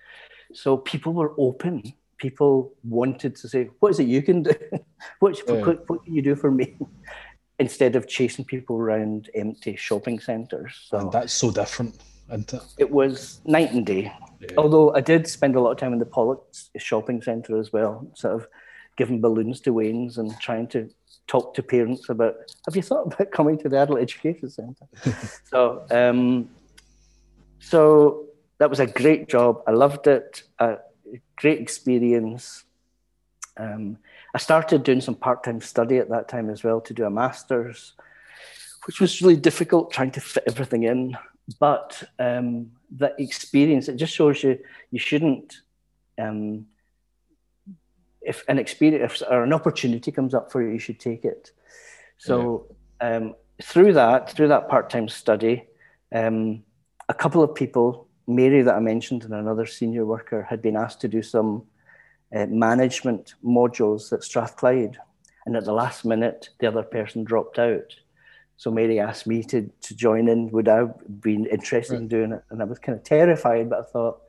So 0.53 0.77
people 0.77 1.13
were 1.13 1.33
open 1.39 1.93
people 2.21 2.73
wanted 2.85 3.35
to 3.37 3.49
say, 3.49 3.71
"What 3.81 3.91
is 3.91 4.01
it 4.01 4.07
you 4.07 4.23
can 4.23 4.43
do? 4.45 4.53
what, 5.19 5.37
yeah. 5.39 5.55
what, 5.55 5.89
what, 5.89 6.05
can 6.05 6.15
you 6.15 6.23
do 6.23 6.37
for 6.37 6.51
me?" 6.51 6.77
Instead 7.59 7.95
of 7.95 8.09
chasing 8.09 8.45
people 8.45 8.77
around 8.77 9.29
empty 9.35 9.77
shopping 9.77 10.19
centres. 10.19 10.87
So 10.89 10.99
and 10.99 11.13
that's 11.13 11.35
so 11.35 11.51
different, 11.51 11.95
isn't 12.29 12.55
it? 12.55 12.63
It 12.79 12.91
was 12.91 13.43
night 13.45 13.73
and 13.73 13.85
day. 13.85 14.13
Yeah. 14.41 14.49
Although 14.57 14.95
I 14.95 15.03
did 15.03 15.27
spend 15.27 15.57
a 15.57 15.61
lot 15.61 15.73
of 15.73 15.77
time 15.77 15.93
in 15.93 15.99
the 15.99 16.07
Pollok 16.07 16.41
shopping 16.79 17.21
centre 17.21 17.59
as 17.59 17.71
well, 17.71 18.11
sort 18.15 18.37
of 18.37 18.49
giving 18.97 19.21
balloons 19.21 19.61
to 19.61 19.75
weans 19.75 20.17
and 20.17 20.39
trying 20.41 20.69
to 20.69 20.89
talk 21.27 21.55
to 21.55 21.63
parents 21.63 22.09
about, 22.09 22.35
have 22.67 22.77
you 22.77 22.83
thought 22.83 23.13
about 23.13 23.31
coming 23.39 23.59
to 23.59 23.69
the 23.69 23.79
adult 23.79 24.01
education 24.01 24.49
centre? 24.49 24.87
so, 25.45 25.85
um, 25.91 26.49
so 27.59 28.27
that 28.59 28.71
was 28.71 28.81
a 28.81 28.87
great 28.87 29.29
job. 29.29 29.63
I 29.67 29.73
loved 29.73 30.07
it. 30.07 30.43
I, 30.59 30.79
great 31.41 31.61
experience. 31.61 32.65
Um, 33.57 33.99
I 34.35 34.39
started 34.39 34.83
doing 34.83 35.01
some 35.01 35.15
part 35.15 35.43
time 35.43 35.61
study 35.61 35.99
at 35.99 36.11
that 36.11 36.29
time 36.29 36.51
as 36.51 36.63
well 36.63 36.81
to 36.83 36.95
do 36.95 37.05
a 37.05 37.11
master's, 37.11 37.95
which 38.87 39.01
was 39.01 39.23
really 39.23 39.37
difficult 39.37 39.91
trying 39.91 40.11
to 40.13 40.21
fit 40.21 40.45
everything 40.47 40.85
in. 40.85 41.17
But 41.59 42.03
um, 42.19 42.73
that 42.99 43.15
experience, 43.19 43.89
it 43.89 43.97
just 43.97 44.15
shows 44.15 44.43
you 44.45 44.59
you 44.91 44.99
shouldn't, 44.99 45.63
um, 46.19 46.67
if 48.21 48.45
an 48.47 48.59
experience 48.59 49.23
or 49.23 49.43
an 49.43 49.53
opportunity 49.53 50.13
comes 50.13 50.35
up 50.35 50.53
for 50.53 50.63
you, 50.63 50.69
you 50.69 50.79
should 50.79 51.01
take 51.01 51.25
it. 51.25 51.53
So 52.19 52.67
yeah. 52.69 53.17
Um, 53.17 53.35
through 53.63 53.95
that, 53.95 54.31
through 54.31 54.49
that 54.49 54.69
part 54.69 54.91
time 54.91 55.09
study, 55.09 55.65
um, 56.15 56.63
a 57.09 57.15
couple 57.15 57.43
of 57.43 57.55
people, 57.55 58.07
Mary 58.31 58.63
that 58.63 58.75
I 58.75 58.81
mentioned 58.81 59.25
and 59.25 59.35
another 59.35 59.67
senior 59.67 60.07
worker, 60.07 60.43
had 60.43 60.63
been 60.63 60.77
asked 60.77 61.01
to 61.01 61.09
do 61.09 61.23
some 61.23 61.65
uh, 62.35 62.47
management 62.47 63.35
modules 63.45 64.13
at 64.13 64.23
Strathclyde. 64.23 64.97
And 65.47 65.57
at 65.57 65.65
the 65.65 65.73
last 65.73 66.05
minute, 66.05 66.51
the 66.59 66.69
other 66.69 66.83
person 66.83 67.25
dropped 67.25 67.59
out. 67.59 67.95
So 68.57 68.71
Mary 68.71 69.01
asked 69.01 69.27
me 69.27 69.43
to, 69.45 69.71
to 69.81 69.95
join 69.95 70.29
in. 70.29 70.51
Would 70.51 70.69
I 70.69 70.77
have 70.77 71.21
been 71.21 71.47
interested 71.47 71.95
right. 71.95 72.03
in 72.03 72.09
doing 72.09 72.33
it? 72.33 72.45
And 72.51 72.61
I 72.61 72.65
was 72.65 72.79
kind 72.79 72.97
of 72.97 73.03
terrified, 73.05 73.71
but 73.71 73.81
I 73.81 73.83
thought, 73.85 74.21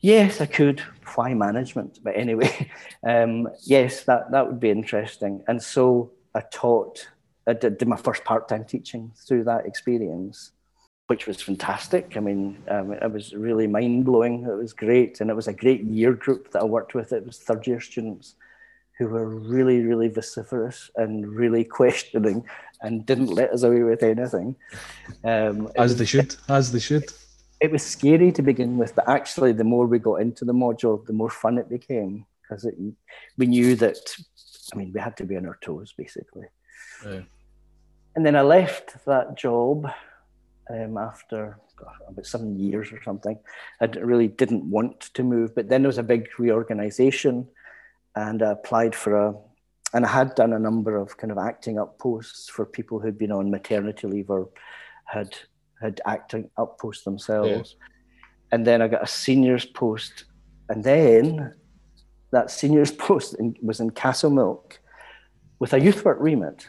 yes, 0.00 0.40
I 0.40 0.46
could. 0.46 0.80
Why 1.14 1.32
management? 1.34 2.00
But 2.02 2.16
anyway, 2.16 2.70
um, 3.06 3.48
yes, 3.62 4.04
that, 4.04 4.30
that 4.32 4.46
would 4.46 4.60
be 4.60 4.70
interesting. 4.70 5.42
And 5.46 5.62
so 5.62 6.10
I 6.34 6.42
taught, 6.52 7.08
I 7.46 7.52
did, 7.52 7.78
did 7.78 7.88
my 7.88 7.96
first 7.96 8.24
part 8.24 8.48
time 8.48 8.64
teaching 8.64 9.12
through 9.16 9.44
that 9.44 9.64
experience 9.64 10.52
which 11.10 11.26
was 11.26 11.42
fantastic. 11.42 12.16
I 12.16 12.20
mean, 12.20 12.62
um, 12.68 12.92
it 12.92 13.10
was 13.10 13.34
really 13.34 13.66
mind 13.66 14.04
blowing. 14.04 14.44
It 14.44 14.56
was 14.56 14.72
great. 14.72 15.20
And 15.20 15.28
it 15.28 15.34
was 15.34 15.48
a 15.48 15.52
great 15.52 15.82
year 15.82 16.12
group 16.12 16.52
that 16.52 16.62
I 16.62 16.64
worked 16.64 16.94
with. 16.94 17.12
It 17.12 17.26
was 17.26 17.36
third 17.36 17.66
year 17.66 17.80
students 17.80 18.36
who 18.96 19.08
were 19.08 19.26
really, 19.26 19.82
really 19.82 20.06
vociferous 20.06 20.88
and 20.94 21.26
really 21.26 21.64
questioning 21.80 22.44
and 22.80 23.04
didn't 23.04 23.26
let 23.26 23.50
us 23.50 23.64
away 23.64 23.82
with 23.82 24.04
anything. 24.04 24.54
Um, 25.24 25.68
as 25.74 25.90
was, 25.90 25.96
they 25.96 26.04
should, 26.04 26.36
as 26.48 26.70
they 26.70 26.78
should. 26.78 27.12
It 27.58 27.72
was 27.72 27.82
scary 27.82 28.30
to 28.30 28.40
begin 28.40 28.78
with, 28.78 28.94
but 28.94 29.08
actually, 29.08 29.50
the 29.50 29.64
more 29.64 29.86
we 29.86 29.98
got 29.98 30.20
into 30.20 30.44
the 30.44 30.54
module, 30.54 31.04
the 31.04 31.12
more 31.12 31.28
fun 31.28 31.58
it 31.58 31.68
became 31.68 32.24
because 32.42 32.64
we 33.36 33.46
knew 33.46 33.74
that, 33.74 33.98
I 34.72 34.76
mean, 34.76 34.92
we 34.94 35.00
had 35.00 35.16
to 35.16 35.24
be 35.24 35.36
on 35.36 35.46
our 35.46 35.58
toes 35.60 35.92
basically. 35.92 36.46
Yeah. 37.04 37.22
And 38.14 38.24
then 38.24 38.36
I 38.36 38.42
left 38.42 39.04
that 39.06 39.36
job 39.36 39.90
um, 40.70 40.96
after 40.96 41.58
about 42.08 42.26
seven 42.26 42.58
years 42.58 42.92
or 42.92 43.02
something. 43.02 43.38
I 43.80 43.86
really 43.86 44.28
didn't 44.28 44.64
want 44.64 45.00
to 45.14 45.22
move, 45.22 45.54
but 45.54 45.68
then 45.68 45.82
there 45.82 45.88
was 45.88 45.98
a 45.98 46.02
big 46.02 46.28
reorganization, 46.38 47.48
and 48.14 48.42
I 48.42 48.52
applied 48.52 48.94
for 48.94 49.16
a. 49.16 49.34
And 49.92 50.06
I 50.06 50.08
had 50.08 50.36
done 50.36 50.52
a 50.52 50.58
number 50.58 50.96
of 50.96 51.16
kind 51.16 51.32
of 51.32 51.38
acting 51.38 51.76
up 51.76 51.98
posts 51.98 52.48
for 52.48 52.64
people 52.64 53.00
who'd 53.00 53.18
been 53.18 53.32
on 53.32 53.50
maternity 53.50 54.06
leave 54.06 54.30
or 54.30 54.48
had 55.04 55.36
had 55.82 56.00
acting 56.06 56.48
up 56.56 56.78
posts 56.78 57.02
themselves. 57.02 57.74
And 58.52 58.64
then 58.64 58.82
I 58.82 58.88
got 58.88 59.02
a 59.02 59.06
seniors 59.06 59.64
post, 59.64 60.24
and 60.68 60.84
then 60.84 61.54
that 62.30 62.50
seniors 62.50 62.92
post 63.08 63.34
in, 63.34 63.56
was 63.62 63.80
in 63.80 63.90
Castlemilk 63.90 64.78
with 65.58 65.72
a 65.72 65.80
youth 65.80 66.04
work 66.04 66.18
remit. 66.20 66.68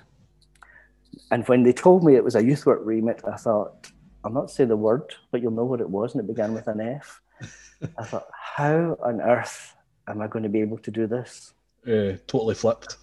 And 1.32 1.48
when 1.48 1.64
they 1.64 1.74
told 1.74 2.04
me 2.04 2.16
it 2.16 2.24
was 2.24 2.36
a 2.36 2.44
youth 2.44 2.66
work 2.66 2.82
remit, 2.84 3.22
I 3.26 3.38
thought, 3.38 3.90
I'll 4.24 4.32
not 4.32 4.52
say 4.52 4.66
the 4.66 4.76
word, 4.76 5.16
but 5.32 5.42
you'll 5.42 5.52
know 5.52 5.64
what 5.64 5.80
it 5.80 5.90
was, 5.90 6.14
and 6.14 6.22
it 6.22 6.28
began 6.28 6.54
with 6.54 6.68
an 6.68 6.82
F. 6.82 7.22
I 7.98 8.04
thought, 8.04 8.28
how 8.34 8.98
on 9.04 9.22
earth 9.22 9.74
am 10.08 10.22
I 10.22 10.28
going 10.28 10.44
to 10.44 10.50
be 10.50 10.60
able 10.60 10.78
to 10.80 10.92
do 10.92 11.08
this? 11.08 11.54
Uh, 11.88 12.20
totally 12.28 12.54
flipped. 12.54 12.98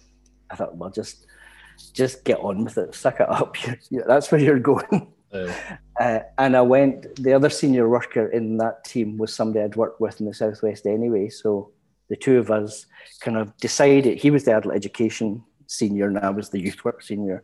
I 0.51 0.55
thought, 0.55 0.77
well, 0.77 0.91
just 0.91 1.25
just 1.93 2.23
get 2.23 2.39
on 2.39 2.63
with 2.65 2.77
it, 2.77 2.93
suck 2.93 3.19
it 3.19 3.29
up. 3.29 3.55
that's 4.07 4.31
where 4.31 4.41
you're 4.41 4.59
going. 4.59 5.11
Uh, 5.33 5.51
uh, 5.99 6.19
and 6.37 6.55
I 6.55 6.61
went. 6.61 7.15
The 7.15 7.33
other 7.33 7.49
senior 7.49 7.89
worker 7.89 8.27
in 8.27 8.57
that 8.57 8.83
team 8.83 9.17
was 9.17 9.33
somebody 9.33 9.65
I'd 9.65 9.75
worked 9.75 9.99
with 9.99 10.19
in 10.19 10.27
the 10.27 10.33
southwest 10.33 10.85
anyway. 10.85 11.29
So 11.29 11.71
the 12.09 12.15
two 12.15 12.37
of 12.37 12.51
us 12.51 12.85
kind 13.21 13.37
of 13.37 13.55
decided. 13.57 14.19
He 14.19 14.29
was 14.29 14.45
the 14.45 14.55
adult 14.55 14.75
education 14.75 15.43
senior, 15.67 16.07
and 16.07 16.19
I 16.19 16.29
was 16.29 16.49
the 16.49 16.59
youth 16.59 16.85
work 16.85 17.01
senior 17.01 17.43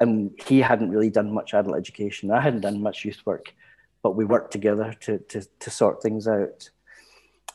and 0.00 0.30
he 0.46 0.60
hadn't 0.60 0.90
really 0.90 1.10
done 1.10 1.32
much 1.32 1.54
adult 1.54 1.76
education. 1.76 2.30
I 2.30 2.40
hadn't 2.40 2.60
done 2.60 2.82
much 2.82 3.04
youth 3.04 3.20
work, 3.24 3.54
but 4.02 4.12
we 4.12 4.24
worked 4.24 4.52
together 4.52 4.94
to, 5.00 5.18
to, 5.18 5.42
to 5.60 5.70
sort 5.70 6.02
things 6.02 6.28
out. 6.28 6.70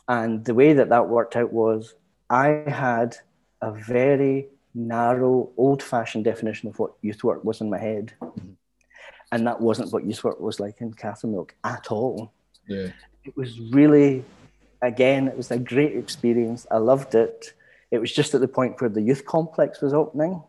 And 0.07 0.43
the 0.43 0.53
way 0.53 0.73
that 0.73 0.89
that 0.89 1.07
worked 1.07 1.35
out 1.35 1.53
was 1.53 1.95
I 2.29 2.63
had 2.67 3.15
a 3.61 3.71
very 3.71 4.47
narrow, 4.75 5.51
old 5.55 5.81
fashioned 5.81 6.25
definition 6.25 6.67
of 6.67 6.79
what 6.79 6.93
youth 7.01 7.23
work 7.23 7.43
was 7.43 7.61
in 7.61 7.69
my 7.69 7.77
head. 7.77 8.13
Mm-hmm. 8.21 8.51
And 9.31 9.47
that 9.47 9.61
wasn't 9.61 9.91
what 9.93 10.05
youth 10.05 10.23
work 10.23 10.39
was 10.39 10.59
like 10.59 10.81
in 10.81 10.93
Castlemilk 10.93 11.51
at 11.63 11.91
all. 11.91 12.33
Yeah. 12.67 12.89
It 13.23 13.35
was 13.37 13.59
really, 13.59 14.25
again, 14.81 15.27
it 15.27 15.37
was 15.37 15.49
a 15.49 15.57
great 15.57 15.95
experience. 15.95 16.67
I 16.69 16.77
loved 16.77 17.15
it. 17.15 17.53
It 17.89 17.99
was 17.99 18.11
just 18.11 18.33
at 18.35 18.41
the 18.41 18.47
point 18.47 18.79
where 18.81 18.89
the 18.89 19.01
youth 19.01 19.25
complex 19.25 19.81
was 19.81 19.93
opening 19.93 20.43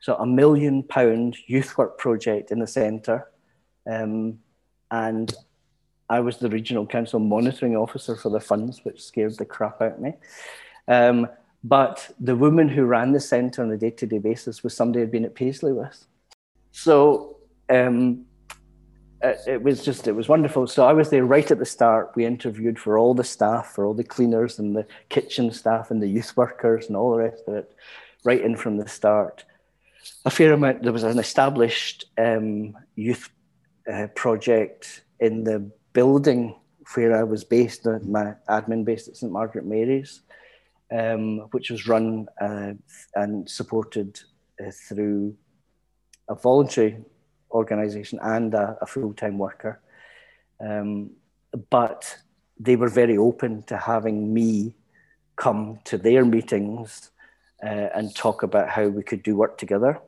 so 0.00 0.14
a 0.16 0.26
million 0.26 0.82
pound 0.82 1.36
youth 1.46 1.76
work 1.78 1.98
project 1.98 2.50
in 2.50 2.58
the 2.58 2.66
centre. 2.66 3.28
Um, 3.90 4.38
and 4.90 5.34
I 6.08 6.20
was 6.20 6.38
the 6.38 6.50
regional 6.50 6.86
council 6.86 7.18
monitoring 7.18 7.76
officer 7.76 8.16
for 8.16 8.30
the 8.30 8.40
funds, 8.40 8.84
which 8.84 9.02
scared 9.02 9.36
the 9.36 9.44
crap 9.44 9.82
out 9.82 9.94
of 9.94 9.98
me. 9.98 10.14
Um, 10.88 11.28
but 11.64 12.10
the 12.20 12.36
woman 12.36 12.68
who 12.68 12.84
ran 12.84 13.12
the 13.12 13.20
centre 13.20 13.62
on 13.62 13.72
a 13.72 13.76
day 13.76 13.90
to 13.90 14.06
day 14.06 14.18
basis 14.18 14.62
was 14.62 14.74
somebody 14.74 15.02
I'd 15.02 15.10
been 15.10 15.24
at 15.24 15.34
Paisley 15.34 15.72
with. 15.72 16.06
So 16.70 17.38
um, 17.68 18.26
it, 19.20 19.38
it, 19.48 19.62
was 19.62 19.84
just, 19.84 20.06
it 20.06 20.12
was 20.12 20.28
wonderful. 20.28 20.68
So 20.68 20.86
I 20.86 20.92
was 20.92 21.10
there 21.10 21.24
right 21.24 21.50
at 21.50 21.58
the 21.58 21.66
start. 21.66 22.12
We 22.14 22.24
interviewed 22.24 22.78
for 22.78 22.98
all 22.98 23.14
the 23.14 23.24
staff, 23.24 23.72
for 23.74 23.84
all 23.84 23.94
the 23.94 24.04
cleaners 24.04 24.60
and 24.60 24.76
the 24.76 24.86
kitchen 25.08 25.50
staff 25.50 25.90
and 25.90 26.00
the 26.00 26.08
youth 26.08 26.36
workers 26.36 26.86
and 26.86 26.96
all 26.96 27.10
the 27.10 27.24
rest 27.24 27.42
of 27.48 27.54
it, 27.54 27.74
right 28.24 28.40
in 28.40 28.54
from 28.54 28.76
the 28.76 28.86
start 28.86 29.44
a 30.26 30.30
fair 30.30 30.52
amount. 30.52 30.82
There 30.82 30.92
was 30.92 31.04
an 31.04 31.20
established 31.20 32.06
um, 32.18 32.76
youth 32.96 33.30
uh, 33.90 34.08
project 34.16 35.04
in 35.20 35.44
the 35.44 35.70
building 35.92 36.56
where 36.94 37.16
I 37.16 37.22
was 37.22 37.44
based, 37.44 37.86
my 37.86 38.34
admin 38.48 38.84
based 38.84 39.08
at 39.08 39.16
St 39.16 39.32
Margaret 39.32 39.64
Mary's, 39.64 40.22
um, 40.92 41.46
which 41.52 41.70
was 41.70 41.86
run 41.86 42.26
uh, 42.40 42.72
and 43.14 43.48
supported 43.48 44.20
uh, 44.60 44.72
through 44.88 45.36
a 46.28 46.34
voluntary 46.34 46.98
organisation 47.52 48.18
and 48.20 48.52
a, 48.52 48.76
a 48.82 48.86
full 48.86 49.14
time 49.14 49.38
worker. 49.38 49.80
Um, 50.60 51.10
but 51.70 52.18
they 52.58 52.74
were 52.74 52.88
very 52.88 53.16
open 53.16 53.62
to 53.64 53.76
having 53.76 54.34
me 54.34 54.74
come 55.36 55.78
to 55.84 55.96
their 55.96 56.24
meetings 56.24 57.10
uh, 57.62 57.88
and 57.94 58.14
talk 58.14 58.42
about 58.42 58.68
how 58.70 58.88
we 58.88 59.04
could 59.04 59.22
do 59.22 59.36
work 59.36 59.56
together. 59.56 60.00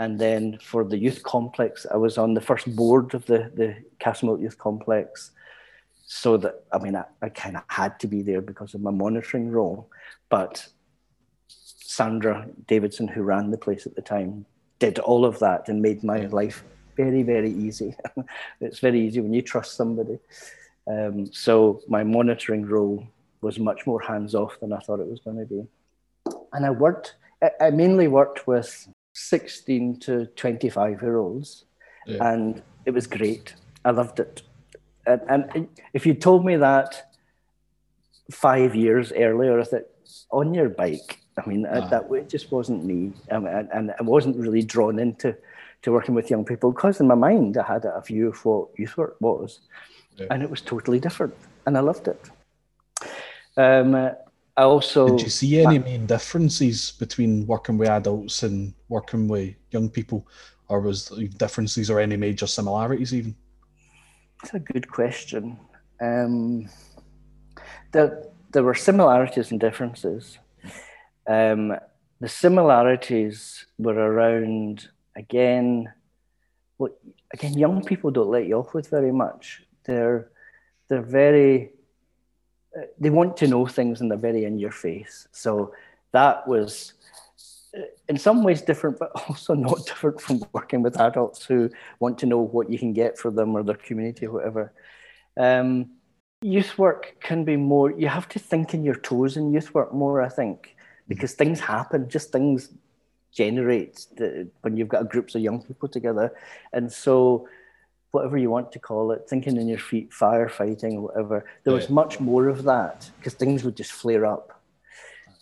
And 0.00 0.18
then 0.18 0.58
for 0.62 0.82
the 0.82 0.98
youth 0.98 1.22
complex, 1.22 1.86
I 1.88 1.96
was 1.96 2.18
on 2.18 2.34
the 2.34 2.40
first 2.40 2.74
board 2.74 3.14
of 3.14 3.24
the, 3.26 3.52
the 3.54 3.76
Castlemilk 4.00 4.40
Youth 4.40 4.58
Complex. 4.58 5.30
So 6.06 6.36
that, 6.38 6.64
I 6.72 6.78
mean, 6.78 6.96
I, 6.96 7.04
I 7.22 7.28
kind 7.28 7.56
of 7.56 7.62
had 7.68 8.00
to 8.00 8.08
be 8.08 8.22
there 8.22 8.40
because 8.40 8.74
of 8.74 8.80
my 8.80 8.90
monitoring 8.90 9.50
role. 9.50 9.88
But 10.28 10.66
Sandra 11.48 12.48
Davidson, 12.66 13.06
who 13.06 13.22
ran 13.22 13.50
the 13.50 13.58
place 13.58 13.86
at 13.86 13.94
the 13.94 14.02
time, 14.02 14.46
did 14.80 14.98
all 14.98 15.24
of 15.24 15.38
that 15.40 15.68
and 15.68 15.80
made 15.80 16.02
my 16.02 16.26
life 16.26 16.64
very, 16.96 17.22
very 17.22 17.52
easy. 17.52 17.94
it's 18.60 18.80
very 18.80 19.00
easy 19.06 19.20
when 19.20 19.34
you 19.34 19.42
trust 19.42 19.76
somebody. 19.76 20.18
Um, 20.86 21.30
so 21.32 21.82
my 21.86 22.02
monitoring 22.02 22.66
role 22.66 23.06
was 23.42 23.58
much 23.58 23.86
more 23.86 24.00
hands 24.00 24.34
off 24.34 24.58
than 24.60 24.72
I 24.72 24.78
thought 24.78 25.00
it 25.00 25.06
was 25.06 25.20
going 25.20 25.38
to 25.38 25.44
be 25.44 25.66
and 26.52 26.66
I 26.66 26.70
worked. 26.70 27.14
I 27.60 27.70
mainly 27.70 28.08
worked 28.08 28.46
with 28.46 28.88
16 29.12 30.00
to 30.00 30.26
25 30.26 31.02
year 31.02 31.16
olds, 31.16 31.64
yeah. 32.06 32.32
and 32.32 32.62
it 32.84 32.92
was 32.92 33.06
great. 33.06 33.54
I 33.84 33.90
loved 33.90 34.20
it. 34.20 34.42
And, 35.06 35.50
and 35.54 35.68
if 35.92 36.06
you 36.06 36.14
told 36.14 36.44
me 36.44 36.56
that 36.56 37.12
five 38.30 38.74
years 38.74 39.12
earlier, 39.12 39.58
I 39.58 39.64
thought 39.64 39.86
on 40.30 40.54
your 40.54 40.68
bike. 40.68 41.18
I 41.38 41.48
mean, 41.48 41.66
ah. 41.66 41.88
that 41.88 42.10
it 42.10 42.28
just 42.28 42.52
wasn't 42.52 42.84
me, 42.84 43.12
and, 43.28 43.46
and 43.46 43.94
I 43.98 44.02
wasn't 44.02 44.36
really 44.36 44.62
drawn 44.62 44.98
into 44.98 45.36
to 45.82 45.92
working 45.92 46.14
with 46.14 46.28
young 46.28 46.44
people 46.44 46.72
because 46.72 47.00
in 47.00 47.06
my 47.06 47.14
mind 47.14 47.56
I 47.56 47.66
had 47.66 47.86
a 47.86 48.02
view 48.02 48.28
of 48.28 48.44
what 48.44 48.68
youth 48.76 48.96
work 48.96 49.16
was, 49.20 49.60
yeah. 50.16 50.26
and 50.30 50.42
it 50.42 50.50
was 50.50 50.60
totally 50.60 51.00
different, 51.00 51.34
and 51.66 51.78
I 51.78 51.80
loved 51.80 52.08
it. 52.08 52.30
Um, 53.56 53.94
I 54.60 54.64
also 54.64 55.08
did 55.08 55.22
you 55.22 55.30
see 55.30 55.58
any 55.64 55.78
main 55.78 56.04
differences 56.04 56.90
between 56.90 57.46
working 57.46 57.78
with 57.78 57.88
adults 57.88 58.42
and 58.42 58.74
working 58.90 59.26
with 59.26 59.54
young 59.70 59.88
people, 59.88 60.28
or 60.68 60.80
was 60.80 61.08
there 61.08 61.28
differences 61.28 61.88
or 61.88 61.98
any 61.98 62.18
major 62.18 62.46
similarities 62.46 63.14
even? 63.14 63.34
That's 64.42 64.52
a 64.52 64.58
good 64.58 64.86
question. 64.86 65.58
Um, 65.98 66.68
there, 67.92 68.26
there 68.52 68.62
were 68.62 68.74
similarities 68.74 69.50
and 69.50 69.58
differences. 69.58 70.38
Um, 71.26 71.74
the 72.20 72.28
similarities 72.28 73.64
were 73.78 73.94
around 73.94 74.90
again. 75.16 75.90
What 76.76 77.00
again? 77.32 77.54
Young 77.54 77.82
people 77.82 78.10
don't 78.10 78.28
let 78.28 78.46
you 78.46 78.58
off 78.58 78.74
with 78.74 78.90
very 78.90 79.12
much. 79.12 79.62
They're 79.84 80.28
they're 80.88 81.00
very 81.00 81.70
they 82.98 83.10
want 83.10 83.36
to 83.38 83.48
know 83.48 83.66
things 83.66 84.00
and 84.00 84.10
they're 84.10 84.18
very 84.18 84.44
in 84.44 84.58
your 84.58 84.70
face. 84.70 85.28
So 85.32 85.74
that 86.12 86.46
was 86.46 86.94
in 88.08 88.18
some 88.18 88.42
ways 88.42 88.62
different, 88.62 88.98
but 88.98 89.10
also 89.28 89.54
not 89.54 89.86
different 89.86 90.20
from 90.20 90.44
working 90.52 90.82
with 90.82 90.98
adults 91.00 91.44
who 91.44 91.70
want 91.98 92.18
to 92.18 92.26
know 92.26 92.40
what 92.40 92.70
you 92.70 92.78
can 92.78 92.92
get 92.92 93.18
for 93.18 93.30
them 93.30 93.54
or 93.54 93.62
their 93.62 93.76
community 93.76 94.26
or 94.26 94.32
whatever. 94.32 94.72
Um, 95.36 95.90
youth 96.42 96.78
work 96.78 97.16
can 97.20 97.44
be 97.44 97.56
more, 97.56 97.90
you 97.90 98.08
have 98.08 98.28
to 98.30 98.38
think 98.38 98.74
in 98.74 98.84
your 98.84 98.96
toes 98.96 99.36
in 99.36 99.52
youth 99.52 99.74
work 99.74 99.92
more, 99.92 100.22
I 100.22 100.28
think, 100.28 100.76
because 101.08 101.34
things 101.34 101.60
happen, 101.60 102.08
just 102.08 102.32
things 102.32 102.70
generate 103.32 104.06
the, 104.16 104.48
when 104.62 104.76
you've 104.76 104.88
got 104.88 105.08
groups 105.08 105.34
of 105.34 105.42
young 105.42 105.62
people 105.62 105.88
together. 105.88 106.32
And 106.72 106.92
so, 106.92 107.48
whatever 108.12 108.36
you 108.36 108.50
want 108.50 108.72
to 108.72 108.78
call 108.78 109.12
it, 109.12 109.28
thinking 109.28 109.56
in 109.56 109.68
your 109.68 109.78
feet, 109.78 110.10
firefighting, 110.10 111.00
whatever, 111.00 111.44
there 111.64 111.74
was 111.74 111.88
much 111.88 112.18
more 112.20 112.48
of 112.48 112.64
that 112.64 113.08
because 113.18 113.34
things 113.34 113.64
would 113.64 113.76
just 113.76 113.92
flare 113.92 114.26
up. 114.26 114.60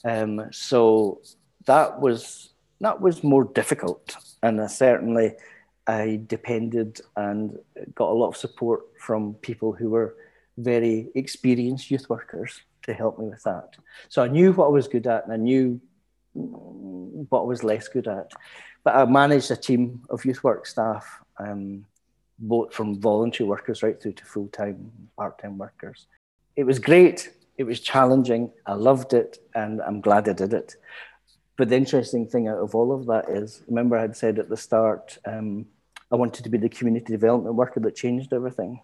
Um, 0.05 0.49
so 0.53 1.21
that 1.67 2.01
was 2.01 2.51
that 2.81 3.01
was 3.01 3.25
more 3.25 3.45
difficult, 3.45 4.17
and 4.43 4.61
uh, 4.61 4.69
certainly 4.69 5.35
I 5.87 6.21
depended 6.27 7.01
and 7.17 7.59
got 7.95 8.11
a 8.11 8.15
lot 8.15 8.29
of 8.29 8.37
support 8.37 8.83
from 9.01 9.35
people 9.35 9.73
who 9.73 9.91
were 9.91 10.15
very 10.59 11.09
experienced 11.15 11.91
youth 11.91 12.09
workers 12.09 12.61
to 12.83 12.93
help 12.93 13.19
me 13.19 13.27
with 13.27 13.43
that. 13.45 13.77
So 14.09 14.23
I 14.23 14.29
knew 14.29 14.53
what 14.53 14.67
I 14.67 14.71
was 14.71 14.87
good 14.87 15.07
at, 15.07 15.25
and 15.25 15.33
I 15.33 15.37
knew 15.37 15.81
what 16.35 17.41
I 17.41 17.45
was 17.45 17.65
less 17.65 17.89
good 17.89 18.07
at. 18.07 18.31
But 18.85 18.95
I 18.95 19.05
managed 19.05 19.51
a 19.51 19.57
team 19.57 20.03
of 20.11 20.25
youth 20.25 20.45
work 20.45 20.67
staff, 20.67 21.05
um, 21.39 21.85
both 22.39 22.73
from 22.73 23.01
voluntary 23.01 23.49
workers 23.49 23.83
right 23.83 24.01
through 24.01 24.13
to 24.13 24.25
full 24.25 24.49
time, 24.49 24.93
part 25.17 25.39
time 25.41 25.59
workers. 25.59 26.07
It 26.57 26.65
was 26.65 26.79
great. 26.79 27.31
It 27.57 27.65
was 27.65 27.81
challenging. 27.81 28.53
I 28.67 28.75
loved 28.75 29.13
it, 29.13 29.39
and 29.55 29.81
I'm 29.83 30.01
glad 30.01 30.29
I 30.29 30.33
did 30.33 30.53
it. 30.53 30.77
But 31.57 31.71
the 31.71 31.77
interesting 31.77 32.27
thing 32.27 32.47
out 32.47 32.59
of 32.59 32.75
all 32.75 32.93
of 32.93 33.07
that 33.07 33.29
is, 33.29 33.63
remember 33.67 33.97
I 33.97 34.03
had 34.03 34.17
said 34.17 34.39
at 34.39 34.49
the 34.49 34.57
start, 34.57 35.19
um, 35.27 35.67
I 36.13 36.17
wanted 36.17 36.45
to 36.45 36.51
be 36.51 36.59
the 36.59 36.69
community 36.69 37.13
development 37.13 37.57
worker 37.57 37.81
that 37.81 37.97
changed 37.97 38.33
everything. 38.33 38.81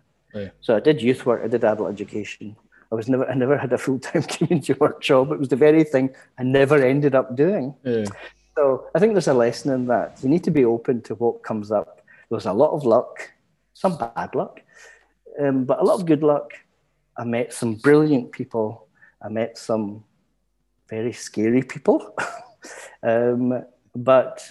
So 0.61 0.77
I 0.77 0.81
did 0.81 1.01
youth 1.01 1.25
work, 1.25 1.43
I 1.45 1.49
did 1.49 1.65
adult 1.65 1.93
education. 1.93 2.57
I 2.91 2.97
was 2.97 3.09
never, 3.09 3.29
I 3.31 3.35
never 3.35 3.57
had 3.57 3.73
a 3.73 3.79
full 3.79 3.99
time 3.99 4.23
community 4.35 4.73
work 4.75 5.01
job. 5.01 5.33
It 5.33 5.39
was 5.39 5.49
the 5.49 5.57
very 5.57 5.85
thing 5.85 6.11
I 6.39 6.43
never 6.43 6.85
ended 6.85 7.15
up 7.15 7.37
doing. 7.37 7.75
Yeah. 7.85 8.05
So 8.57 8.89
I 8.95 8.99
think 8.99 9.15
there's 9.15 9.29
a 9.29 9.35
lesson 9.35 9.73
in 9.73 9.87
that. 9.87 10.19
You 10.23 10.29
need 10.29 10.45
to 10.45 10.51
be 10.51 10.65
open 10.65 11.03
to 11.03 11.15
what 11.15 11.43
comes 11.43 11.71
up. 11.71 12.03
There 12.29 12.37
was 12.37 12.47
a 12.47 12.53
lot 12.53 12.73
of 12.73 12.85
luck, 12.85 13.31
some 13.75 13.99
bad 13.99 14.35
luck, 14.35 14.61
um, 15.41 15.64
but 15.64 15.81
a 15.81 15.85
lot 15.85 16.01
of 16.01 16.07
good 16.07 16.22
luck. 16.22 16.53
I 17.16 17.25
met 17.25 17.53
some 17.53 17.75
brilliant 17.75 18.33
people. 18.33 18.89
I 19.22 19.29
met 19.29 19.59
some 19.59 20.05
very 20.89 21.12
scary 21.12 21.62
people. 21.62 22.16
Um, 23.03 23.62
but 23.95 24.49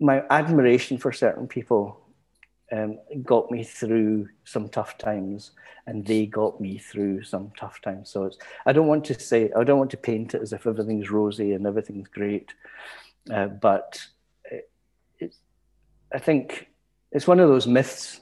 my 0.00 0.22
admiration 0.30 0.98
for 0.98 1.12
certain 1.12 1.46
people 1.46 2.00
um, 2.72 2.98
got 3.22 3.50
me 3.50 3.62
through 3.62 4.28
some 4.44 4.68
tough 4.68 4.98
times, 4.98 5.52
and 5.86 6.04
they 6.06 6.26
got 6.26 6.60
me 6.60 6.78
through 6.78 7.22
some 7.22 7.52
tough 7.58 7.80
times. 7.82 8.08
So 8.10 8.24
it's, 8.24 8.38
I 8.66 8.72
don't 8.72 8.86
want 8.86 9.04
to 9.04 9.20
say, 9.20 9.50
I 9.54 9.64
don't 9.64 9.78
want 9.78 9.90
to 9.90 9.96
paint 9.96 10.34
it 10.34 10.42
as 10.42 10.52
if 10.52 10.66
everything's 10.66 11.10
rosy 11.10 11.52
and 11.52 11.66
everything's 11.66 12.08
great, 12.08 12.54
uh, 13.30 13.46
but 13.46 14.00
it, 14.50 14.70
it, 15.18 15.36
I 16.12 16.18
think 16.18 16.68
it's 17.12 17.26
one 17.26 17.38
of 17.38 17.48
those 17.48 17.66
myths 17.66 18.20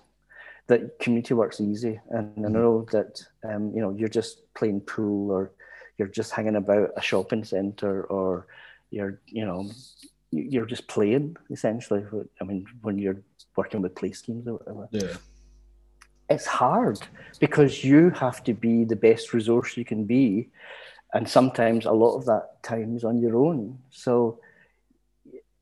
that 0.69 0.99
community 0.99 1.35
work's 1.35 1.61
easy, 1.61 2.01
and 2.11 2.47
I 2.47 2.49
know 2.49 2.87
that 2.93 3.23
um, 3.45 3.73
you 3.75 3.81
know 3.81 3.95
you're 3.97 4.09
just 4.09 4.43
playing 4.55 4.81
pool 4.83 5.31
or 5.31 5.53
you're 5.99 6.09
just 6.09 6.33
hanging 6.33 6.57
about 6.57 6.91
a 6.97 7.03
shopping 7.03 7.45
centre 7.45 8.05
or 8.05 8.47
you're 8.91 9.21
you 9.27 9.45
know 9.45 9.71
you're 10.31 10.67
just 10.67 10.89
playing 10.89 11.37
essentially. 11.51 12.05
I 12.41 12.45
mean, 12.45 12.67
when 12.81 12.99
you're 12.99 13.21
working 13.57 13.83
with 13.83 13.95
play 13.95 14.13
schemes 14.13 14.47
or 14.49 14.55
whatever. 14.55 14.89
Yeah. 14.91 15.17
It's 16.31 16.47
hard 16.47 16.99
because 17.41 17.85
you 17.85 18.11
have 18.11 18.43
to 18.45 18.55
be 18.55 18.85
the 18.85 18.97
best 18.97 19.35
resource 19.35 19.77
you 19.77 19.85
can 19.85 20.05
be. 20.05 20.49
And 21.13 21.29
sometimes 21.29 21.85
a 21.85 21.93
lot 21.93 22.17
of 22.17 22.25
that 22.25 22.63
time 22.63 22.97
is 22.97 23.05
on 23.05 23.21
your 23.21 23.37
own. 23.37 23.79
So 23.91 24.41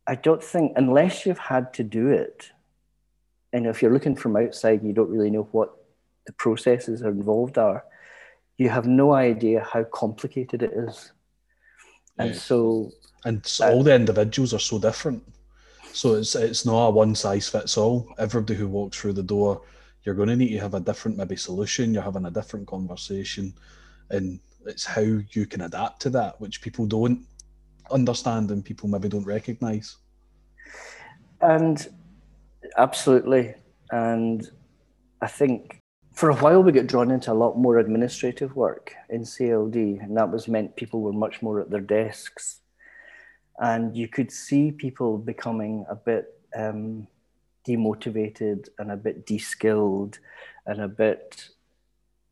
I 0.07 0.15
don't 0.15 0.43
think, 0.43 0.73
unless 0.77 1.27
you've 1.27 1.39
had 1.39 1.75
to 1.75 1.83
do 1.83 2.09
it, 2.09 2.51
and 3.53 3.67
if 3.67 3.83
you're 3.83 3.93
looking 3.93 4.17
from 4.17 4.37
outside 4.37 4.81
and 4.81 4.89
you 4.89 4.95
don't 4.95 5.11
really 5.11 5.31
know 5.31 5.49
what 5.53 5.75
the 6.27 6.33
processes 6.33 7.03
are 7.03 7.11
involved 7.11 7.59
are, 7.59 7.85
you 8.59 8.69
have 8.69 8.87
no 8.87 9.13
idea 9.13 9.67
how 9.73 9.85
complicated 9.85 10.63
it 10.63 10.73
is. 10.73 11.13
And 12.19 12.37
so 12.37 12.91
and 13.25 13.59
all 13.63 13.83
the 13.83 13.95
individuals 13.95 14.53
are 14.53 14.59
so 14.59 14.79
different. 14.79 15.23
So 15.93 16.15
it's 16.15 16.35
it's 16.35 16.67
not 16.67 16.87
a 16.87 16.91
one 16.91 17.15
size 17.15 17.49
fits 17.49 17.77
all. 17.77 18.13
Everybody 18.19 18.55
who 18.55 18.69
walks 18.69 18.99
through 18.99 19.15
the 19.15 19.23
door, 19.23 19.63
you're 20.05 20.15
going 20.15 20.29
to 20.29 20.37
need 20.37 20.51
to 20.51 20.61
have 20.61 20.75
a 20.75 20.81
different 20.81 21.17
maybe 21.17 21.37
solution. 21.37 21.93
You're 21.93 22.03
having 22.03 22.27
a 22.27 22.31
different 22.31 22.67
conversation, 22.67 23.55
and 24.11 24.39
it's 24.67 24.85
how 24.85 25.01
you 25.01 25.47
can 25.47 25.63
adapt 25.63 26.03
to 26.03 26.11
that, 26.11 26.41
which 26.41 26.61
people 26.61 26.87
don't 26.87 27.27
understand 27.91 28.51
and 28.51 28.65
people 28.65 28.89
maybe 28.89 29.09
don't 29.09 29.25
recognise. 29.25 29.97
And 31.41 31.89
absolutely, 32.77 33.55
and 33.91 34.49
I 35.21 35.27
think 35.27 35.81
for 36.13 36.31
a 36.31 36.37
while 36.37 36.63
we 36.63 36.73
got 36.73 36.87
drawn 36.87 37.11
into 37.11 37.33
a 37.33 37.35
lot 37.35 37.57
more 37.57 37.79
administrative 37.79 38.57
work 38.57 38.95
in 39.09 39.23
CLD, 39.23 40.03
and 40.03 40.17
that 40.17 40.31
was 40.31 40.49
meant 40.49 40.77
people 40.77 41.01
were 41.01 41.13
much 41.13 41.43
more 41.43 41.61
at 41.61 41.71
their 41.71 41.81
desks 41.81 42.61
and 43.61 43.95
you 43.95 44.09
could 44.09 44.33
see 44.33 44.73
people 44.73 45.19
becoming 45.19 45.85
a 45.89 45.95
bit 45.95 46.41
um, 46.57 47.07
demotivated 47.69 48.69
and 48.79 48.91
a 48.91 48.97
bit 48.97 49.27
de-skilled 49.27 50.19
and 50.67 50.81
a 50.81 50.89
bit 50.89 51.49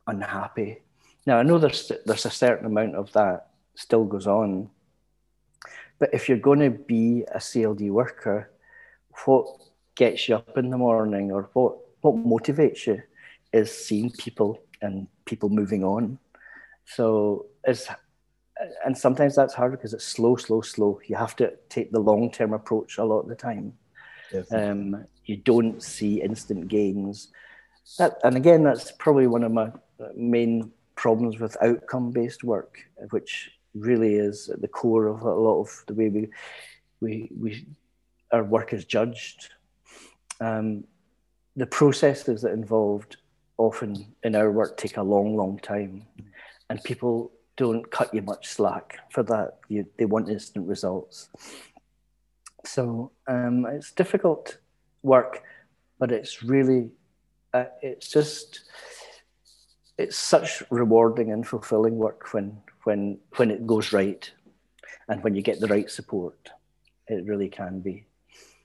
unhappy. 0.06 0.80
Now 1.26 1.38
I 1.38 1.42
know 1.42 1.58
there's 1.58 1.92
there's 2.06 2.24
a 2.24 2.30
certain 2.30 2.66
amount 2.66 2.96
of 2.96 3.12
that 3.12 3.50
still 3.74 4.04
goes 4.04 4.26
on, 4.26 4.70
but 5.98 6.08
if 6.14 6.28
you're 6.28 6.38
going 6.38 6.60
to 6.60 6.70
be 6.70 7.24
a 7.30 7.38
CLD 7.38 7.90
worker, 7.90 8.50
what 9.26 9.46
gets 9.98 10.28
you 10.28 10.36
up 10.36 10.56
in 10.56 10.70
the 10.70 10.78
morning 10.78 11.32
or 11.32 11.50
what 11.54 11.76
what 12.00 12.14
motivates 12.14 12.86
you 12.86 13.02
is 13.52 13.68
seeing 13.86 14.10
people 14.12 14.62
and 14.80 15.08
people 15.24 15.48
moving 15.48 15.82
on. 15.82 16.18
So 16.86 17.46
it's 17.64 17.88
and 18.84 18.96
sometimes 18.96 19.34
that's 19.34 19.54
hard 19.54 19.72
because 19.72 19.92
it's 19.92 20.04
slow, 20.04 20.36
slow, 20.36 20.60
slow. 20.60 21.00
You 21.06 21.16
have 21.16 21.36
to 21.36 21.52
take 21.68 21.90
the 21.92 22.00
long 22.00 22.30
term 22.30 22.52
approach 22.52 22.98
a 22.98 23.04
lot 23.04 23.20
of 23.20 23.28
the 23.28 23.34
time. 23.34 23.74
Um, 24.52 25.04
you 25.24 25.36
don't 25.36 25.82
see 25.82 26.22
instant 26.22 26.68
gains. 26.68 27.28
That, 27.98 28.18
and 28.22 28.36
again, 28.36 28.62
that's 28.64 28.92
probably 28.92 29.26
one 29.26 29.44
of 29.44 29.52
my 29.52 29.72
main 30.14 30.72
problems 30.94 31.38
with 31.40 31.56
outcome 31.62 32.10
based 32.10 32.44
work, 32.44 32.78
which 33.10 33.50
really 33.74 34.14
is 34.14 34.48
at 34.48 34.60
the 34.60 34.68
core 34.68 35.06
of 35.06 35.22
a 35.22 35.34
lot 35.34 35.60
of 35.60 35.84
the 35.86 35.94
way 35.94 36.08
we, 36.08 36.28
we, 37.00 37.30
we 37.38 37.66
our 38.32 38.44
work 38.44 38.72
is 38.72 38.84
judged. 38.84 39.50
Um, 40.40 40.84
the 41.56 41.66
processes 41.66 42.42
that 42.42 42.52
involved 42.52 43.16
often 43.56 44.14
in 44.22 44.36
our 44.36 44.52
work 44.52 44.76
take 44.76 44.96
a 44.96 45.02
long, 45.02 45.36
long 45.36 45.58
time, 45.58 46.06
and 46.70 46.82
people 46.84 47.32
don't 47.56 47.90
cut 47.90 48.14
you 48.14 48.22
much 48.22 48.46
slack 48.46 48.98
for 49.10 49.24
that. 49.24 49.58
You, 49.68 49.84
they 49.96 50.04
want 50.04 50.28
instant 50.28 50.68
results. 50.68 51.28
So 52.64 53.10
um, 53.26 53.66
it's 53.66 53.90
difficult 53.90 54.58
work, 55.02 55.42
but 55.98 56.12
it's 56.12 56.42
really, 56.44 56.90
uh, 57.52 57.64
it's 57.82 58.08
just, 58.08 58.60
it's 59.96 60.16
such 60.16 60.62
rewarding 60.70 61.32
and 61.32 61.46
fulfilling 61.46 61.96
work 61.96 62.32
when 62.32 62.58
when 62.84 63.18
when 63.36 63.50
it 63.50 63.66
goes 63.66 63.92
right, 63.92 64.30
and 65.08 65.22
when 65.24 65.34
you 65.34 65.42
get 65.42 65.58
the 65.58 65.66
right 65.66 65.90
support. 65.90 66.50
It 67.08 67.24
really 67.26 67.48
can 67.48 67.80
be. 67.80 68.04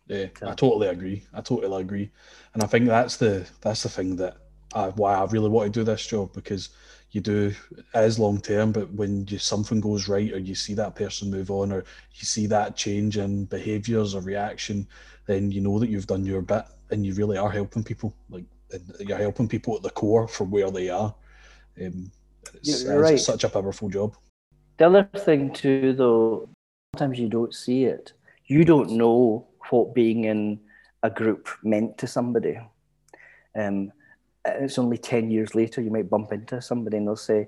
Yeah, 0.08 0.28
so. 0.38 0.48
I 0.50 0.56
totally 0.56 0.88
agree. 0.88 1.24
I 1.34 1.42
totally 1.42 1.82
agree, 1.82 2.12
and 2.54 2.64
I 2.64 2.68
think 2.68 2.86
that's 2.88 3.18
the 3.18 3.48
that's 3.62 3.84
the 3.84 3.90
thing 3.90 4.16
that 4.18 4.38
I, 4.76 4.90
why 4.90 5.16
I 5.16 5.26
really 5.26 5.50
want 5.50 5.74
to 5.74 5.80
do 5.80 5.84
this 5.84 6.06
job 6.06 6.34
because 6.34 6.70
you 7.12 7.22
do 7.22 7.54
as 7.94 8.18
long 8.18 8.42
term, 8.42 8.72
but 8.72 8.92
when 8.94 9.26
you, 9.28 9.38
something 9.38 9.80
goes 9.80 10.08
right 10.08 10.34
or 10.34 10.40
you 10.40 10.56
see 10.56 10.74
that 10.74 10.96
person 10.96 11.30
move 11.30 11.52
on 11.52 11.72
or 11.72 11.86
you 12.16 12.26
see 12.26 12.48
that 12.48 12.76
change 12.76 13.18
in 13.18 13.46
behaviours 13.46 14.16
or 14.16 14.22
reaction, 14.22 14.88
then 15.28 15.52
you 15.52 15.62
know 15.62 15.78
that 15.78 15.90
you've 15.90 16.08
done 16.08 16.26
your 16.26 16.42
bit 16.42 16.66
and 16.90 17.06
you 17.06 17.14
really 17.14 17.38
are 17.38 17.52
helping 17.52 17.84
people. 17.84 18.16
Like 18.30 18.46
you're 19.00 19.18
helping 19.18 19.48
people 19.48 19.76
at 19.76 19.84
the 19.84 19.92
core 19.92 20.28
from 20.28 20.50
where 20.50 20.72
they 20.72 20.90
are. 20.90 21.14
Um, 21.80 22.12
it's, 22.56 22.84
you're 22.84 23.00
right. 23.00 23.20
such 23.20 23.44
a 23.44 23.50
powerful 23.50 23.90
job. 23.90 24.16
The 24.78 24.88
other 24.88 25.10
thing 25.16 25.54
too, 25.54 25.94
though, 25.94 26.50
sometimes 26.96 27.20
you 27.20 27.30
don't 27.30 27.54
see 27.54 27.86
it. 27.86 28.14
You 28.48 28.66
don't 28.66 28.92
know 28.92 29.48
what 29.74 29.94
being 29.94 30.26
in 30.26 30.60
a 31.02 31.10
group 31.10 31.50
meant 31.64 31.98
to 31.98 32.08
somebody. 32.08 32.60
Um, 33.56 33.92
it's 34.46 34.78
only 34.78 34.98
10 34.98 35.32
years 35.32 35.56
later 35.56 35.82
you 35.82 35.92
might 35.92 36.10
bump 36.10 36.32
into 36.32 36.62
somebody 36.62 36.98
and 36.98 37.08
they'll 37.08 37.16
say 37.16 37.48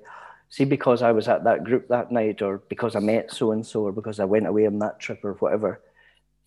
see, 0.49 0.65
because 0.65 1.01
I 1.01 1.11
was 1.11 1.27
at 1.27 1.43
that 1.43 1.63
group 1.63 1.87
that 1.89 2.11
night, 2.11 2.41
or 2.41 2.59
because 2.69 2.95
I 2.95 2.99
met 2.99 3.31
so 3.31 3.51
and 3.51 3.65
so, 3.65 3.83
or 3.87 3.91
because 3.91 4.19
I 4.19 4.25
went 4.25 4.47
away 4.47 4.65
on 4.65 4.79
that 4.79 4.99
trip, 4.99 5.23
or 5.23 5.33
whatever, 5.33 5.81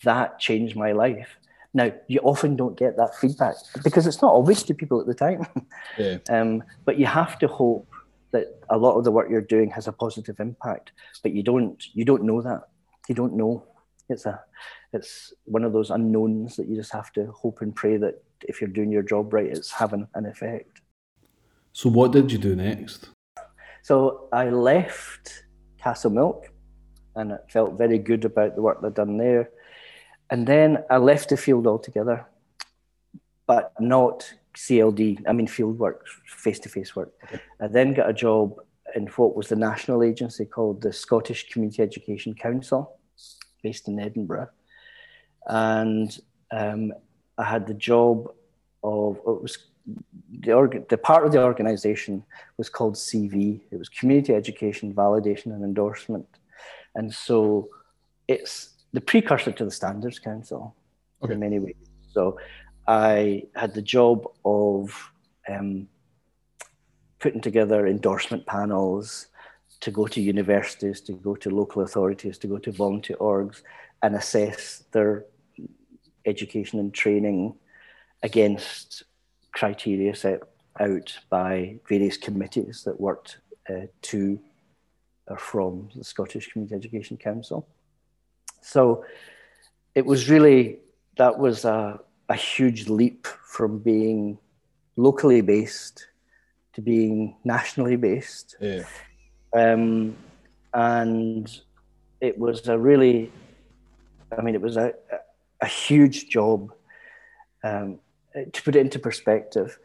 that 0.04 0.38
changed 0.38 0.76
my 0.76 0.92
life. 0.92 1.28
Now, 1.74 1.92
you 2.06 2.20
often 2.20 2.56
don't 2.56 2.78
get 2.78 2.96
that 2.96 3.14
feedback 3.16 3.56
because 3.84 4.06
it's 4.06 4.22
not 4.22 4.32
obvious 4.32 4.62
to 4.64 4.74
people 4.74 5.00
at 5.00 5.06
the 5.06 5.14
time. 5.14 5.46
Yeah. 5.98 6.18
um, 6.30 6.62
but 6.84 6.98
you 6.98 7.06
have 7.06 7.38
to 7.40 7.48
hope 7.48 7.86
that 8.30 8.58
a 8.70 8.78
lot 8.78 8.96
of 8.96 9.04
the 9.04 9.12
work 9.12 9.28
you're 9.30 9.40
doing 9.40 9.70
has 9.70 9.86
a 9.86 9.92
positive 9.92 10.40
impact. 10.40 10.92
But 11.22 11.32
you 11.32 11.42
don't. 11.42 11.82
You 11.92 12.04
don't 12.04 12.24
know 12.24 12.40
that. 12.40 12.68
You 13.08 13.14
don't 13.14 13.34
know. 13.34 13.64
It's 14.08 14.26
a. 14.26 14.40
It's 14.92 15.34
one 15.44 15.64
of 15.64 15.72
those 15.72 15.90
unknowns 15.90 16.56
that 16.56 16.66
you 16.66 16.76
just 16.76 16.92
have 16.92 17.12
to 17.12 17.26
hope 17.32 17.60
and 17.60 17.74
pray 17.74 17.98
that 17.98 18.22
if 18.46 18.60
you're 18.60 18.70
doing 18.70 18.90
your 18.90 19.02
job 19.02 19.32
right, 19.34 19.46
it's 19.46 19.70
having 19.70 20.06
an 20.14 20.26
effect. 20.26 20.80
So, 21.72 21.90
what 21.90 22.12
did 22.12 22.32
you 22.32 22.38
do 22.38 22.56
next? 22.56 23.10
So, 23.82 24.28
I 24.32 24.48
left 24.50 25.44
Castlemilk 25.82 26.44
and 27.16 27.32
it 27.32 27.44
felt 27.48 27.76
very 27.76 27.98
good 27.98 28.24
about 28.24 28.54
the 28.54 28.62
work 28.62 28.78
I'd 28.82 28.94
done 28.94 29.18
there. 29.18 29.50
And 30.30 30.46
then 30.46 30.84
I 30.90 30.98
left 30.98 31.30
the 31.30 31.36
field 31.36 31.66
altogether, 31.66 32.26
but 33.46 33.72
not 33.80 34.32
CLD, 34.56 35.22
I 35.26 35.32
mean 35.32 35.46
field 35.46 35.78
work, 35.78 36.06
face 36.26 36.58
to 36.60 36.68
face 36.68 36.96
work. 36.96 37.12
Okay. 37.24 37.40
I 37.60 37.68
then 37.68 37.94
got 37.94 38.10
a 38.10 38.12
job 38.12 38.56
in 38.94 39.06
what 39.08 39.36
was 39.36 39.48
the 39.48 39.56
national 39.56 40.02
agency 40.02 40.44
called 40.44 40.82
the 40.82 40.92
Scottish 40.92 41.48
Community 41.50 41.82
Education 41.82 42.34
Council, 42.34 42.97
based 43.62 43.88
in 43.88 43.98
Edinburgh. 43.98 44.50
And 45.46 46.18
um, 46.50 46.92
I 47.36 47.44
had 47.44 47.66
the 47.66 47.74
job 47.74 48.32
of, 48.82 49.16
it 49.16 49.42
was 49.42 49.58
the, 50.40 50.52
org, 50.52 50.88
the 50.88 50.98
part 50.98 51.24
of 51.24 51.32
the 51.32 51.42
organization 51.42 52.24
was 52.56 52.68
called 52.68 52.94
CV. 52.94 53.60
It 53.70 53.78
was 53.78 53.88
Community 53.88 54.34
Education 54.34 54.92
Validation 54.92 55.46
and 55.46 55.64
Endorsement. 55.64 56.26
And 56.94 57.12
so 57.12 57.68
it's 58.26 58.70
the 58.92 59.00
precursor 59.00 59.52
to 59.52 59.64
the 59.64 59.70
Standards 59.70 60.18
Council 60.18 60.74
okay. 61.22 61.34
in 61.34 61.40
many 61.40 61.58
ways. 61.58 61.76
So 62.12 62.38
I 62.86 63.44
had 63.54 63.74
the 63.74 63.82
job 63.82 64.26
of 64.44 65.12
um, 65.48 65.88
putting 67.18 67.40
together 67.40 67.86
endorsement 67.86 68.46
panels 68.46 69.26
to 69.80 69.90
go 69.90 70.06
to 70.06 70.20
universities, 70.20 71.00
to 71.02 71.12
go 71.12 71.36
to 71.36 71.50
local 71.50 71.82
authorities, 71.82 72.38
to 72.38 72.46
go 72.46 72.58
to 72.58 72.72
volunteer 72.72 73.16
orgs 73.16 73.62
and 74.02 74.14
assess 74.14 74.84
their 74.92 75.24
education 76.24 76.78
and 76.78 76.92
training 76.92 77.54
against 78.22 79.04
criteria 79.52 80.14
set 80.14 80.40
out 80.80 81.18
by 81.30 81.78
various 81.88 82.16
committees 82.16 82.82
that 82.84 83.00
worked 83.00 83.38
uh, 83.70 83.86
to 84.02 84.38
or 85.28 85.36
from 85.36 85.90
the 85.94 86.04
Scottish 86.04 86.50
Community 86.50 86.74
Education 86.74 87.16
Council. 87.16 87.68
So 88.62 89.04
it 89.94 90.04
was 90.06 90.28
really, 90.30 90.78
that 91.16 91.38
was 91.38 91.64
a, 91.64 92.00
a 92.28 92.34
huge 92.34 92.88
leap 92.88 93.26
from 93.26 93.78
being 93.78 94.38
locally 94.96 95.42
based 95.42 96.06
to 96.72 96.80
being 96.80 97.36
nationally 97.44 97.96
based. 97.96 98.56
Yeah. 98.60 98.84
Um, 99.52 100.16
and 100.74 101.60
it 102.20 102.38
was 102.38 102.68
a 102.68 102.78
really, 102.78 103.32
I 104.36 104.42
mean, 104.42 104.54
it 104.54 104.60
was 104.60 104.76
a, 104.76 104.94
a 105.60 105.66
huge 105.66 106.28
job. 106.28 106.72
Um, 107.64 107.98
to 108.52 108.62
put 108.62 108.76
it 108.76 108.80
into 108.80 108.98
perspective, 108.98 109.78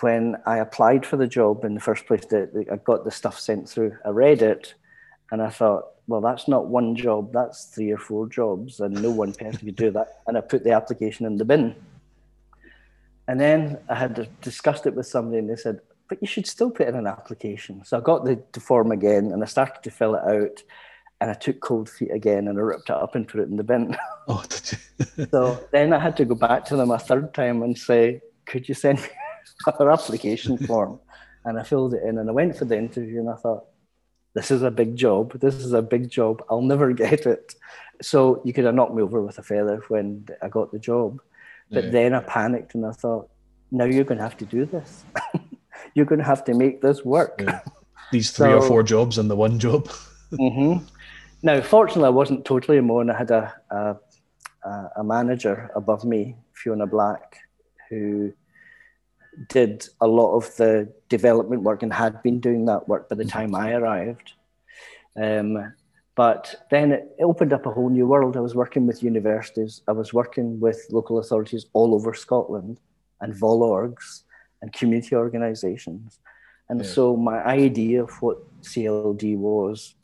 when 0.00 0.36
I 0.46 0.58
applied 0.58 1.06
for 1.06 1.16
the 1.16 1.26
job 1.26 1.64
in 1.64 1.74
the 1.74 1.80
first 1.80 2.06
place, 2.06 2.24
that 2.26 2.66
I 2.70 2.76
got 2.76 3.04
the 3.04 3.10
stuff 3.10 3.38
sent 3.38 3.68
through, 3.68 3.96
I 4.04 4.08
read 4.08 4.42
it, 4.42 4.74
and 5.30 5.42
I 5.42 5.50
thought, 5.50 5.84
well, 6.06 6.20
that's 6.20 6.48
not 6.48 6.66
one 6.66 6.96
job, 6.96 7.32
that's 7.32 7.66
three 7.66 7.90
or 7.90 7.98
four 7.98 8.28
jobs, 8.28 8.80
and 8.80 9.00
no 9.00 9.10
one 9.10 9.32
person 9.32 9.66
could 9.66 9.76
do 9.76 9.90
that. 9.92 10.22
And 10.26 10.36
I 10.36 10.40
put 10.40 10.64
the 10.64 10.72
application 10.72 11.26
in 11.26 11.36
the 11.36 11.44
bin. 11.44 11.74
And 13.26 13.40
then 13.40 13.78
I 13.88 13.94
had 13.94 14.28
discussed 14.40 14.86
it 14.86 14.94
with 14.94 15.06
somebody, 15.06 15.38
and 15.38 15.48
they 15.48 15.56
said, 15.56 15.80
but 16.08 16.18
you 16.20 16.26
should 16.26 16.46
still 16.46 16.70
put 16.70 16.88
in 16.88 16.94
an 16.94 17.06
application. 17.06 17.84
So 17.84 17.98
I 17.98 18.00
got 18.00 18.24
the, 18.24 18.42
the 18.52 18.60
form 18.60 18.92
again, 18.92 19.32
and 19.32 19.42
I 19.42 19.46
started 19.46 19.82
to 19.82 19.90
fill 19.90 20.14
it 20.14 20.24
out, 20.24 20.62
and 21.20 21.30
I 21.30 21.34
took 21.34 21.60
cold 21.60 21.88
feet 21.88 22.10
again, 22.12 22.48
and 22.48 22.58
I 22.58 22.62
ripped 22.62 22.90
it 22.90 22.96
up 22.96 23.14
and 23.14 23.26
put 23.26 23.40
it 23.40 23.48
in 23.48 23.56
the 23.56 23.64
bin. 23.64 23.96
Oh, 24.26 24.42
did 24.48 24.72
you? 24.72 25.26
so 25.30 25.68
then 25.70 25.92
I 25.92 25.98
had 25.98 26.16
to 26.16 26.24
go 26.24 26.34
back 26.34 26.64
to 26.66 26.76
them 26.76 26.90
a 26.90 26.98
third 26.98 27.34
time 27.34 27.62
and 27.62 27.76
say, 27.76 28.22
could 28.46 28.66
you 28.66 28.74
send 28.74 29.02
me 29.02 29.08
another 29.66 29.90
application 29.90 30.56
form? 30.56 30.98
And 31.44 31.60
I 31.60 31.62
filled 31.62 31.92
it 31.92 32.02
in, 32.04 32.16
and 32.16 32.30
I 32.30 32.32
went 32.32 32.56
for 32.56 32.64
the 32.64 32.78
interview, 32.78 33.20
and 33.20 33.28
I 33.28 33.36
thought, 33.36 33.66
this 34.34 34.50
is 34.50 34.62
a 34.62 34.70
big 34.70 34.96
job. 34.96 35.38
This 35.40 35.56
is 35.56 35.72
a 35.74 35.82
big 35.82 36.10
job. 36.10 36.42
I'll 36.50 36.62
never 36.62 36.92
get 36.92 37.26
it. 37.26 37.54
So 38.02 38.42
you 38.44 38.52
could 38.52 38.64
have 38.64 38.74
knocked 38.74 38.94
me 38.94 39.02
over 39.02 39.22
with 39.22 39.38
a 39.38 39.42
feather 39.42 39.82
when 39.88 40.26
I 40.42 40.48
got 40.48 40.72
the 40.72 40.78
job. 40.78 41.20
But 41.70 41.84
yeah. 41.84 41.90
then 41.90 42.14
I 42.14 42.20
panicked 42.20 42.74
and 42.74 42.84
I 42.84 42.92
thought, 42.92 43.28
now 43.70 43.84
you're 43.84 44.04
going 44.04 44.18
to 44.18 44.24
have 44.24 44.36
to 44.38 44.44
do 44.44 44.64
this. 44.64 45.04
You're 45.94 46.06
going 46.06 46.18
to 46.18 46.24
have 46.24 46.44
to 46.44 46.54
make 46.54 46.82
this 46.82 47.04
work. 47.04 47.40
Yeah. 47.42 47.60
These 48.12 48.32
three 48.32 48.50
so, 48.50 48.58
or 48.58 48.62
four 48.62 48.82
jobs 48.82 49.18
and 49.18 49.30
the 49.30 49.36
one 49.36 49.58
job. 49.58 49.88
mm-hmm. 50.32 50.84
Now, 51.42 51.60
fortunately, 51.60 52.06
I 52.06 52.10
wasn't 52.10 52.44
totally 52.44 52.78
alone. 52.78 53.10
I 53.10 53.16
had 53.16 53.30
a, 53.30 53.54
a, 53.70 53.96
a 54.96 55.04
manager 55.04 55.70
above 55.74 56.04
me, 56.04 56.36
Fiona 56.52 56.86
Black, 56.86 57.38
who 57.88 58.32
did 59.48 59.86
a 60.00 60.06
lot 60.06 60.36
of 60.36 60.54
the 60.56 60.92
development 61.08 61.62
work 61.62 61.82
and 61.82 61.92
had 61.92 62.22
been 62.22 62.40
doing 62.40 62.66
that 62.66 62.88
work 62.88 63.08
by 63.08 63.16
the 63.16 63.24
time 63.24 63.54
I 63.54 63.72
arrived. 63.72 64.32
Um, 65.20 65.72
but 66.16 66.66
then 66.70 66.92
it 66.92 67.08
opened 67.20 67.52
up 67.52 67.66
a 67.66 67.72
whole 67.72 67.90
new 67.90 68.06
world. 68.06 68.36
I 68.36 68.40
was 68.40 68.54
working 68.54 68.86
with 68.86 69.02
universities, 69.02 69.82
I 69.88 69.92
was 69.92 70.12
working 70.12 70.60
with 70.60 70.86
local 70.90 71.18
authorities 71.18 71.66
all 71.72 71.94
over 71.94 72.14
Scotland 72.14 72.78
and 73.20 73.34
volorgs 73.34 74.22
and 74.64 74.72
community 74.72 75.14
organisations. 75.14 76.18
And 76.70 76.80
yeah. 76.80 76.86
so 76.86 77.16
my 77.16 77.44
idea 77.44 78.02
of 78.02 78.10
what 78.22 78.38
CLD 78.62 79.36
was 79.36 79.94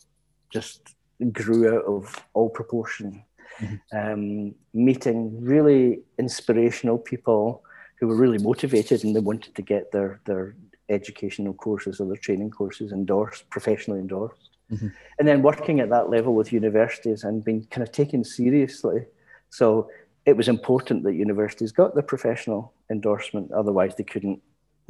just 0.51 0.95
grew 1.33 1.75
out 1.75 1.85
of 1.85 2.23
all 2.35 2.51
proportion. 2.51 3.25
Mm-hmm. 3.59 3.97
Um, 3.99 4.55
meeting 4.75 5.19
really 5.43 6.01
inspirational 6.19 6.99
people 6.99 7.63
who 7.99 8.07
were 8.07 8.17
really 8.17 8.39
motivated 8.39 9.03
and 9.03 9.17
they 9.17 9.21
wanted 9.21 9.55
to 9.55 9.63
get 9.63 9.93
their 9.93 10.21
their 10.25 10.55
educational 10.89 11.55
courses 11.55 12.01
or 12.01 12.07
their 12.07 12.17
training 12.27 12.51
courses 12.51 12.93
endorsed, 12.93 13.49
professionally 13.49 14.01
endorsed. 14.01 14.51
Mm-hmm. 14.73 14.89
And 15.19 15.29
then 15.29 15.43
working 15.43 15.81
at 15.81 15.91
that 15.91 16.11
level 16.11 16.35
with 16.35 16.53
universities 16.53 17.25
and 17.25 17.45
being 17.45 17.67
kind 17.71 17.83
of 17.87 17.93
taken 17.93 18.25
seriously. 18.25 19.07
So 19.51 19.89
it 20.27 20.37
was 20.37 20.49
important 20.49 21.05
that 21.05 21.15
universities 21.15 21.73
got 21.73 21.95
the 21.95 22.03
professional 22.03 22.73
endorsement, 22.91 23.53
otherwise 23.53 23.95
they 23.97 24.05
couldn't 24.05 24.41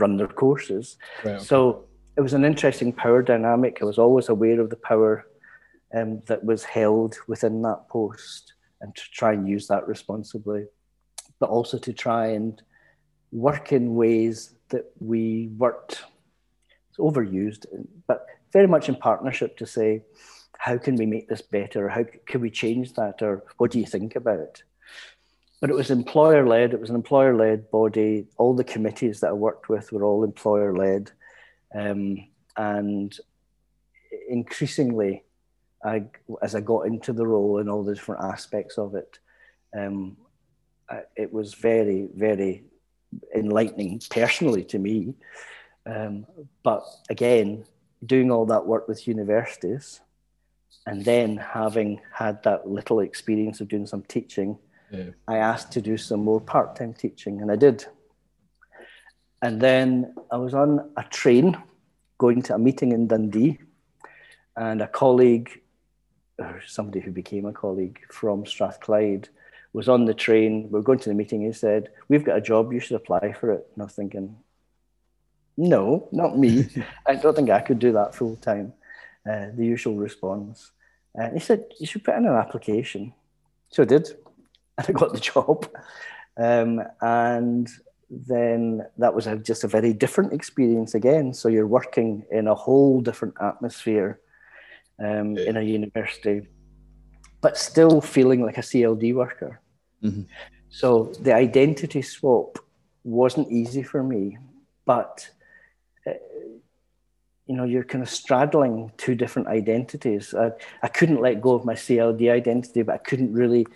run 0.00 0.16
their 0.16 0.28
courses. 0.28 0.96
Right. 1.24 1.40
So 1.40 1.84
it 2.16 2.20
was 2.20 2.32
an 2.32 2.44
interesting 2.44 2.92
power 2.92 3.22
dynamic. 3.22 3.78
I 3.80 3.84
was 3.84 3.98
always 3.98 4.28
aware 4.28 4.60
of 4.60 4.70
the 4.70 4.76
power 4.76 5.26
um, 5.94 6.20
that 6.26 6.44
was 6.44 6.64
held 6.64 7.18
within 7.26 7.62
that 7.62 7.88
post 7.88 8.54
and 8.80 8.94
to 8.94 9.02
try 9.12 9.32
and 9.32 9.48
use 9.48 9.66
that 9.68 9.86
responsibly, 9.86 10.64
but 11.38 11.50
also 11.50 11.78
to 11.78 11.92
try 11.92 12.28
and 12.28 12.62
work 13.32 13.72
in 13.72 13.94
ways 13.94 14.54
that 14.70 14.90
we 14.98 15.50
worked, 15.56 16.04
it's 16.88 16.98
overused, 16.98 17.66
but 18.06 18.26
very 18.52 18.66
much 18.66 18.88
in 18.88 18.96
partnership 18.96 19.56
to 19.58 19.66
say, 19.66 20.02
how 20.58 20.76
can 20.76 20.96
we 20.96 21.06
make 21.06 21.28
this 21.28 21.42
better? 21.42 21.88
How 21.88 22.04
can 22.26 22.40
we 22.40 22.50
change 22.50 22.94
that? 22.94 23.22
Or 23.22 23.44
what 23.58 23.70
do 23.70 23.78
you 23.78 23.86
think 23.86 24.16
about 24.16 24.40
it? 24.40 24.62
But 25.60 25.70
it 25.70 25.76
was 25.76 25.90
employer 25.90 26.46
led, 26.46 26.72
it 26.72 26.80
was 26.80 26.90
an 26.90 26.96
employer 26.96 27.36
led 27.36 27.70
body. 27.70 28.26
All 28.38 28.54
the 28.54 28.64
committees 28.64 29.20
that 29.20 29.28
I 29.28 29.34
worked 29.34 29.68
with 29.68 29.92
were 29.92 30.04
all 30.04 30.24
employer 30.24 30.74
led. 30.74 31.10
Um, 31.74 32.26
and 32.56 33.16
increasingly, 34.28 35.24
I, 35.84 36.04
as 36.42 36.54
I 36.54 36.60
got 36.60 36.86
into 36.86 37.12
the 37.12 37.26
role 37.26 37.58
and 37.58 37.68
all 37.68 37.84
the 37.84 37.94
different 37.94 38.24
aspects 38.24 38.78
of 38.78 38.94
it, 38.94 39.18
um, 39.76 40.16
I, 40.88 41.02
it 41.16 41.32
was 41.32 41.54
very, 41.54 42.08
very 42.14 42.64
enlightening 43.34 44.00
personally 44.10 44.64
to 44.64 44.78
me. 44.78 45.14
Um, 45.86 46.26
but 46.62 46.84
again, 47.08 47.64
doing 48.04 48.30
all 48.30 48.46
that 48.46 48.66
work 48.66 48.88
with 48.88 49.06
universities 49.08 50.00
and 50.86 51.04
then 51.04 51.36
having 51.36 52.00
had 52.12 52.42
that 52.44 52.68
little 52.68 53.00
experience 53.00 53.60
of 53.60 53.68
doing 53.68 53.86
some 53.86 54.02
teaching, 54.02 54.58
yeah. 54.90 55.10
I 55.28 55.38
asked 55.38 55.72
to 55.72 55.80
do 55.80 55.96
some 55.96 56.24
more 56.24 56.40
part 56.40 56.76
time 56.76 56.94
teaching, 56.94 57.40
and 57.40 57.50
I 57.50 57.56
did. 57.56 57.84
And 59.42 59.60
then 59.60 60.14
I 60.30 60.36
was 60.36 60.54
on 60.54 60.90
a 60.96 61.04
train 61.04 61.56
going 62.18 62.42
to 62.42 62.54
a 62.54 62.58
meeting 62.58 62.92
in 62.92 63.06
Dundee, 63.06 63.58
and 64.56 64.82
a 64.82 64.88
colleague, 64.88 65.62
or 66.38 66.60
somebody 66.66 67.00
who 67.00 67.10
became 67.10 67.46
a 67.46 67.52
colleague 67.52 68.00
from 68.10 68.44
Strathclyde, 68.44 69.28
was 69.72 69.88
on 69.88 70.04
the 70.04 70.14
train. 70.14 70.68
We 70.70 70.78
are 70.80 70.82
going 70.82 70.98
to 70.98 71.08
the 71.08 71.14
meeting. 71.14 71.42
He 71.42 71.52
said, 71.52 71.90
"We've 72.08 72.24
got 72.24 72.38
a 72.38 72.40
job. 72.40 72.72
You 72.72 72.80
should 72.80 72.96
apply 72.96 73.32
for 73.32 73.52
it." 73.52 73.66
And 73.72 73.82
I 73.82 73.84
was 73.84 73.94
thinking, 73.94 74.36
No, 75.56 76.08
not 76.12 76.38
me. 76.38 76.68
I 77.06 77.14
don't 77.14 77.36
think 77.36 77.50
I 77.50 77.60
could 77.60 77.78
do 77.78 77.92
that 77.92 78.14
full 78.14 78.36
time. 78.36 78.72
Uh, 79.28 79.48
the 79.54 79.66
usual 79.66 79.96
response. 79.96 80.72
And 81.14 81.34
he 81.34 81.40
said, 81.40 81.64
You 81.78 81.86
should 81.86 82.04
put 82.04 82.16
in 82.16 82.26
an 82.26 82.34
application. 82.34 83.12
So 83.70 83.82
I 83.82 83.86
did, 83.86 84.16
and 84.80 84.88
I 84.96 84.98
got 84.98 85.12
the 85.12 85.20
job. 85.20 85.68
Um, 86.36 86.82
and 87.00 87.68
then 88.10 88.86
that 88.98 89.14
was 89.14 89.26
a, 89.26 89.36
just 89.36 89.64
a 89.64 89.68
very 89.68 89.92
different 89.92 90.32
experience 90.32 90.94
again. 90.94 91.32
So 91.32 91.48
you're 91.48 91.66
working 91.66 92.24
in 92.30 92.48
a 92.48 92.54
whole 92.54 93.00
different 93.00 93.34
atmosphere 93.40 94.20
um, 94.98 95.36
yeah. 95.36 95.44
in 95.44 95.56
a 95.56 95.62
university, 95.62 96.42
but 97.40 97.56
still 97.56 98.00
feeling 98.00 98.44
like 98.44 98.58
a 98.58 98.62
CLD 98.62 99.14
worker. 99.14 99.60
Mm-hmm. 100.02 100.22
So 100.70 101.12
the 101.20 101.34
identity 101.34 102.02
swap 102.02 102.58
wasn't 103.04 103.50
easy 103.50 103.82
for 103.82 104.02
me, 104.02 104.38
but 104.84 105.28
uh, 106.06 106.12
you 107.46 107.56
know, 107.56 107.64
you're 107.64 107.84
kind 107.84 108.02
of 108.02 108.08
straddling 108.08 108.92
two 108.96 109.16
different 109.16 109.48
identities. 109.48 110.34
I, 110.34 110.52
I 110.82 110.88
couldn't 110.88 111.20
let 111.20 111.40
go 111.40 111.54
of 111.54 111.64
my 111.64 111.74
CLD 111.74 112.30
identity, 112.30 112.82
but 112.82 112.94
I 112.94 112.98
couldn't 112.98 113.32
really 113.32 113.66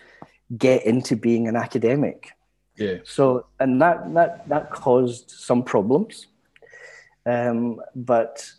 get 0.57 0.85
into 0.85 1.17
being 1.17 1.49
an 1.49 1.57
academic. 1.57 2.33
Yeah. 2.77 2.99
So, 3.05 3.47
and 3.61 3.81
that 3.81 4.13
that 4.15 4.49
that 4.49 4.71
caused 4.71 5.31
some 5.31 5.63
problems. 5.63 6.27
Um, 7.27 7.81
but 7.95 8.51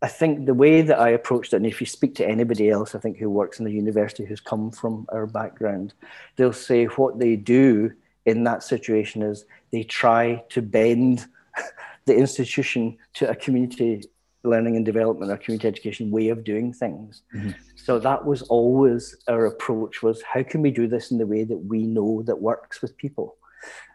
I 0.00 0.08
think 0.08 0.46
the 0.46 0.54
way 0.54 0.82
that 0.82 1.00
I 1.00 1.10
approached 1.10 1.52
it, 1.52 1.56
and 1.56 1.66
if 1.66 1.80
you 1.80 1.86
speak 1.86 2.14
to 2.16 2.28
anybody 2.28 2.70
else, 2.70 2.94
I 2.94 2.98
think 2.98 3.16
who 3.16 3.30
works 3.30 3.58
in 3.58 3.64
the 3.64 3.72
university 3.72 4.24
who's 4.24 4.40
come 4.40 4.70
from 4.70 5.06
our 5.10 5.26
background, 5.26 5.94
they'll 6.36 6.52
say 6.52 6.84
what 6.84 7.18
they 7.18 7.34
do 7.34 7.92
in 8.24 8.44
that 8.44 8.62
situation 8.62 9.22
is 9.22 9.44
they 9.72 9.82
try 9.82 10.44
to 10.50 10.62
bend 10.62 11.26
the 12.04 12.14
institution 12.14 12.96
to 13.14 13.28
a 13.28 13.34
community 13.34 14.04
learning 14.44 14.76
and 14.76 14.84
development 14.84 15.32
or 15.32 15.36
community 15.36 15.68
education 15.68 16.10
way 16.10 16.28
of 16.28 16.44
doing 16.44 16.72
things. 16.72 17.22
Mm-hmm. 17.34 17.50
So 17.76 17.98
that 17.98 18.24
was 18.24 18.42
always 18.42 19.16
our 19.28 19.46
approach 19.46 20.02
was 20.02 20.22
how 20.22 20.42
can 20.42 20.62
we 20.62 20.70
do 20.70 20.86
this 20.86 21.10
in 21.10 21.18
the 21.18 21.26
way 21.26 21.44
that 21.44 21.56
we 21.56 21.84
know 21.84 22.22
that 22.22 22.40
works 22.40 22.80
with 22.80 22.96
people? 22.96 23.36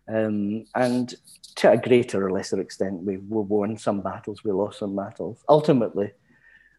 Um, 0.08 0.66
and 0.76 1.14
to 1.56 1.72
a 1.72 1.78
greater 1.78 2.26
or 2.26 2.32
lesser 2.32 2.60
extent, 2.60 3.04
we, 3.04 3.18
we 3.18 3.42
won 3.42 3.78
some 3.78 4.02
battles, 4.02 4.44
we 4.44 4.52
lost 4.52 4.80
some 4.80 4.96
battles. 4.96 5.44
Ultimately, 5.48 6.12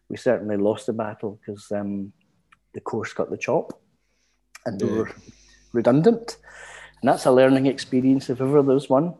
we 0.09 0.17
certainly 0.17 0.57
lost 0.57 0.85
the 0.85 0.93
battle 0.93 1.39
because 1.39 1.71
um, 1.71 2.13
the 2.73 2.81
course 2.81 3.13
got 3.13 3.31
the 3.31 3.37
chop 3.37 3.81
and 4.65 4.79
they 4.79 4.85
were 4.85 5.11
redundant. 5.73 6.37
And 7.01 7.09
that's 7.09 7.25
a 7.25 7.31
learning 7.31 7.65
experience 7.65 8.29
if 8.29 8.41
ever 8.41 8.61
there's 8.61 8.89
one. 8.89 9.15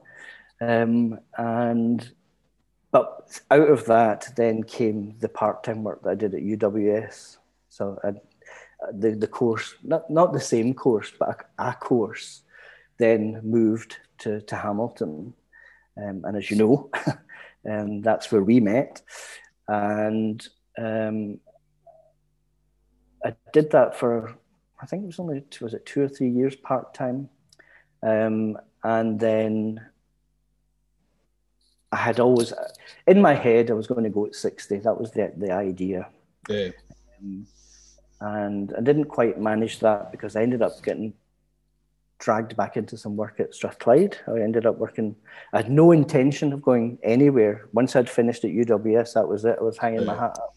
Um, 0.62 1.20
and 1.38 2.10
but 2.92 3.40
out 3.52 3.70
of 3.70 3.86
that, 3.86 4.34
then 4.36 4.64
came 4.64 5.16
the 5.20 5.30
part-time 5.30 5.84
work 5.84 6.04
that 6.04 6.10
I 6.10 6.16
did 6.16 6.34
at 6.34 6.42
UWS. 6.42 7.38
So 7.70 8.00
I, 8.04 8.14
the 8.94 9.12
the 9.12 9.28
course, 9.28 9.76
not 9.84 10.10
not 10.10 10.34
the 10.34 10.40
same 10.40 10.74
course, 10.74 11.12
but 11.18 11.46
a, 11.58 11.70
a 11.70 11.74
course, 11.74 12.44
then 12.98 13.42
moved 13.44 13.98
to 14.20 14.42
to 14.42 14.56
Hamilton, 14.56 15.34
um, 15.98 16.24
and 16.26 16.38
as 16.38 16.50
you 16.50 16.58
know, 16.58 16.90
um, 17.70 18.02
that's 18.02 18.32
where 18.32 18.44
we 18.44 18.60
met, 18.60 19.02
and 19.68 20.48
um, 20.78 21.40
I 23.24 23.34
did 23.54 23.72
that 23.72 23.98
for 23.98 24.38
I 24.82 24.86
think 24.86 25.04
it 25.04 25.08
was 25.08 25.20
only 25.20 25.44
was 25.62 25.74
it 25.74 25.86
two 25.86 26.02
or 26.02 26.08
three 26.08 26.30
years 26.30 26.56
part 26.56 26.94
time, 26.94 27.30
um, 28.04 28.58
and 28.84 29.20
then 29.20 29.86
I 31.92 31.98
had 31.98 32.20
always 32.20 32.54
in 33.08 33.22
my 33.22 33.34
head 33.34 33.70
I 33.70 33.74
was 33.74 33.88
going 33.88 34.04
to 34.04 34.10
go 34.10 34.26
at 34.26 34.36
sixty. 34.36 34.78
That 34.80 35.00
was 35.00 35.12
the 35.12 35.32
the 35.38 35.52
idea. 35.52 36.10
Yeah. 36.50 36.70
Um, 37.22 37.48
and 38.22 38.74
I 38.78 38.82
didn't 38.82 39.06
quite 39.06 39.40
manage 39.40 39.80
that 39.80 40.12
because 40.12 40.36
I 40.36 40.42
ended 40.42 40.62
up 40.62 40.82
getting 40.84 41.14
dragged 42.18 42.56
back 42.56 42.78
into 42.78 42.98
some 42.98 43.16
work 43.16 43.40
at 43.40 43.54
Strathclyde. 43.54 44.18
I 44.28 44.40
ended 44.40 44.66
up 44.66 44.78
working. 44.78 45.16
I 45.54 45.58
had 45.58 45.72
no 45.72 45.92
intention 45.92 46.54
of 46.54 46.62
going 46.62 46.98
anywhere. 47.04 47.68
Once 47.74 47.96
I'd 47.96 48.10
finished 48.10 48.44
at 48.46 48.52
UWS, 48.52 49.14
that 49.14 49.28
was 49.28 49.46
it. 49.46 49.58
I 49.60 49.64
was 49.64 49.78
hanging 49.78 50.02
yeah. 50.02 50.08
my 50.08 50.16
hat 50.16 50.38
up. 50.42 50.56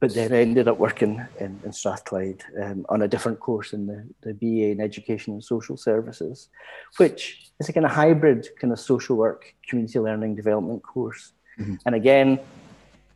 But 0.00 0.14
then 0.14 0.32
I 0.32 0.40
ended 0.42 0.68
up 0.68 0.78
working 0.78 1.26
in, 1.40 1.60
in 1.64 1.72
Strathclyde 1.72 2.44
um, 2.62 2.86
on 2.88 3.02
a 3.02 3.08
different 3.08 3.40
course 3.40 3.72
in 3.72 3.86
the, 3.86 4.06
the 4.20 4.32
BA 4.32 4.70
in 4.70 4.80
Education 4.80 5.32
and 5.34 5.42
Social 5.42 5.76
Services, 5.76 6.48
which 6.98 7.50
is 7.58 7.68
a 7.68 7.72
kind 7.72 7.84
of 7.84 7.92
hybrid 7.92 8.48
kind 8.60 8.72
of 8.72 8.78
social 8.78 9.16
work, 9.16 9.54
community 9.66 9.98
learning 9.98 10.36
development 10.36 10.84
course. 10.84 11.32
Mm-hmm. 11.58 11.74
And 11.84 11.94
again, 11.96 12.38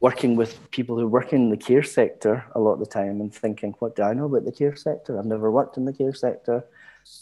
working 0.00 0.34
with 0.34 0.58
people 0.72 0.98
who 0.98 1.06
work 1.06 1.32
in 1.32 1.50
the 1.50 1.56
care 1.56 1.84
sector 1.84 2.44
a 2.56 2.60
lot 2.60 2.72
of 2.72 2.80
the 2.80 2.86
time 2.86 3.20
and 3.20 3.32
thinking, 3.32 3.72
what 3.78 3.94
do 3.94 4.02
I 4.02 4.12
know 4.14 4.24
about 4.24 4.44
the 4.44 4.50
care 4.50 4.74
sector? 4.74 5.16
I've 5.16 5.26
never 5.26 5.52
worked 5.52 5.76
in 5.76 5.84
the 5.84 5.92
care 5.92 6.12
sector. 6.12 6.64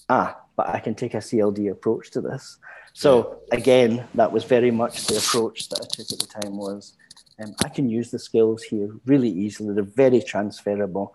Ah, 0.08 0.38
but 0.56 0.68
I 0.68 0.78
can 0.78 0.94
take 0.94 1.12
a 1.12 1.18
CLD 1.18 1.70
approach 1.70 2.10
to 2.12 2.22
this. 2.22 2.56
So 2.94 3.40
again, 3.52 4.04
that 4.14 4.32
was 4.32 4.44
very 4.44 4.70
much 4.70 5.06
the 5.06 5.18
approach 5.18 5.68
that 5.68 5.80
I 5.82 5.86
took 5.94 6.10
at 6.10 6.18
the 6.18 6.26
time 6.26 6.56
was 6.56 6.94
um, 7.42 7.54
I 7.64 7.68
can 7.68 7.88
use 7.88 8.10
the 8.10 8.18
skills 8.18 8.62
here 8.62 8.90
really 9.06 9.30
easily. 9.30 9.74
They're 9.74 9.84
very 9.84 10.20
transferable. 10.20 11.14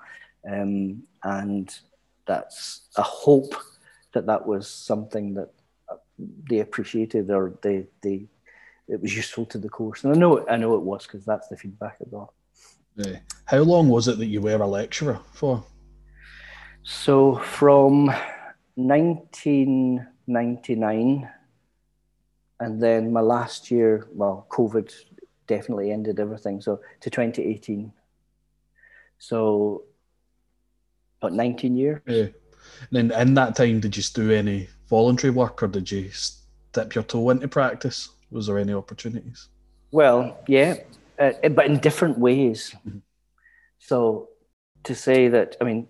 Um, 0.50 1.04
and 1.24 1.78
that's 2.26 2.88
a 2.98 3.04
hope 3.04 3.54
that 4.14 4.26
that 4.28 4.46
was 4.46 4.70
something 4.70 5.34
that 5.36 5.50
uh, 5.90 5.96
they 6.50 6.60
appreciated 6.60 7.32
or 7.32 7.58
they, 7.62 7.88
they 8.02 8.28
it 8.88 9.02
was 9.02 9.16
useful 9.16 9.48
to 9.48 9.58
the 9.58 9.70
course. 9.70 10.04
And 10.04 10.14
I 10.14 10.18
know 10.18 10.48
I 10.48 10.58
know 10.58 10.76
it 10.76 10.84
was 10.84 11.08
because 11.08 11.26
that's 11.26 11.48
the 11.48 11.58
feedback 11.58 11.98
I 12.02 12.06
got. 12.10 12.32
Yeah. 12.96 13.18
How 13.46 13.58
long 13.60 13.90
was 13.90 14.08
it 14.08 14.20
that 14.20 14.28
you 14.28 14.42
were 14.42 14.62
a 14.62 14.68
lecturer 14.68 15.20
for? 15.34 15.64
So 16.84 17.40
from 17.40 18.14
1999 18.76 21.30
and 22.60 22.82
then 22.82 23.12
my 23.12 23.22
last 23.22 23.70
year, 23.70 24.08
well, 24.14 24.48
COVID 24.50 24.94
definitely 25.48 25.91
ended 25.91 26.20
everything. 26.20 26.62
So 26.62 26.82
to 27.02 27.10
2018. 27.10 27.91
So 29.18 29.84
about 31.22 31.34
19 31.34 31.76
years. 31.76 32.02
Yeah. 32.06 32.28
And 32.91 33.12
then 33.12 33.12
in 33.12 33.34
that 33.36 33.56
time, 33.56 33.80
did 33.80 33.96
you 33.96 34.04
do 34.14 34.32
any 34.32 34.68
voluntary 34.89 35.32
work 35.32 35.64
or 35.64 35.68
did 35.68 35.89
you 35.91 36.10
dip 36.74 36.96
your 36.96 37.04
toe 37.04 37.30
into 37.30 37.48
practice? 37.48 38.10
Was 38.32 38.48
there 38.48 38.58
any 38.58 38.74
opportunities? 38.74 39.50
Well, 39.91 40.38
yeah, 40.48 40.76
uh, 41.20 41.32
but 41.50 41.68
in 41.68 41.80
different 41.80 42.18
ways. 42.18 42.76
Mm-hmm. 42.86 43.00
So 43.80 44.30
to 44.84 44.96
say 44.96 45.28
that, 45.30 45.56
I 45.62 45.64
mean, 45.64 45.88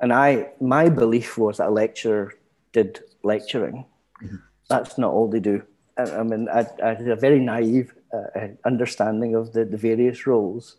and 0.00 0.12
I, 0.12 0.50
my 0.60 0.88
belief 0.88 1.36
was 1.36 1.58
that 1.58 1.68
a 1.68 1.70
lecturer 1.70 2.32
did 2.72 3.00
lecturing. 3.22 3.84
Mm-hmm. 4.22 4.36
That's 4.68 4.98
not 4.98 5.12
all 5.12 5.28
they 5.28 5.40
do. 5.40 5.62
I, 5.98 6.02
I 6.02 6.22
mean, 6.22 6.48
I, 6.48 6.66
I, 6.82 6.90
a 6.92 7.16
very 7.16 7.40
naive 7.40 7.94
uh, 8.14 8.48
understanding 8.64 9.34
of 9.34 9.52
the, 9.52 9.64
the 9.64 9.76
various 9.76 10.26
roles. 10.26 10.76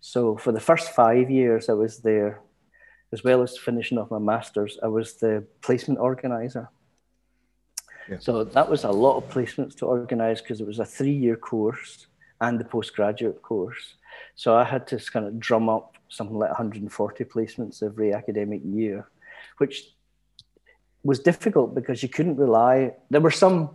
So 0.00 0.36
for 0.36 0.52
the 0.52 0.60
first 0.60 0.90
five 0.90 1.30
years 1.30 1.68
I 1.68 1.74
was 1.74 1.98
there, 1.98 2.40
as 3.12 3.24
well 3.24 3.42
as 3.42 3.56
finishing 3.56 3.98
off 3.98 4.10
my 4.10 4.18
master's, 4.18 4.78
I 4.82 4.88
was 4.88 5.14
the 5.14 5.44
placement 5.62 5.98
organizer. 6.00 6.68
Yeah. 8.08 8.18
So 8.20 8.44
that 8.44 8.68
was 8.68 8.84
a 8.84 8.90
lot 8.90 9.16
of 9.16 9.28
placements 9.28 9.76
to 9.78 9.86
organize 9.86 10.40
because 10.40 10.60
it 10.60 10.66
was 10.66 10.78
a 10.78 10.84
three 10.84 11.12
year 11.12 11.36
course 11.36 12.06
and 12.40 12.58
the 12.58 12.64
postgraduate 12.64 13.42
course. 13.42 13.94
So 14.34 14.56
I 14.56 14.64
had 14.64 14.86
to 14.88 14.98
kind 14.98 15.26
of 15.26 15.38
drum 15.38 15.68
up 15.68 15.96
something 16.08 16.36
like 16.36 16.50
140 16.50 17.24
placements 17.24 17.82
every 17.82 18.14
academic 18.14 18.62
year, 18.64 19.08
which 19.58 19.90
was 21.04 21.20
difficult 21.20 21.74
because 21.74 22.02
you 22.02 22.08
couldn't 22.08 22.36
rely. 22.36 22.94
There 23.10 23.20
were 23.20 23.30
some 23.30 23.70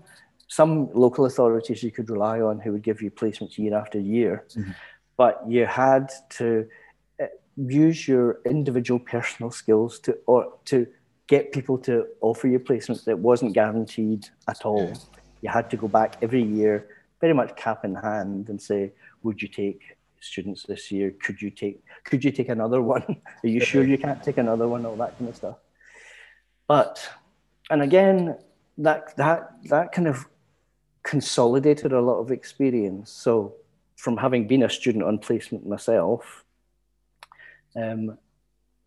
some 0.53 0.87
local 0.93 1.25
authorities 1.25 1.81
you 1.81 1.89
could 1.89 2.09
rely 2.11 2.39
on 2.39 2.59
who 2.59 2.71
would 2.73 2.83
give 2.83 3.01
you 3.01 3.09
placements 3.09 3.57
year 3.57 3.75
after 3.75 3.99
year, 3.99 4.45
mm-hmm. 4.55 4.69
but 5.17 5.41
you 5.47 5.65
had 5.65 6.11
to 6.29 6.67
uh, 7.19 7.25
use 7.57 8.07
your 8.07 8.39
individual 8.45 8.99
personal 8.99 9.49
skills 9.49 9.99
to 9.99 10.15
or 10.27 10.53
to 10.65 10.85
get 11.25 11.51
people 11.51 11.77
to 11.79 12.05
offer 12.21 12.47
you 12.47 12.59
placements 12.59 13.03
that 13.05 13.17
wasn't 13.17 13.51
guaranteed 13.53 14.27
at 14.47 14.63
all. 14.63 14.89
Yeah. 14.89 15.21
You 15.41 15.49
had 15.49 15.71
to 15.71 15.77
go 15.77 15.87
back 15.87 16.17
every 16.21 16.43
year, 16.43 16.87
very 17.19 17.33
much 17.33 17.55
cap 17.55 17.83
in 17.83 17.95
hand, 17.95 18.49
and 18.49 18.61
say, 18.61 18.91
"Would 19.23 19.41
you 19.41 19.47
take 19.47 19.81
students 20.19 20.61
this 20.71 20.91
year? 20.91 21.15
Could 21.23 21.41
you 21.41 21.49
take 21.49 21.83
Could 22.03 22.23
you 22.23 22.31
take 22.31 22.49
another 22.49 22.81
one? 22.95 23.05
Are 23.43 23.53
you 23.55 23.59
sure 23.59 23.83
you 23.83 23.97
can't 23.97 24.21
take 24.21 24.37
another 24.37 24.67
one? 24.67 24.85
All 24.85 24.97
that 24.97 25.17
kind 25.17 25.29
of 25.31 25.35
stuff." 25.35 25.57
But, 26.67 26.95
and 27.71 27.81
again, 27.81 28.37
that 28.77 29.17
that 29.17 29.39
that 29.73 29.91
kind 29.91 30.07
of 30.07 30.27
consolidated 31.03 31.91
a 31.93 32.01
lot 32.01 32.19
of 32.19 32.31
experience. 32.31 33.11
So, 33.11 33.55
from 33.95 34.17
having 34.17 34.47
been 34.47 34.63
a 34.63 34.69
student 34.69 35.03
on 35.03 35.17
placement 35.19 35.67
myself, 35.67 36.43
um, 37.75 38.17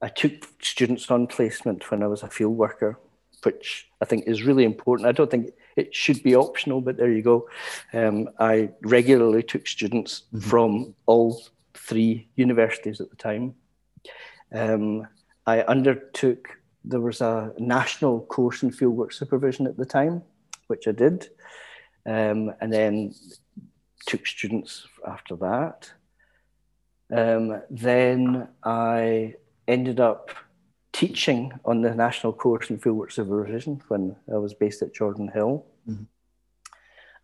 I 0.02 0.08
took 0.08 0.48
students 0.62 1.10
on 1.10 1.26
placement 1.26 1.90
when 1.90 2.02
I 2.02 2.06
was 2.06 2.22
a 2.22 2.28
field 2.28 2.56
worker 2.56 2.98
which 3.46 3.88
I 4.00 4.04
think 4.04 4.26
is 4.26 4.42
really 4.42 4.64
important. 4.64 5.08
I 5.08 5.12
don't 5.12 5.30
think 5.30 5.52
it 5.76 5.94
should 5.94 6.22
be 6.22 6.34
optional, 6.34 6.80
but 6.80 6.96
there 6.96 7.12
you 7.12 7.22
go. 7.22 7.48
Um, 7.92 8.28
I 8.38 8.70
regularly 8.82 9.42
took 9.42 9.66
students 9.66 10.22
mm-hmm. 10.34 10.40
from 10.40 10.94
all 11.06 11.42
three 11.74 12.28
universities 12.34 13.00
at 13.00 13.10
the 13.10 13.16
time. 13.16 13.54
Um, 14.52 15.06
I 15.46 15.60
undertook, 15.62 16.48
there 16.84 17.00
was 17.00 17.20
a 17.20 17.52
national 17.58 18.22
course 18.22 18.62
in 18.62 18.70
fieldwork 18.70 19.12
supervision 19.12 19.66
at 19.66 19.76
the 19.76 19.86
time, 19.86 20.22
which 20.66 20.88
I 20.88 20.92
did, 20.92 21.28
um, 22.06 22.54
and 22.60 22.72
then 22.72 23.14
took 24.06 24.26
students 24.26 24.86
after 25.06 25.36
that. 25.36 25.90
Um, 27.12 27.62
then 27.70 28.48
I 28.62 29.34
ended 29.68 30.00
up 30.00 30.30
teaching 30.92 31.52
on 31.64 31.82
the 31.82 31.94
national 31.94 32.32
course 32.32 32.70
in 32.70 32.78
fieldwork 32.78 33.12
supervision 33.12 33.82
when 33.88 34.16
I 34.32 34.38
was 34.38 34.54
based 34.54 34.82
at 34.82 34.94
Jordanhill. 34.94 35.64
Mm-hmm. 35.88 36.04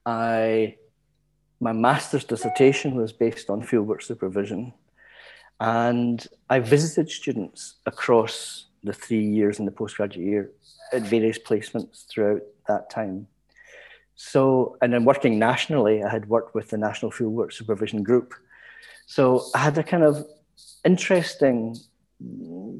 I 0.05 0.77
my 1.61 1.73
master's 1.73 2.25
dissertation 2.25 2.97
was 2.97 3.13
based 3.13 3.49
on 3.49 3.63
fieldwork 3.63 4.03
supervision, 4.03 4.73
and 5.61 6.27
I 6.51 6.59
visited 6.59 7.09
students 7.09 7.77
across 7.87 8.67
the 8.83 8.93
three 8.93 9.25
years 9.25 9.61
in 9.61 9.65
the 9.65 9.71
postgraduate 9.71 10.27
year 10.27 10.51
at 10.93 11.03
various 11.03 11.39
placements 11.39 12.05
throughout 12.09 12.43
that 12.67 12.91
time. 12.91 13.29
So, 14.25 14.77
and 14.81 14.93
then 14.93 15.05
working 15.05 15.41
nationally, 15.41 16.05
I 16.05 16.09
had 16.09 16.29
worked 16.29 16.55
with 16.55 16.71
the 16.71 16.79
National 16.79 17.11
Fieldwork 17.11 17.53
Supervision 17.53 18.05
Group. 18.05 18.35
So 19.07 19.47
I 19.53 19.59
had 19.59 19.77
a 19.77 19.83
kind 19.83 20.05
of 20.05 20.25
interesting 20.85 21.77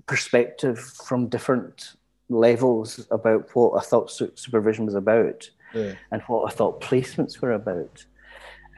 perspective 0.07 0.79
from 0.79 1.27
different 1.27 1.95
levels 2.29 3.05
about 3.11 3.51
what 3.57 3.77
I 3.77 3.81
thought 3.81 4.13
supervision 4.13 4.87
was 4.87 4.95
about 4.95 5.51
yeah. 5.75 5.95
and 6.13 6.23
what 6.23 6.51
I 6.51 6.55
thought 6.55 6.81
placements 6.81 7.41
were 7.41 7.53
about. 7.53 8.07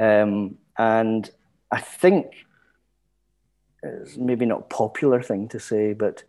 Um, 0.01 0.57
and 0.79 1.31
I 1.71 1.81
think 1.81 2.33
it's 3.83 4.17
maybe 4.17 4.47
not 4.47 4.61
a 4.61 4.75
popular 4.75 5.21
thing 5.21 5.49
to 5.49 5.61
say, 5.61 5.93
but 5.93 6.25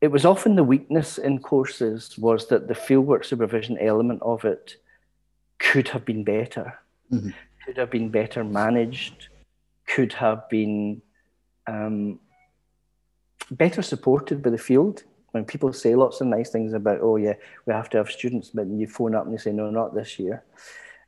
it 0.00 0.08
was 0.08 0.24
often 0.24 0.56
the 0.56 0.64
weakness 0.64 1.16
in 1.16 1.38
courses 1.38 2.18
was 2.18 2.48
that 2.48 2.66
the 2.66 2.74
fieldwork 2.74 3.24
supervision 3.24 3.78
element 3.78 4.20
of 4.22 4.44
it 4.44 4.78
could 5.58 5.88
have 5.88 6.04
been 6.04 6.24
better, 6.24 6.78
mm-hmm. 7.12 7.30
could 7.64 7.76
have 7.76 7.90
been 7.90 8.08
better 8.08 8.44
managed, 8.44 9.28
could 9.86 10.12
have 10.12 10.48
been 10.48 11.02
um, 11.66 12.18
better 13.50 13.82
supported 13.82 14.42
by 14.42 14.50
the 14.50 14.58
field. 14.58 15.04
When 15.32 15.44
people 15.44 15.72
say 15.72 15.94
lots 15.94 16.20
of 16.20 16.26
nice 16.26 16.50
things 16.50 16.72
about, 16.72 17.00
oh 17.02 17.16
yeah, 17.16 17.34
we 17.66 17.74
have 17.74 17.90
to 17.90 17.98
have 17.98 18.10
students, 18.10 18.50
but 18.50 18.66
you 18.66 18.86
phone 18.86 19.14
up 19.14 19.24
and 19.24 19.32
you 19.32 19.38
say, 19.38 19.52
no, 19.52 19.70
not 19.70 19.94
this 19.94 20.18
year. 20.18 20.42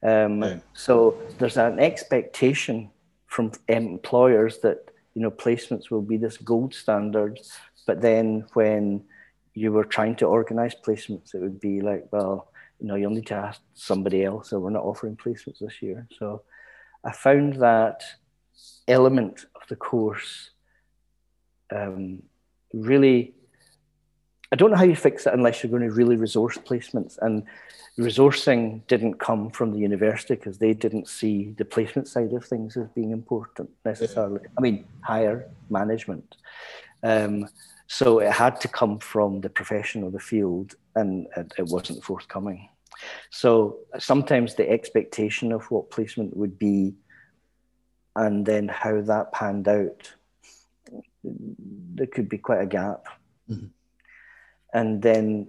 Um, 0.03 0.42
yeah. 0.42 0.59
So 0.72 1.16
there's 1.38 1.57
an 1.57 1.78
expectation 1.78 2.90
from 3.26 3.53
employers 3.68 4.59
that 4.59 4.90
you 5.14 5.22
know 5.22 5.30
placements 5.30 5.90
will 5.90 6.03
be 6.03 6.16
this 6.16 6.36
gold 6.36 6.74
standard, 6.74 7.40
but 7.86 8.01
then 8.01 8.46
when 8.55 9.05
you 9.55 9.72
were 9.72 9.84
trying 9.84 10.16
to 10.16 10.26
organise 10.26 10.74
placements, 10.74 11.34
it 11.34 11.40
would 11.40 11.61
be 11.61 11.80
like, 11.80 12.07
well, 12.11 12.48
you 12.81 12.87
know, 12.89 12.95
you'll 12.95 13.11
need 13.11 13.26
to 13.26 13.35
ask 13.35 13.61
somebody 13.74 14.24
else, 14.24 14.53
or 14.53 14.61
we're 14.61 14.70
not 14.70 14.85
offering 14.85 15.16
placements 15.16 15.59
this 15.61 15.83
year. 15.83 16.07
So 16.18 16.43
I 17.05 17.12
found 17.12 17.57
that 17.57 18.03
element 18.89 19.47
of 19.55 19.62
the 19.68 19.76
course 19.76 20.51
um, 21.72 22.22
really 22.72 23.35
I 24.53 24.57
don't 24.57 24.72
know 24.72 24.76
how 24.76 24.85
you 24.85 24.97
fix 24.97 25.26
it 25.26 25.33
unless 25.33 25.62
you're 25.62 25.70
going 25.70 25.89
to 25.89 25.95
really 25.95 26.16
resource 26.16 26.59
placements. 26.59 27.18
And 27.22 27.45
resourcing 27.97 28.85
didn't 28.89 29.20
come 29.20 29.51
from 29.51 29.70
the 29.72 29.78
university 29.78 30.35
because 30.35 30.59
they 30.59 30.74
didn't 30.74 31.09
see 31.09 31.55
the 31.57 31.64
placement 31.64 32.09
side 32.09 32.33
of 32.33 32.45
things 32.45 32.76
as 32.76 32.89
being 32.89 33.12
important 33.12 33.70
necessarily. 33.85 34.41
I 34.59 34.61
mean, 34.61 34.87
higher 35.03 35.49
management. 35.68 36.37
Um, 37.05 37.49
so 37.93 38.20
it 38.20 38.30
had 38.30 38.61
to 38.61 38.68
come 38.68 39.01
from 39.01 39.41
the 39.41 39.51
profession 39.51 40.05
or 40.05 40.12
the 40.12 40.20
field, 40.20 40.76
and 40.95 41.26
it, 41.36 41.53
it 41.59 41.66
wasn't 41.66 42.05
forthcoming. 42.05 42.68
So 43.30 43.78
sometimes 43.99 44.55
the 44.55 44.70
expectation 44.70 45.51
of 45.51 45.68
what 45.72 45.91
placement 45.91 46.36
would 46.36 46.57
be, 46.57 46.95
and 48.14 48.47
then 48.47 48.68
how 48.68 49.01
that 49.01 49.32
panned 49.32 49.66
out 49.66 50.14
there 51.24 52.07
could 52.07 52.28
be 52.28 52.38
quite 52.38 52.62
a 52.62 52.66
gap. 52.66 53.07
Mm-hmm. 53.51 53.66
And 54.72 55.03
then 55.03 55.49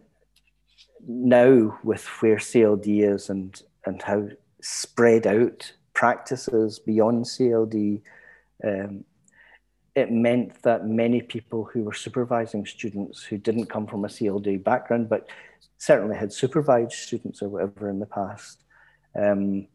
now 1.07 1.77
with 1.83 2.07
where 2.21 2.37
CLD 2.37 3.03
is 3.07 3.29
and 3.29 3.61
and 3.85 4.01
how 4.01 4.29
spread 4.63 5.27
out 5.27 5.71
practices 5.93 6.79
beyond 6.79 7.25
CLD, 7.25 8.01
um, 8.63 9.05
it 9.95 10.11
meant 10.11 10.61
that 10.63 10.87
many 10.87 11.21
people 11.21 11.65
who 11.65 11.83
were 11.83 11.93
supervising 11.93 12.65
students 12.65 13.23
who 13.23 13.37
didn't 13.37 13.65
come 13.65 13.87
from 13.87 14.05
a 14.05 14.07
CLD 14.07 14.63
background, 14.63 15.09
but 15.09 15.27
certainly 15.77 16.15
had 16.15 16.31
supervised 16.31 16.93
students 16.93 17.41
or 17.41 17.49
whatever 17.49 17.89
in 17.89 17.99
the 17.99 18.05
past, 18.05 18.63
um, 19.15 19.67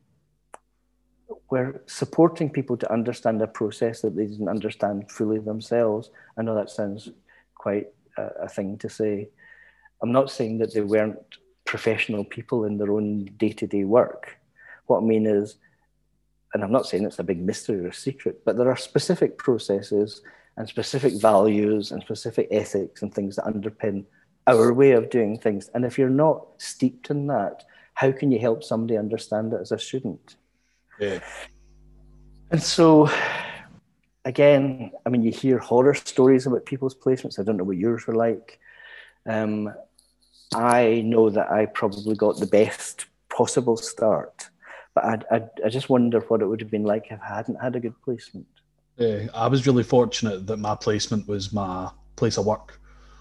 we're 1.51 1.83
supporting 1.87 2.49
people 2.49 2.77
to 2.77 2.93
understand 2.93 3.43
a 3.43 3.47
process 3.47 4.01
that 4.01 4.17
they 4.17 4.27
didn't 4.27 4.49
understand 4.49 5.11
fully 5.11 5.39
themselves. 5.39 6.11
I 6.39 6.43
know 6.43 6.55
that 6.55 6.71
sounds 6.71 7.11
quite 7.55 7.89
a, 8.17 8.23
a 8.43 8.49
thing 8.49 8.79
to 8.79 8.89
say. 8.89 9.29
I'm 10.03 10.13
not 10.13 10.31
saying 10.31 10.59
that 10.59 10.73
they 10.73 10.81
weren't 10.81 11.19
professional 11.65 12.25
people 12.25 12.65
in 12.65 12.79
their 12.79 12.93
own 12.93 13.25
day 13.37 13.51
to 13.51 13.67
day 13.67 13.85
work. 13.85 14.39
What 14.87 14.99
I 14.99 15.05
mean 15.05 15.27
is, 15.27 15.57
and 16.57 16.65
I'm 16.65 16.73
not 16.73 16.87
saying 16.87 17.05
it's 17.05 17.19
a 17.19 17.23
big 17.23 17.43
mystery 17.43 17.85
or 17.85 17.93
secret, 17.93 18.43
but 18.47 18.57
there 18.57 18.71
are 18.71 18.79
specific 18.79 19.37
processes 19.37 20.23
and 20.57 20.67
specific 20.67 21.13
values 21.21 21.93
and 21.93 22.01
specific 22.01 22.49
ethics 22.51 23.03
and 23.03 23.13
things 23.13 23.37
that 23.37 23.45
underpin 23.45 24.07
our 24.47 24.73
way 24.73 24.93
of 24.93 25.11
doing 25.11 25.39
things. 25.39 25.69
And 25.75 25.85
if 25.85 25.99
you're 25.99 26.09
not 26.09 26.47
steeped 26.57 27.11
in 27.11 27.27
that, 27.27 27.65
how 27.93 28.11
can 28.11 28.33
you 28.33 28.39
help 28.39 28.65
somebody 28.65 28.97
understand 28.97 29.53
it 29.53 29.61
as 29.61 29.71
a 29.71 29.79
student? 29.79 30.37
Yeah. 30.99 31.19
And 32.51 32.63
so, 32.63 33.11
again, 34.25 34.93
I 35.05 35.11
mean, 35.11 35.23
you 35.23 35.33
hear 35.33 35.59
horror 35.59 35.93
stories 35.93 36.47
about 36.47 36.65
people's 36.65 36.95
placements. 36.95 37.39
I 37.39 37.43
don't 37.43 37.59
know 37.59 37.65
what 37.65 37.77
yours 37.77 38.07
were 38.07 38.15
like. 38.15 38.59
Um, 39.27 39.75
I 40.55 41.03
know 41.05 41.29
that 41.29 41.51
I 41.53 41.67
probably 41.67 42.15
got 42.15 42.39
the 42.39 42.47
best 42.47 43.05
possible 43.29 43.77
start, 43.77 44.49
but 44.97 45.05
I, 45.05 45.37
I, 45.37 45.43
I 45.67 45.69
just 45.69 45.91
wonder 45.91 46.21
what 46.21 46.41
it 46.41 46.47
would 46.47 46.61
have 46.63 46.71
been 46.71 46.85
like 46.85 47.09
if 47.11 47.21
I 47.21 47.37
hadn't 47.37 47.61
had 47.61 47.77
a 47.77 47.81
good 47.81 48.01
placement. 48.03 48.47
Yeah, 48.97 49.27
I 49.35 49.47
was 49.47 49.67
really 49.67 49.83
fortunate 49.83 50.47
that 50.47 50.57
my 50.57 50.75
placement 50.75 51.29
was 51.29 51.53
my 51.53 51.91
place 52.17 52.39
of 52.39 52.47
work. 52.47 52.81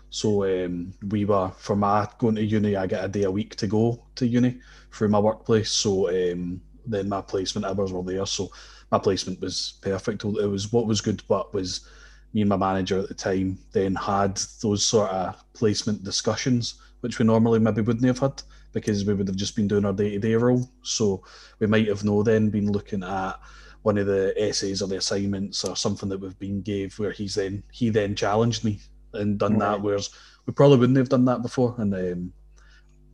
So 0.09 0.45
um, 0.45 0.93
we 1.09 1.25
were 1.25 1.51
for 1.57 1.75
my 1.75 2.07
going 2.17 2.35
to 2.35 2.45
uni, 2.45 2.77
I 2.77 2.87
get 2.87 3.03
a 3.03 3.09
day 3.09 3.23
a 3.23 3.31
week 3.31 3.57
to 3.57 3.67
go 3.67 4.01
to 4.15 4.25
uni 4.25 4.61
through 4.93 5.09
my 5.09 5.19
workplace. 5.19 5.69
So 5.69 6.07
um, 6.07 6.61
then 6.85 7.09
my 7.09 7.19
placement 7.19 7.65
hours 7.65 7.91
were 7.91 8.03
there. 8.03 8.25
So 8.25 8.49
my 8.89 8.97
placement 8.97 9.41
was 9.41 9.73
perfect. 9.81 10.23
It 10.23 10.47
was 10.47 10.71
what 10.71 10.87
was 10.87 11.01
good, 11.01 11.23
but 11.27 11.53
was 11.53 11.85
me 12.33 12.39
and 12.39 12.49
my 12.49 12.55
manager 12.55 12.99
at 12.99 13.09
the 13.09 13.13
time 13.13 13.59
then 13.73 13.95
had 13.95 14.37
those 14.61 14.85
sort 14.85 15.09
of 15.09 15.43
placement 15.51 16.05
discussions, 16.05 16.75
which 17.01 17.19
we 17.19 17.25
normally 17.25 17.59
maybe 17.59 17.81
wouldn't 17.81 18.05
have 18.05 18.19
had 18.19 18.41
because 18.75 19.05
we 19.05 19.15
would 19.15 19.27
have 19.27 19.37
just 19.37 19.55
been 19.55 19.67
doing 19.67 19.85
our 19.85 19.93
day 19.93 20.11
to 20.11 20.19
day 20.19 20.35
role. 20.35 20.69
So 20.83 21.23
we 21.59 21.65
might 21.65 21.87
have 21.87 22.03
no 22.03 22.21
then 22.21 22.49
been 22.49 22.71
looking 22.71 23.03
at 23.03 23.39
one 23.81 23.97
of 23.97 24.05
the 24.05 24.33
essays 24.37 24.81
or 24.81 24.87
the 24.87 24.97
assignments 24.97 25.63
or 25.63 25.75
something 25.75 26.09
that 26.09 26.19
we've 26.19 26.37
been 26.37 26.61
gave 26.61 26.99
where 26.99 27.11
he's 27.11 27.35
then 27.35 27.63
he 27.71 27.89
then 27.89 28.15
challenged 28.15 28.65
me 28.65 28.79
and 29.13 29.37
done 29.37 29.53
right. 29.53 29.71
that 29.71 29.81
whereas 29.81 30.09
we 30.45 30.53
probably 30.53 30.77
wouldn't 30.77 30.97
have 30.97 31.09
done 31.09 31.23
that 31.23 31.41
before 31.41 31.75
and 31.77 31.93
um, 31.93 32.33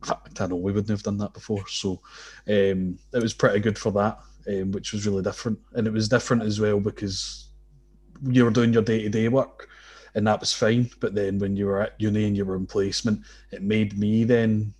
fact, 0.04 0.40
I 0.40 0.46
know 0.46 0.56
we 0.56 0.72
wouldn't 0.72 0.90
have 0.90 1.02
done 1.02 1.18
that 1.18 1.32
before. 1.32 1.66
So 1.68 2.00
um, 2.48 2.98
it 3.12 3.22
was 3.22 3.34
pretty 3.34 3.60
good 3.60 3.78
for 3.78 3.92
that, 3.92 4.18
um, 4.48 4.72
which 4.72 4.92
was 4.92 5.06
really 5.06 5.22
different. 5.22 5.58
And 5.74 5.86
it 5.86 5.92
was 5.92 6.08
different 6.08 6.42
as 6.42 6.60
well 6.60 6.80
because 6.80 7.48
you 8.28 8.44
were 8.44 8.50
doing 8.50 8.72
your 8.72 8.82
day 8.82 9.02
to 9.02 9.08
day 9.08 9.28
work 9.28 9.68
and 10.14 10.26
that 10.26 10.40
was 10.40 10.52
fine. 10.52 10.90
But 11.00 11.14
then 11.14 11.38
when 11.38 11.56
you 11.56 11.66
were 11.66 11.82
at 11.82 12.00
uni 12.00 12.24
and 12.24 12.36
you 12.36 12.44
were 12.44 12.56
in 12.56 12.66
placement, 12.66 13.20
it 13.50 13.62
made 13.62 13.98
me 13.98 14.24
then 14.24 14.74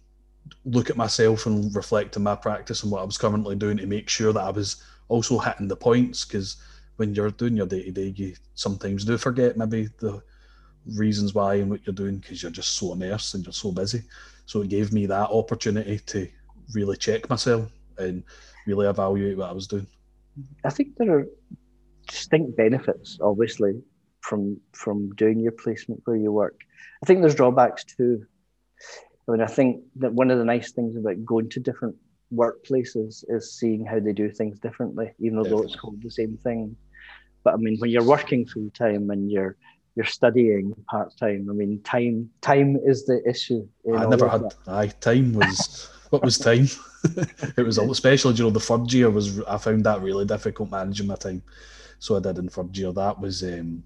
look 0.65 0.91
at 0.91 0.97
myself 0.97 1.47
and 1.47 1.75
reflect 1.75 2.17
on 2.17 2.23
my 2.23 2.37
practice 2.37 2.83
and 2.83 2.93
what 2.93 3.03
I 3.03 3.05
was 3.05 3.19
currently 3.19 3.57
doing 3.57 3.79
to 3.79 3.87
make 3.87 4.09
sure 4.09 4.33
that 4.33 4.43
I 4.43 4.51
was 4.51 4.83
also 5.09 5.39
hitting 5.39 5.69
the 5.69 5.77
points 5.77 6.25
because 6.25 6.57
when 6.97 7.15
you're 7.15 7.31
doing 7.31 7.57
your 7.57 7.67
day 7.67 7.85
to 7.85 7.91
day, 7.91 8.15
you 8.17 8.35
sometimes 8.55 9.05
do 9.05 9.19
forget 9.19 9.57
maybe 9.57 9.89
the 9.99 10.23
reasons 10.87 11.35
why 11.35 11.55
and 11.55 11.71
what 11.71 11.81
you're 11.87 11.95
doing 11.95 12.19
because 12.19 12.43
you're 12.43 12.53
just 12.53 12.77
so 12.77 12.93
immersed 12.93 13.35
and 13.35 13.45
you're 13.45 13.53
so 13.53 13.73
busy. 13.73 14.03
So 14.47 14.63
it 14.63 14.69
gave 14.69 14.93
me 14.93 15.07
that 15.07 15.31
opportunity 15.31 15.99
to 15.99 16.29
really 16.75 16.97
check 16.97 17.29
myself 17.29 17.71
and 17.99 18.23
really 18.67 18.87
evaluate 18.87 19.37
what 19.37 19.51
I 19.51 19.53
was 19.53 19.67
doing. 19.67 19.87
I 20.65 20.71
think 20.71 20.97
there 20.97 21.19
are 21.19 21.27
distinct 22.07 22.57
benefits, 22.57 23.19
obviously, 23.21 23.83
from 24.21 24.61
from 24.73 25.11
doing 25.17 25.41
your 25.41 25.53
placement 25.53 26.01
where 26.05 26.17
you 26.17 26.33
work. 26.33 26.61
I 27.03 27.07
think 27.07 27.21
there's 27.21 27.35
drawbacks 27.35 27.85
too. 27.85 28.25
I 29.29 29.33
mean, 29.33 29.41
I 29.41 29.47
think 29.47 29.83
that 29.97 30.13
one 30.13 30.31
of 30.31 30.39
the 30.39 30.45
nice 30.45 30.73
things 30.73 30.97
about 30.97 31.25
going 31.25 31.49
to 31.51 31.61
different 31.61 31.97
workplaces 32.35 33.25
is 33.29 33.53
seeing 33.53 33.85
how 33.85 34.01
they 34.01 34.13
do 34.13 34.31
things 34.31 34.59
differently, 34.59 35.13
even 35.21 35.37
though 35.37 35.45
Definitely. 35.45 35.67
it's 35.67 35.77
called 35.77 36.03
the 36.03 36.11
same 36.11 36.39
thing. 36.43 36.77
But 37.45 37.55
I 37.55 37.57
mean, 37.57 37.79
when 37.79 37.91
you're 37.91 38.05
working 38.05 38.47
full 38.47 38.71
time 38.71 39.11
and 39.11 39.31
you're 39.31 39.57
you're 39.95 40.07
studying 40.07 40.73
part 40.89 41.17
time, 41.19 41.49
I 41.51 41.53
mean, 41.53 41.81
time 41.83 42.31
time 42.41 42.77
is 42.85 43.05
the 43.05 43.23
issue. 43.29 43.67
I 43.95 44.07
never 44.07 44.29
had. 44.29 44.55
I 44.67 44.87
time 44.89 45.33
was 45.35 45.91
what 46.11 46.25
was 46.25 46.39
time. 46.39 46.69
it 47.57 47.65
was 47.65 47.79
especially 47.79 48.35
you 48.35 48.45
know 48.45 48.51
the 48.51 48.61
third 48.61 48.93
year 48.93 49.11
was 49.11 49.41
I 49.43 49.59
found 49.59 49.85
that 49.85 50.03
really 50.03 50.25
difficult 50.25 50.71
managing 50.71 51.09
my 51.09 51.17
time. 51.17 51.43
So 51.99 52.17
I 52.17 52.21
did 52.21 52.39
in 52.39 52.49
third 52.49 52.77
year. 52.77 52.93
That 52.93 53.21
was 53.21 53.43
um, 53.43 53.83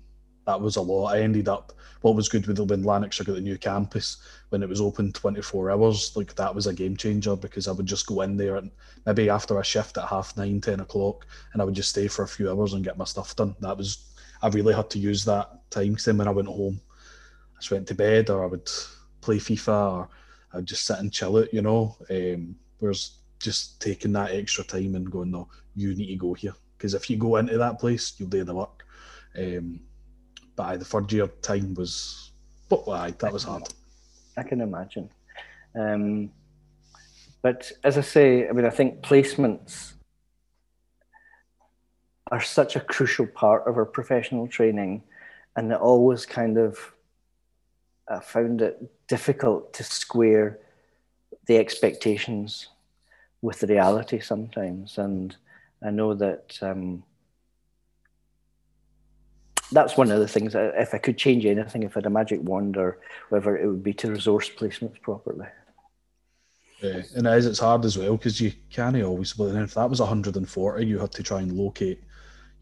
that 0.47 0.61
was 0.61 0.77
a 0.77 0.81
lot. 0.81 1.15
I 1.15 1.21
ended 1.21 1.49
up 1.49 1.73
what 2.03 2.15
was 2.15 2.29
good 2.29 2.47
with 2.47 2.59
when 2.59 2.85
Lanarkshire 2.85 3.25
got 3.25 3.35
the 3.35 3.41
new 3.41 3.59
campus 3.59 4.19
when 4.51 4.63
it 4.63 4.69
was 4.69 4.81
open 4.81 5.13
24 5.13 5.73
hours. 5.73 6.17
Like 6.17 6.35
that 6.37 6.55
was 6.55 6.67
a 6.67 6.73
game 6.73 6.97
changer 6.97 7.35
because 7.35 7.67
I 7.67 7.73
would 7.73 7.87
just 7.87 8.07
go 8.07 8.23
in 8.23 8.37
there 8.37 8.57
and 8.57 8.71
maybe 9.05 9.29
after 9.29 9.59
a 9.59 9.65
shift 9.65 9.99
at 9.99 10.09
half 10.09 10.37
nine, 10.37 10.61
ten 10.61 10.81
o'clock, 10.81 11.27
and 11.53 11.61
I 11.61 11.65
would 11.65 11.75
just 11.75 11.91
stay 11.91 12.09
for 12.09 12.23
a 12.23 12.29
few 12.29 12.51
hours 12.51 12.73
and 12.73 12.85
get 12.85 12.99
my 12.99 13.05
stuff 13.05 13.35
done. 13.35 13.57
That 13.61 13.77
was 13.77 14.07
I 14.43 14.49
really 14.49 14.75
had 14.75 14.91
to 14.91 14.99
use 14.99 15.25
that 15.25 15.71
time 15.71 15.97
then 16.05 16.19
when 16.19 16.29
I 16.29 16.33
went 16.33 16.49
home, 16.49 16.81
I 17.57 17.61
just 17.61 17.71
went 17.71 17.89
to 17.89 17.95
bed 17.95 18.31
or 18.31 18.45
I 18.45 18.47
would 18.47 18.71
play 19.21 19.39
FIFA 19.39 19.93
or 19.93 20.09
I'd 20.53 20.67
just 20.67 20.85
sit 20.85 20.99
and 20.99 21.13
chill 21.13 21.39
it, 21.39 21.53
you 21.53 21.63
know. 21.63 21.97
Um, 22.11 22.57
whereas 22.79 23.19
just 23.39 23.81
taking 23.81 24.13
that 24.13 24.31
extra 24.33 24.65
time 24.65 24.95
and 24.95 25.11
going, 25.11 25.31
no, 25.31 25.49
you 25.75 25.95
need 25.95 26.07
to 26.07 26.17
go 26.17 26.35
here 26.35 26.55
because 26.77 26.95
if 26.95 27.11
you 27.11 27.17
go 27.17 27.37
into 27.37 27.59
that 27.59 27.79
place, 27.79 28.15
you'll 28.19 28.29
do 28.29 28.45
the 28.45 28.55
work. 28.55 28.85
Um, 29.37 29.81
but 30.57 30.79
the 30.79 30.85
third 30.85 31.13
year 31.13 31.29
time 31.43 31.75
was, 31.75 32.33
but 32.69 32.89
aye, 32.89 33.15
that 33.19 33.33
was 33.33 33.45
hard. 33.45 33.63
I 34.37 34.43
can 34.43 34.61
imagine. 34.61 35.11
Um, 35.79 36.31
but 37.43 37.71
as 37.85 37.99
I 37.99 38.01
say, 38.01 38.49
I 38.49 38.53
mean, 38.53 38.65
I 38.65 38.71
think 38.71 39.03
placements 39.03 39.93
are 42.33 42.41
such 42.41 42.75
a 42.75 42.81
crucial 42.81 43.27
part 43.27 43.69
of 43.69 43.77
our 43.77 43.85
professional 43.85 44.49
training, 44.49 45.03
and 45.55 45.71
it 45.71 45.79
always 45.79 46.27
kind 46.27 46.59
of 46.59 46.93
I 48.09 48.21
found 48.21 48.63
it 48.63 48.81
difficult 49.09 49.73
to 49.75 49.85
square 49.85 50.59
the 51.47 51.59
expectations 51.59 52.69
with 53.43 53.61
the 53.61 53.67
reality 53.67 54.21
sometimes, 54.21 54.99
and 54.99 55.37
I 55.85 55.91
know 55.91 56.15
that 56.15 56.59
um, 56.63 57.05
that's 59.73 59.97
one 59.97 60.11
of 60.11 60.21
the 60.21 60.29
things. 60.29 60.55
If 60.55 60.95
I 60.95 60.99
could 60.99 61.19
change 61.19 61.45
anything, 61.45 61.83
if 61.83 61.97
I 61.97 62.01
had 62.01 62.07
a 62.07 62.11
magic 62.11 62.41
wand 62.43 62.77
or 62.77 62.99
whatever, 63.29 63.57
it 63.57 63.67
would 63.67 63.83
be 63.83 63.95
to 63.95 64.11
resource 64.11 64.51
placements 64.51 65.01
properly. 65.01 65.47
Yeah, 66.83 67.03
and 67.15 67.27
as 67.27 67.47
it's 67.47 67.59
hard 67.59 67.85
as 67.85 67.97
well 67.97 68.17
because 68.17 68.41
you 68.41 68.53
can't 68.71 69.01
always. 69.03 69.33
But 69.33 69.53
then 69.53 69.63
if 69.63 69.75
that 69.75 69.89
was 69.89 70.01
140, 70.01 70.87
you 70.87 70.99
had 70.99 71.13
to 71.13 71.23
try 71.23 71.41
and 71.41 71.53
locate 71.53 72.03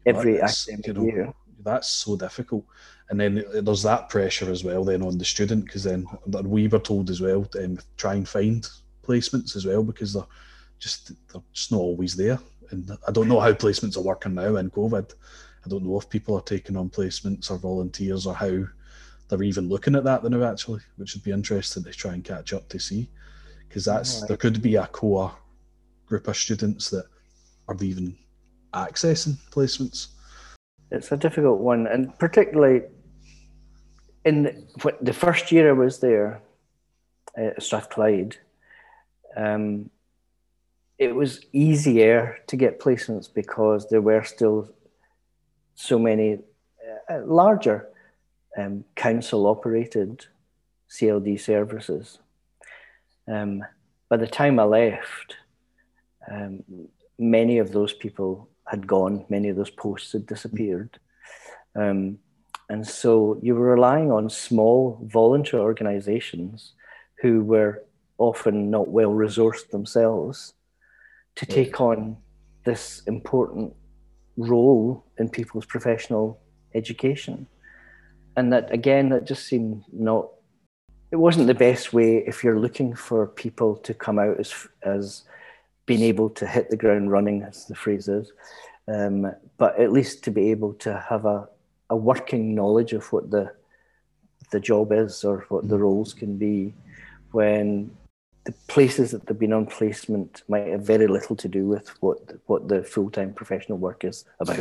every 0.05 0.41
academic 0.41 0.87
you 0.87 0.93
know, 0.93 1.03
year. 1.03 1.33
That's 1.63 1.89
so 1.89 2.15
difficult, 2.15 2.65
and 3.09 3.19
then 3.19 3.43
there's 3.53 3.83
that 3.83 4.09
pressure 4.09 4.49
as 4.49 4.63
well. 4.63 4.83
Then 4.85 5.01
on 5.01 5.17
the 5.17 5.25
student 5.25 5.65
because 5.65 5.83
then 5.83 6.07
we 6.25 6.67
were 6.67 6.79
told 6.79 7.09
as 7.09 7.21
well 7.21 7.43
to 7.45 7.65
um, 7.65 7.79
try 7.97 8.15
and 8.15 8.27
find 8.27 8.67
placements 9.03 9.55
as 9.55 9.65
well 9.65 9.83
because 9.83 10.13
they're 10.13 10.23
just 10.79 11.11
they're 11.31 11.41
just 11.53 11.71
not 11.71 11.79
always 11.79 12.15
there. 12.15 12.39
And 12.71 12.89
I 13.07 13.11
don't 13.11 13.27
know 13.27 13.39
how 13.39 13.53
placements 13.53 13.97
are 13.97 14.01
working 14.01 14.33
now 14.33 14.55
in 14.55 14.71
COVID. 14.71 15.13
I 15.65 15.69
don't 15.69 15.83
know 15.83 15.99
if 15.99 16.09
people 16.09 16.35
are 16.35 16.41
taking 16.41 16.77
on 16.77 16.89
placements 16.89 17.49
or 17.49 17.57
volunteers 17.57 18.27
or 18.27 18.35
how 18.35 18.65
they're 19.27 19.43
even 19.43 19.67
looking 19.67 19.95
at 19.95 20.03
that 20.03 20.23
now 20.23 20.43
actually, 20.43 20.81
which 20.97 21.15
would 21.15 21.23
be 21.23 21.31
interesting 21.31 21.83
to 21.83 21.91
try 21.91 22.13
and 22.13 22.23
catch 22.23 22.53
up 22.53 22.69
to 22.69 22.79
see. 22.79 23.09
Because 23.67 23.85
that's 23.85 24.21
right. 24.21 24.27
there 24.27 24.37
could 24.37 24.61
be 24.61 24.75
a 24.75 24.85
core 24.87 25.33
group 26.05 26.27
of 26.27 26.37
students 26.37 26.89
that 26.91 27.05
are 27.67 27.75
even 27.81 28.15
accessing 28.73 29.37
placements. 29.51 30.07
It's 30.91 31.11
a 31.11 31.17
difficult 31.17 31.59
one, 31.59 31.87
and 31.87 32.17
particularly 32.19 32.83
in 34.23 34.43
the, 34.43 34.95
the 35.01 35.13
first 35.13 35.51
year 35.51 35.69
I 35.69 35.73
was 35.73 35.99
there 35.99 36.41
at 37.35 37.61
Strathclyde, 37.61 38.37
um, 39.35 39.89
it 40.97 41.13
was 41.13 41.41
easier 41.51 42.37
to 42.47 42.55
get 42.55 42.79
placements 42.79 43.31
because 43.33 43.89
there 43.89 44.01
were 44.01 44.23
still 44.23 44.69
so 45.75 45.99
many 45.99 46.39
uh, 47.09 47.19
larger 47.25 47.87
um, 48.57 48.83
council 48.95 49.47
operated 49.47 50.25
CLD 50.89 51.39
services. 51.39 52.19
Um, 53.27 53.63
by 54.09 54.17
the 54.17 54.27
time 54.27 54.59
I 54.59 54.63
left, 54.63 55.35
um, 56.31 56.63
many 57.19 57.57
of 57.59 57.71
those 57.71 57.93
people 57.93 58.49
had 58.67 58.87
gone, 58.87 59.25
many 59.29 59.49
of 59.49 59.57
those 59.57 59.69
posts 59.69 60.13
had 60.13 60.25
disappeared. 60.25 60.99
Um, 61.75 62.19
and 62.69 62.87
so 62.87 63.39
you 63.41 63.55
were 63.55 63.73
relying 63.73 64.11
on 64.11 64.29
small 64.29 64.99
voluntary 65.03 65.61
organizations 65.61 66.73
who 67.21 67.43
were 67.43 67.83
often 68.17 68.71
not 68.71 68.87
well 68.87 69.11
resourced 69.11 69.69
themselves 69.69 70.53
to 71.35 71.45
take 71.45 71.79
on 71.81 72.17
this 72.63 73.03
important 73.05 73.73
role 74.37 75.04
in 75.17 75.29
people's 75.29 75.65
professional 75.65 76.39
education. 76.73 77.47
And 78.37 78.51
that, 78.51 78.71
again, 78.71 79.09
that 79.09 79.25
just 79.25 79.47
seemed 79.47 79.83
not, 79.91 80.29
it 81.11 81.17
wasn't 81.17 81.47
the 81.47 81.53
best 81.53 81.93
way 81.93 82.17
if 82.17 82.43
you're 82.43 82.59
looking 82.59 82.93
for 82.93 83.27
people 83.27 83.77
to 83.77 83.93
come 83.93 84.19
out 84.19 84.39
as, 84.39 84.53
as 84.83 85.23
being 85.85 86.01
able 86.01 86.29
to 86.31 86.45
hit 86.45 86.69
the 86.69 86.77
ground 86.77 87.11
running, 87.11 87.43
as 87.43 87.65
the 87.65 87.75
phrase 87.75 88.07
is, 88.07 88.31
um, 88.87 89.31
but 89.57 89.79
at 89.79 89.91
least 89.91 90.23
to 90.23 90.31
be 90.31 90.51
able 90.51 90.73
to 90.73 90.99
have 91.09 91.25
a, 91.25 91.47
a 91.89 91.95
working 91.95 92.53
knowledge 92.53 92.93
of 92.93 93.05
what 93.13 93.31
the, 93.31 93.53
the 94.51 94.59
job 94.59 94.91
is 94.91 95.23
or 95.23 95.45
what 95.49 95.67
the 95.69 95.77
roles 95.77 96.13
can 96.13 96.37
be 96.37 96.73
when 97.31 97.91
the 98.45 98.53
places 98.67 99.11
that 99.11 99.25
they've 99.25 99.39
been 99.39 99.53
on 99.53 99.65
placement 99.65 100.43
might 100.47 100.67
have 100.67 100.81
very 100.81 101.07
little 101.07 101.35
to 101.35 101.47
do 101.47 101.67
with 101.67 101.89
what 102.01 102.19
what 102.45 102.67
the 102.67 102.83
full 102.83 103.09
time 103.09 103.33
professional 103.33 103.77
work 103.77 104.05
is 104.05 104.23
about. 104.39 104.57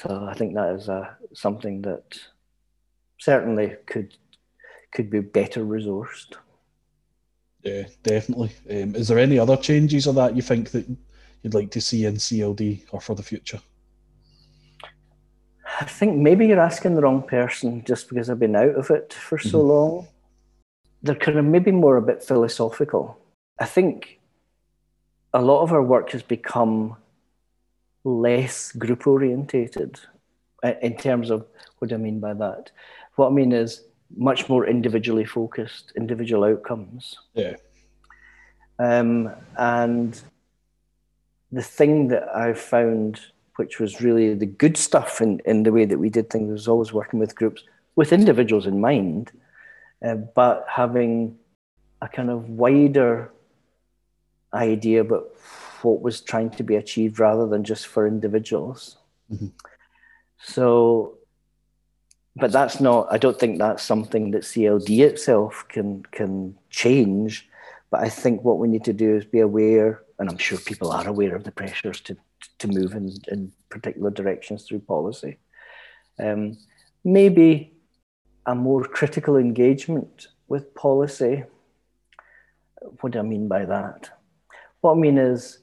So 0.00 0.26
I 0.28 0.34
think 0.34 0.54
that 0.54 0.74
is 0.74 0.88
uh, 0.88 1.08
something 1.32 1.82
that 1.82 2.18
certainly 3.18 3.76
could 3.86 4.16
could 4.92 5.10
be 5.10 5.20
better 5.20 5.64
resourced. 5.64 6.34
Yeah, 7.62 7.84
definitely. 8.02 8.52
Um, 8.70 8.94
is 8.94 9.08
there 9.08 9.18
any 9.18 9.38
other 9.38 9.56
changes 9.56 10.06
or 10.06 10.14
that 10.14 10.36
you 10.36 10.42
think 10.42 10.70
that 10.70 10.86
you'd 11.42 11.54
like 11.54 11.70
to 11.72 11.80
see 11.80 12.04
in 12.04 12.16
CLD 12.16 12.84
or 12.90 13.00
for 13.00 13.14
the 13.14 13.22
future? 13.22 13.60
I 15.80 15.84
think 15.84 16.16
maybe 16.16 16.46
you're 16.46 16.60
asking 16.60 16.94
the 16.94 17.02
wrong 17.02 17.22
person 17.22 17.82
just 17.84 18.08
because 18.08 18.30
I've 18.30 18.38
been 18.38 18.54
out 18.54 18.76
of 18.76 18.90
it 18.90 19.12
for 19.12 19.38
so 19.38 19.58
mm-hmm. 19.58 19.68
long 19.68 20.08
they're 21.04 21.14
kind 21.14 21.38
of 21.38 21.44
maybe 21.44 21.70
more 21.70 21.98
a 21.98 22.02
bit 22.02 22.22
philosophical. 22.22 23.18
I 23.60 23.66
think 23.66 24.18
a 25.34 25.42
lot 25.42 25.62
of 25.62 25.72
our 25.72 25.82
work 25.82 26.10
has 26.10 26.22
become 26.22 26.96
less 28.04 28.72
group 28.72 29.06
orientated 29.06 29.98
uh, 30.62 30.74
in 30.82 30.96
terms 30.96 31.30
of 31.30 31.46
what 31.78 31.88
do 31.88 31.94
I 31.94 31.98
mean 31.98 32.20
by 32.20 32.34
that? 32.34 32.70
What 33.16 33.28
I 33.28 33.30
mean 33.30 33.52
is 33.52 33.82
much 34.16 34.48
more 34.48 34.66
individually 34.66 35.24
focused, 35.24 35.92
individual 35.96 36.44
outcomes. 36.44 37.16
Yeah. 37.34 37.56
Um, 38.78 39.30
and 39.56 40.20
the 41.50 41.62
thing 41.62 42.08
that 42.08 42.34
I 42.34 42.52
found, 42.52 43.20
which 43.56 43.78
was 43.78 44.00
really 44.00 44.34
the 44.34 44.46
good 44.46 44.76
stuff 44.76 45.20
in, 45.20 45.40
in 45.44 45.62
the 45.62 45.72
way 45.72 45.84
that 45.84 45.98
we 45.98 46.10
did 46.10 46.30
things, 46.30 46.50
was 46.50 46.68
always 46.68 46.92
working 46.92 47.18
with 47.18 47.34
groups 47.34 47.62
with 47.96 48.12
individuals 48.12 48.66
in 48.66 48.80
mind 48.80 49.30
uh, 50.04 50.14
but 50.14 50.66
having 50.68 51.36
a 52.02 52.08
kind 52.08 52.30
of 52.30 52.48
wider 52.50 53.32
idea 54.52 55.00
about 55.00 55.30
what 55.84 56.02
was 56.02 56.20
trying 56.20 56.50
to 56.50 56.62
be 56.62 56.76
achieved 56.76 57.18
rather 57.18 57.46
than 57.46 57.64
just 57.64 57.86
for 57.86 58.06
individuals. 58.06 58.98
Mm-hmm. 59.32 59.48
So, 60.38 61.18
but 62.36 62.52
that's 62.52 62.80
not. 62.80 63.08
I 63.10 63.18
don't 63.18 63.38
think 63.38 63.58
that's 63.58 63.82
something 63.82 64.32
that 64.32 64.42
CLD 64.42 65.00
itself 65.00 65.64
can 65.68 66.02
can 66.10 66.56
change. 66.70 67.48
But 67.90 68.00
I 68.00 68.08
think 68.08 68.42
what 68.42 68.58
we 68.58 68.68
need 68.68 68.84
to 68.84 68.92
do 68.92 69.16
is 69.16 69.24
be 69.24 69.40
aware, 69.40 70.02
and 70.18 70.28
I'm 70.28 70.38
sure 70.38 70.58
people 70.58 70.90
are 70.90 71.06
aware 71.06 71.36
of 71.36 71.44
the 71.44 71.52
pressures 71.52 72.00
to 72.02 72.16
to 72.58 72.68
move 72.68 72.94
in, 72.94 73.12
in 73.28 73.52
particular 73.68 74.10
directions 74.10 74.64
through 74.64 74.80
policy. 74.80 75.38
Um, 76.18 76.58
maybe 77.04 77.72
a 78.46 78.54
more 78.54 78.84
critical 78.84 79.36
engagement 79.36 80.28
with 80.48 80.74
policy. 80.74 81.44
What 83.00 83.12
do 83.12 83.18
I 83.18 83.22
mean 83.22 83.48
by 83.48 83.64
that? 83.64 84.10
What 84.80 84.92
I 84.92 84.96
mean 84.96 85.18
is, 85.18 85.58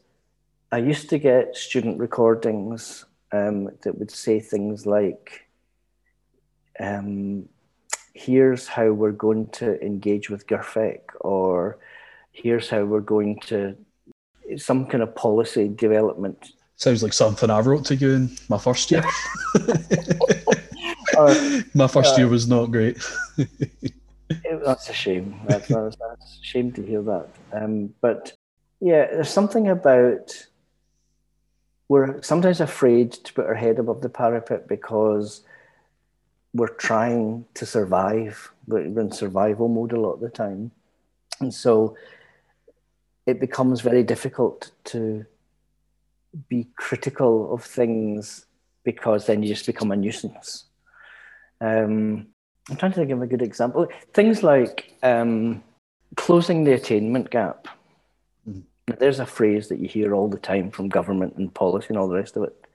I 0.72 0.78
used 0.78 1.10
to 1.10 1.20
get 1.20 1.58
student 1.58 2.00
recordings 2.00 3.06
um, 3.34 3.70
that 3.82 3.98
would 3.98 4.12
say 4.12 4.40
things 4.40 4.86
like, 4.86 5.48
um, 6.80 7.50
here's 8.14 8.68
how 8.68 8.92
we're 8.92 9.12
going 9.12 9.48
to 9.48 9.84
engage 9.84 10.30
with 10.30 10.48
GIRFEC, 10.48 11.00
or 11.20 11.78
here's 12.32 12.70
how 12.70 12.86
we're 12.86 13.02
going 13.02 13.40
to 13.48 13.76
some 14.58 14.86
kind 14.86 15.04
of 15.04 15.14
policy 15.14 15.68
development. 15.68 16.52
Sounds 16.78 17.04
like 17.04 17.14
something 17.14 17.50
I 17.50 17.60
wrote 17.60 17.86
to 17.86 17.96
you 17.96 18.12
in 18.12 18.38
my 18.50 18.58
first 18.58 18.92
year. 18.92 19.04
uh, 21.18 21.62
my 21.74 21.88
first 21.88 22.16
uh, 22.16 22.18
year 22.18 22.28
was 22.28 22.48
not 22.48 22.72
great. 22.72 22.98
it, 23.38 24.66
that's 24.66 24.90
a 24.90 24.94
shame. 24.94 25.40
That's, 25.48 25.68
that's, 25.68 25.98
that's, 25.98 26.40
a 26.42 26.44
shame 26.44 26.72
to 26.74 26.82
hear 26.82 27.02
that. 27.04 27.28
Um, 27.54 27.94
but 28.02 28.34
yeah, 28.80 29.08
there's 29.08 29.30
something 29.30 29.68
about 29.68 30.48
we're 31.92 32.22
sometimes 32.22 32.62
afraid 32.62 33.12
to 33.12 33.34
put 33.34 33.46
our 33.46 33.54
head 33.54 33.78
above 33.78 34.00
the 34.00 34.08
parapet 34.08 34.66
because 34.66 35.42
we're 36.54 36.78
trying 36.90 37.44
to 37.54 37.66
survive. 37.66 38.50
We're 38.66 38.98
in 38.98 39.12
survival 39.12 39.68
mode 39.68 39.92
a 39.92 40.00
lot 40.00 40.14
of 40.14 40.22
the 40.22 40.30
time. 40.30 40.72
And 41.42 41.54
so 41.54 41.98
it 43.26 43.42
becomes 43.42 43.82
very 43.82 44.04
difficult 44.04 44.72
to 44.86 45.26
be 46.48 46.70
critical 46.78 47.54
of 47.54 47.62
things 47.62 48.46
because 48.86 49.26
then 49.26 49.44
you 49.44 49.50
just 49.50 49.66
become 49.66 49.92
a 49.92 49.98
nuisance. 49.98 50.68
Um, 51.60 52.28
I'm 52.70 52.78
trying 52.78 52.94
to 52.94 53.00
think 53.00 53.12
of 53.12 53.22
a 53.22 53.28
good 53.28 53.42
example. 53.42 53.86
Things 54.14 54.44
like 54.44 54.94
um, 55.04 55.62
closing 56.16 56.64
the 56.64 56.72
attainment 56.72 57.32
gap. 57.32 57.68
Mm-hmm. 58.92 59.00
There's 59.00 59.20
a 59.20 59.26
phrase 59.26 59.68
that 59.70 59.80
you 59.80 59.88
hear 59.88 60.14
all 60.14 60.28
the 60.28 60.38
time 60.38 60.72
from 60.72 60.90
government 60.90 61.36
and 61.38 61.54
policy 61.54 61.88
and 61.90 61.98
all 61.98 62.08
the 62.08 62.16
rest 62.16 62.36
of 62.38 62.44
it. 62.44 62.66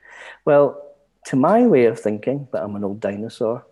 Well, 0.45 0.83
to 1.27 1.37
my 1.37 1.67
way 1.67 1.87
of 1.87 1.99
thinking, 1.99 2.49
but 2.51 2.63
I'm 2.63 2.77
an 2.77 2.85
old 2.85 3.01
dinosaur, 3.01 3.65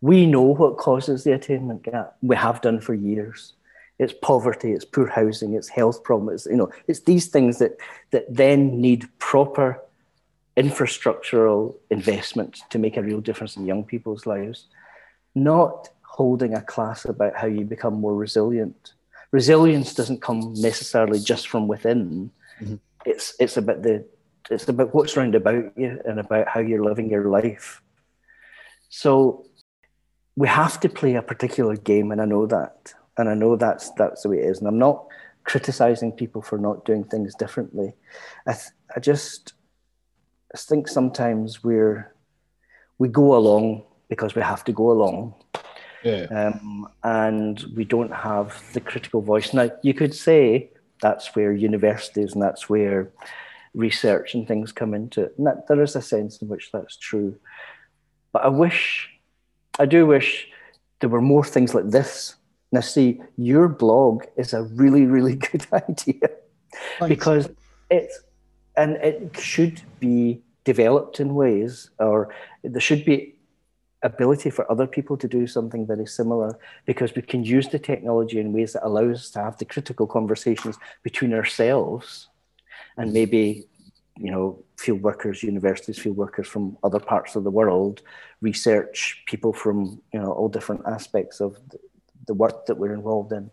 we 0.00 0.26
know 0.26 0.42
what 0.42 0.76
causes 0.76 1.24
the 1.24 1.32
attainment 1.32 1.82
gap. 1.82 2.16
We 2.22 2.36
have 2.36 2.60
done 2.60 2.80
for 2.80 2.94
years. 2.94 3.54
It's 3.98 4.12
poverty, 4.12 4.72
it's 4.72 4.84
poor 4.84 5.06
housing, 5.06 5.54
it's 5.54 5.68
health 5.68 6.04
problems. 6.04 6.46
You 6.50 6.56
know, 6.56 6.70
it's 6.86 7.00
these 7.00 7.28
things 7.28 7.58
that 7.58 7.78
that 8.10 8.26
then 8.28 8.80
need 8.80 9.08
proper 9.18 9.80
infrastructural 10.56 11.74
investment 11.90 12.60
to 12.70 12.78
make 12.78 12.96
a 12.96 13.02
real 13.02 13.20
difference 13.20 13.56
in 13.56 13.66
young 13.66 13.84
people's 13.84 14.26
lives. 14.26 14.66
Not 15.34 15.88
holding 16.02 16.54
a 16.54 16.62
class 16.62 17.04
about 17.06 17.36
how 17.36 17.46
you 17.46 17.64
become 17.64 17.94
more 17.94 18.14
resilient. 18.14 18.92
Resilience 19.32 19.94
doesn't 19.94 20.22
come 20.22 20.54
necessarily 20.56 21.18
just 21.18 21.48
from 21.48 21.68
within. 21.68 22.30
Mm-hmm. 22.60 22.76
It's 23.04 23.34
it's 23.38 23.56
about 23.56 23.82
the 23.82 24.06
it's 24.50 24.68
about 24.68 24.94
what's 24.94 25.16
around 25.16 25.34
about 25.34 25.76
you 25.76 26.00
and 26.04 26.20
about 26.20 26.48
how 26.48 26.60
you're 26.60 26.84
living 26.84 27.10
your 27.10 27.28
life. 27.28 27.82
So 28.88 29.46
we 30.36 30.48
have 30.48 30.78
to 30.80 30.88
play 30.88 31.14
a 31.14 31.22
particular 31.22 31.76
game, 31.76 32.12
and 32.12 32.20
I 32.20 32.24
know 32.24 32.46
that, 32.46 32.94
and 33.16 33.28
I 33.28 33.34
know 33.34 33.56
that's 33.56 33.90
that's 33.92 34.22
the 34.22 34.28
way 34.28 34.38
it 34.38 34.44
is. 34.44 34.58
And 34.58 34.68
I'm 34.68 34.78
not 34.78 35.06
criticizing 35.44 36.12
people 36.12 36.42
for 36.42 36.58
not 36.58 36.84
doing 36.84 37.04
things 37.04 37.34
differently. 37.34 37.94
I 38.46 38.52
th- 38.52 38.72
I 38.94 39.00
just 39.00 39.54
I 40.54 40.58
think 40.58 40.88
sometimes 40.88 41.64
we're 41.64 42.14
we 42.98 43.08
go 43.08 43.36
along 43.36 43.84
because 44.08 44.34
we 44.34 44.42
have 44.42 44.64
to 44.64 44.72
go 44.72 44.90
along. 44.90 45.34
Yeah. 46.06 46.26
Um, 46.30 46.88
and 47.02 47.62
we 47.74 47.84
don't 47.84 48.12
have 48.12 48.62
the 48.72 48.80
critical 48.80 49.20
voice. 49.20 49.52
Now, 49.52 49.70
you 49.82 49.94
could 49.94 50.14
say 50.14 50.70
that's 51.02 51.34
where 51.34 51.52
universities 51.52 52.32
and 52.32 52.42
that's 52.42 52.68
where 52.68 53.10
research 53.74 54.34
and 54.34 54.46
things 54.46 54.72
come 54.72 54.94
into 54.94 55.24
it. 55.24 55.34
And 55.36 55.46
that, 55.46 55.68
there 55.68 55.82
is 55.82 55.96
a 55.96 56.02
sense 56.02 56.40
in 56.40 56.48
which 56.48 56.70
that's 56.72 56.96
true. 56.96 57.36
But 58.32 58.44
I 58.44 58.48
wish 58.48 59.10
I 59.78 59.86
do 59.86 60.06
wish 60.06 60.48
there 61.00 61.10
were 61.10 61.20
more 61.20 61.44
things 61.44 61.74
like 61.74 61.90
this. 61.90 62.36
Now, 62.72 62.80
see, 62.80 63.20
your 63.36 63.68
blog 63.68 64.24
is 64.36 64.52
a 64.52 64.62
really, 64.62 65.06
really 65.06 65.36
good 65.50 65.66
idea 65.72 66.30
Thanks. 66.98 67.08
because 67.08 67.48
it's 67.90 68.20
and 68.76 68.96
it 68.96 69.38
should 69.38 69.80
be 70.00 70.42
developed 70.64 71.20
in 71.20 71.34
ways, 71.34 71.90
or 71.98 72.34
there 72.62 72.80
should 72.80 73.04
be 73.04 73.35
ability 74.06 74.50
for 74.50 74.70
other 74.70 74.86
people 74.86 75.16
to 75.18 75.28
do 75.28 75.46
something 75.46 75.86
very 75.86 76.06
similar 76.06 76.58
because 76.86 77.14
we 77.14 77.22
can 77.22 77.44
use 77.44 77.68
the 77.68 77.78
technology 77.78 78.38
in 78.38 78.52
ways 78.52 78.72
that 78.72 78.86
allows 78.86 79.16
us 79.24 79.30
to 79.30 79.40
have 79.40 79.56
the 79.58 79.64
critical 79.64 80.06
conversations 80.06 80.76
between 81.02 81.32
ourselves 81.34 82.28
and 82.96 83.10
mm. 83.10 83.14
maybe 83.14 83.66
you 84.18 84.30
know, 84.30 84.64
field 84.78 85.02
workers, 85.02 85.42
universities, 85.42 85.98
field 85.98 86.16
workers 86.16 86.48
from 86.48 86.76
other 86.82 86.98
parts 86.98 87.36
of 87.36 87.44
the 87.44 87.50
world, 87.50 88.02
research 88.40 89.22
people 89.26 89.52
from, 89.52 90.00
you 90.12 90.20
know, 90.20 90.32
all 90.32 90.48
different 90.48 90.82
aspects 90.86 91.40
of 91.40 91.58
the 92.26 92.34
work 92.34 92.66
that 92.66 92.76
we're 92.76 92.94
involved 92.94 93.32
in, 93.32 93.50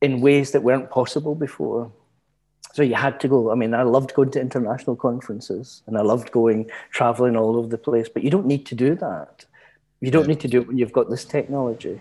in 0.00 0.20
ways 0.20 0.52
that 0.52 0.62
weren't 0.62 0.90
possible 0.90 1.34
before. 1.34 1.92
So 2.72 2.82
you 2.82 2.94
had 2.94 3.18
to 3.20 3.28
go. 3.28 3.50
I 3.50 3.54
mean, 3.54 3.74
I 3.74 3.82
loved 3.82 4.14
going 4.14 4.30
to 4.32 4.40
international 4.40 4.96
conferences 4.96 5.82
and 5.86 5.96
I 5.96 6.02
loved 6.02 6.30
going 6.32 6.70
traveling 6.90 7.36
all 7.36 7.56
over 7.56 7.68
the 7.68 7.78
place, 7.78 8.08
but 8.08 8.22
you 8.22 8.30
don't 8.30 8.46
need 8.46 8.66
to 8.66 8.74
do 8.74 8.94
that. 8.96 9.44
You 10.00 10.10
don't 10.10 10.28
need 10.28 10.40
to 10.40 10.48
do 10.48 10.60
it 10.60 10.68
when 10.68 10.78
you've 10.78 10.92
got 10.92 11.10
this 11.10 11.24
technology. 11.24 12.00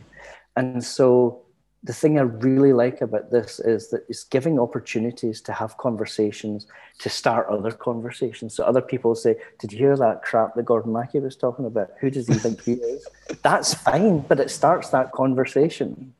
And 0.55 0.83
so 0.83 1.41
the 1.83 1.93
thing 1.93 2.19
I 2.19 2.23
really 2.23 2.73
like 2.73 3.01
about 3.01 3.31
this 3.31 3.59
is 3.59 3.89
that 3.89 4.03
it's 4.09 4.23
giving 4.23 4.59
opportunities 4.59 5.41
to 5.41 5.53
have 5.53 5.77
conversations, 5.77 6.67
to 6.99 7.09
start 7.09 7.47
other 7.47 7.71
conversations. 7.71 8.53
So 8.53 8.63
other 8.63 8.81
people 8.81 9.15
say, 9.15 9.37
Did 9.59 9.71
you 9.71 9.79
hear 9.79 9.97
that 9.97 10.23
crap 10.23 10.55
that 10.55 10.65
Gordon 10.65 10.93
Mackey 10.93 11.19
was 11.19 11.35
talking 11.35 11.65
about? 11.65 11.91
Who 11.99 12.09
does 12.09 12.27
he 12.27 12.33
think 12.33 12.61
he 12.61 12.73
is? 12.73 13.07
That's 13.41 13.73
fine, 13.73 14.19
but 14.19 14.39
it 14.39 14.49
starts 14.49 14.89
that 14.89 15.11
conversation. 15.11 16.13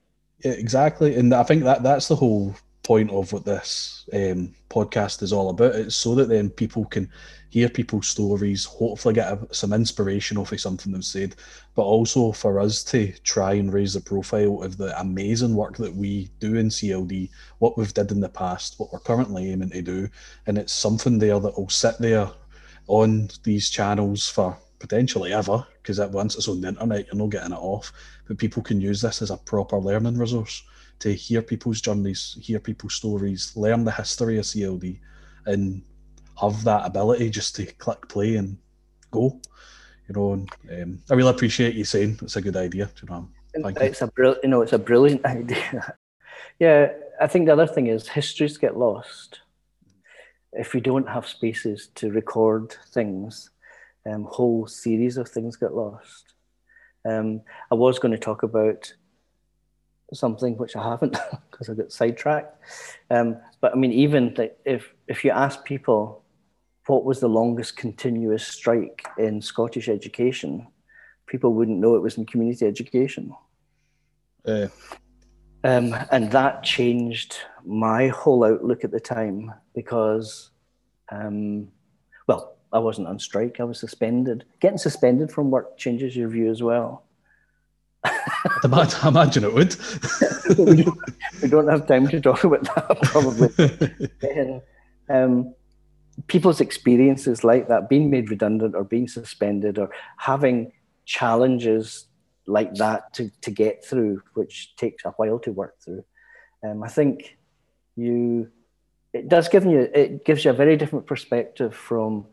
Yeah, 0.44 0.52
exactly. 0.52 1.16
And 1.16 1.34
I 1.34 1.44
think 1.44 1.64
that 1.64 1.82
that's 1.82 2.10
the 2.10 2.16
whole 2.16 2.56
point 2.88 3.12
of 3.12 3.34
what 3.34 3.44
this 3.44 4.06
um, 4.14 4.56
podcast 4.70 5.22
is 5.22 5.34
all 5.34 5.50
about. 5.50 5.76
It's 5.76 5.94
so 5.94 6.16
that 6.16 6.30
then 6.30 6.50
people 6.50 6.86
can 6.86 7.12
hear 7.50 7.68
people's 7.68 8.08
stories, 8.08 8.64
hopefully 8.64 9.14
get 9.14 9.34
a, 9.34 9.54
some 9.54 9.74
inspiration 9.74 10.38
off 10.38 10.54
of 10.54 10.62
something 10.62 10.94
they've 10.94 11.04
said, 11.04 11.36
but 11.76 11.82
also 11.82 12.32
for 12.32 12.62
us 12.62 12.86
to 12.86 13.12
try 13.26 13.56
and 13.56 13.74
raise 13.74 13.94
the 13.94 14.00
profile 14.00 14.64
of 14.64 14.78
the 14.78 14.98
amazing 15.02 15.54
work 15.54 15.76
that 15.76 15.94
we 15.94 16.30
do 16.40 16.56
in 16.56 16.70
CLD, 16.70 17.30
what 17.60 17.78
we've 17.78 17.94
did 17.94 18.10
in 18.12 18.22
the 18.22 18.30
past, 18.30 18.80
what 18.80 18.94
we're 18.94 19.00
currently 19.00 19.52
aiming 19.52 19.72
to 19.72 19.82
do, 19.82 20.08
and 20.46 20.58
it's 20.58 20.72
something 20.72 21.20
there 21.20 21.42
that 21.42 21.58
will 21.58 21.68
sit 21.68 21.98
there 22.00 22.30
on 22.88 23.30
these 23.44 23.70
channels 23.70 24.30
for 24.30 24.58
potentially 24.80 25.34
ever, 25.34 25.68
because 25.82 26.00
at 26.00 26.12
once 26.12 26.36
it's 26.36 26.48
on 26.48 26.62
the 26.62 26.70
internet, 26.70 27.06
you're 27.08 27.16
not 27.18 27.32
getting 27.32 27.52
it 27.52 27.60
off. 27.60 27.92
But 28.30 28.38
people 28.38 28.64
can 28.64 28.80
use 28.80 29.02
this 29.02 29.22
as 29.22 29.30
a 29.30 29.36
proper 29.36 29.78
learning 29.78 30.18
resource 30.18 30.64
to 31.00 31.14
hear 31.14 31.42
people's 31.42 31.82
journeys, 31.82 32.38
hear 32.42 32.60
people's 32.60 32.96
stories, 32.96 33.56
learn 33.56 33.84
the 33.84 33.92
history 33.92 34.38
of 34.38 34.46
CLD, 34.46 35.00
and 35.46 35.84
have 36.40 36.64
that 36.64 36.86
ability 36.86 37.30
just 37.30 37.56
to 37.56 37.66
click 37.66 38.08
play 38.08 38.36
and 38.36 38.58
go. 39.12 39.40
You 40.08 40.16
know, 40.16 40.34
and 40.34 40.50
um, 40.72 41.00
I 41.10 41.16
really 41.16 41.32
appreciate 41.32 41.76
you 41.76 41.84
saying 41.84 42.20
it's 42.22 42.36
a 42.36 42.42
good 42.42 42.56
idea. 42.56 42.90
You 43.02 43.10
know, 43.10 43.30
Thank 43.62 43.80
it's 43.82 44.02
you. 44.02 44.08
a 44.08 44.12
brilliant, 44.12 44.44
you 44.44 44.50
know, 44.50 44.62
it's 44.62 44.74
a 44.74 44.80
brilliant 44.80 45.26
idea. 45.26 45.96
yeah, 46.60 46.94
I 47.20 47.28
think 47.28 47.46
the 47.46 47.54
other 47.54 47.68
thing 47.68 47.88
is 47.88 48.08
histories 48.08 48.58
get 48.58 48.78
lost 48.78 49.42
if 50.54 50.74
we 50.74 50.80
don't 50.80 51.08
have 51.08 51.28
spaces 51.28 51.90
to 51.96 52.12
record 52.12 52.76
things. 52.92 53.52
Um, 54.06 54.24
whole 54.24 54.68
series 54.68 55.18
of 55.18 55.28
things 55.28 55.58
get 55.58 55.74
lost. 55.74 56.34
Um, 57.06 57.42
I 57.70 57.76
was 57.76 58.00
going 58.00 58.14
to 58.14 58.18
talk 58.18 58.44
about 58.44 58.94
something 60.14 60.58
which 60.58 60.76
I 60.76 60.84
haven't 60.84 61.18
because 61.52 61.70
I 61.70 61.74
got 61.74 61.92
sidetracked. 61.92 62.56
Um, 63.12 63.38
but 63.62 63.74
I 63.74 63.76
mean, 63.76 63.92
even 63.92 64.34
the, 64.34 64.52
if 64.66 64.94
if 65.08 65.24
you 65.24 65.32
ask 65.32 65.64
people 65.66 66.24
what 66.88 67.04
was 67.04 67.20
the 67.20 67.30
longest 67.30 67.76
continuous 67.76 68.48
strike 68.48 69.06
in 69.18 69.42
Scottish 69.42 69.90
education, 69.90 70.68
people 71.26 71.54
wouldn't 71.54 71.80
know 71.80 71.96
it 71.96 72.02
was 72.02 72.18
in 72.18 72.26
community 72.26 72.66
education. 72.66 73.36
Uh. 74.46 74.68
Um, 75.64 75.94
and 76.12 76.32
that 76.32 76.64
changed 76.64 77.38
my 77.66 78.08
whole 78.08 78.46
outlook 78.46 78.84
at 78.86 78.92
the 78.92 79.00
time 79.00 79.54
because, 79.76 80.52
um, 81.12 81.68
well, 82.28 82.58
I 82.72 82.80
wasn't 82.80 83.08
on 83.08 83.20
strike, 83.20 83.60
I 83.60 83.64
was 83.66 83.80
suspended. 83.80 84.46
Getting 84.62 84.78
suspended 84.78 85.32
from 85.32 85.52
work 85.52 85.78
changes 85.78 86.16
your 86.16 86.30
view 86.30 86.50
as 86.50 86.64
well. 86.64 87.07
I 88.64 89.08
imagine 89.08 89.44
it 89.44 89.54
would. 89.54 89.76
we 90.58 91.48
don't 91.50 91.68
have 91.68 91.88
time 91.88 92.08
to 92.08 92.22
talk 92.22 92.44
about 92.44 92.64
that, 92.64 93.00
probably. 93.04 94.62
um, 95.10 95.54
people's 96.28 96.62
experiences 96.62 97.44
like 97.44 97.68
that, 97.68 97.90
being 97.90 98.10
made 98.10 98.30
redundant 98.30 98.76
or 98.76 98.84
being 98.84 99.08
suspended 99.08 99.78
or 99.78 99.90
having 100.18 100.72
challenges 101.06 102.08
like 102.48 102.74
that 102.76 103.14
to, 103.14 103.30
to 103.42 103.52
get 103.52 103.86
through, 103.86 104.22
which 104.34 104.76
takes 104.76 105.06
a 105.06 105.12
while 105.12 105.40
to 105.40 105.52
work 105.52 105.76
through. 105.84 106.04
Um, 106.64 106.84
I 106.84 106.90
think 106.90 107.38
you, 107.96 108.50
it 109.14 109.30
does 109.30 109.48
give 109.48 109.66
you, 109.66 109.80
it 109.94 110.26
gives 110.26 110.44
you 110.44 110.52
a 110.52 110.56
very 110.56 110.76
different 110.78 111.06
perspective 111.06 111.76
from 111.76 112.26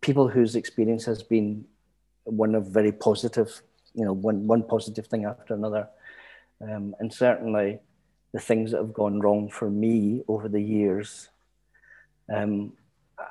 people 0.00 0.28
whose 0.28 0.54
experience 0.54 1.04
has 1.06 1.22
been 1.22 1.64
one 2.24 2.54
of 2.54 2.66
very 2.66 2.92
positive, 2.92 3.62
you 3.94 4.04
know, 4.04 4.12
one 4.12 4.46
one 4.46 4.62
positive 4.62 5.06
thing 5.06 5.24
after 5.24 5.54
another, 5.54 5.88
um, 6.60 6.94
and 6.98 7.12
certainly 7.12 7.78
the 8.32 8.40
things 8.40 8.72
that 8.72 8.78
have 8.78 8.92
gone 8.92 9.20
wrong 9.20 9.48
for 9.48 9.70
me 9.70 10.22
over 10.28 10.48
the 10.48 10.60
years. 10.60 11.28
Um, 12.34 12.72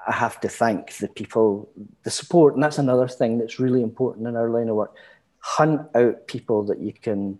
I 0.07 0.13
have 0.13 0.39
to 0.41 0.47
thank 0.47 0.97
the 0.97 1.09
people, 1.09 1.69
the 2.03 2.09
support, 2.09 2.53
and 2.53 2.63
that's 2.63 2.77
another 2.77 3.07
thing 3.07 3.37
that's 3.37 3.59
really 3.59 3.83
important 3.83 4.27
in 4.27 4.35
our 4.35 4.49
line 4.49 4.69
of 4.69 4.77
work. 4.77 4.95
Hunt 5.39 5.81
out 5.93 6.27
people 6.27 6.63
that 6.63 6.79
you 6.79 6.93
can 6.93 7.39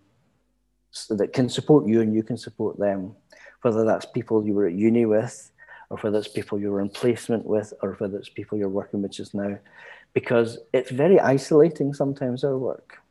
that 1.10 1.34
can 1.34 1.50
support 1.50 1.88
you 1.88 2.02
and 2.02 2.14
you 2.14 2.22
can 2.22 2.38
support 2.38 2.78
them, 2.78 3.16
whether 3.62 3.86
that's 3.86 4.06
people 4.06 4.46
you 4.46 4.54
were 4.54 4.68
at 4.68 4.74
uni 4.74 5.06
with, 5.06 5.52
or 5.90 5.98
whether 6.00 6.18
it's 6.18 6.28
people 6.28 6.60
you 6.60 6.70
were 6.72 6.82
in 6.82 6.90
placement 6.90 7.46
with, 7.46 7.74
or 7.82 7.94
whether 7.94 8.18
it's 8.18 8.30
people 8.30 8.58
you're 8.58 8.68
working 8.68 9.02
with 9.02 9.12
just 9.12 9.34
now, 9.34 9.58
because 10.14 10.58
it's 10.74 10.92
very 10.92 11.20
isolating 11.20 11.94
sometimes 11.94 12.44
our 12.44 12.58
work. 12.58 13.03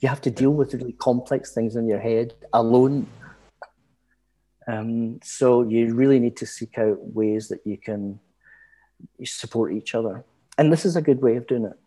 You 0.00 0.08
have 0.08 0.20
to 0.22 0.30
deal 0.30 0.50
with 0.50 0.74
really 0.74 0.92
complex 0.92 1.52
things 1.52 1.76
in 1.76 1.86
your 1.86 2.00
head 2.00 2.34
alone 2.52 3.06
um, 4.66 5.20
so 5.22 5.62
you 5.62 5.94
really 5.94 6.18
need 6.18 6.36
to 6.38 6.46
seek 6.46 6.78
out 6.78 6.98
ways 7.00 7.48
that 7.48 7.60
you 7.64 7.76
can 7.76 8.18
support 9.22 9.72
each 9.72 9.94
other, 9.94 10.24
and 10.56 10.72
this 10.72 10.84
is 10.84 10.96
a 10.96 11.02
good 11.02 11.20
way 11.20 11.36
of 11.36 11.46
doing 11.46 11.66
it. 11.66 11.78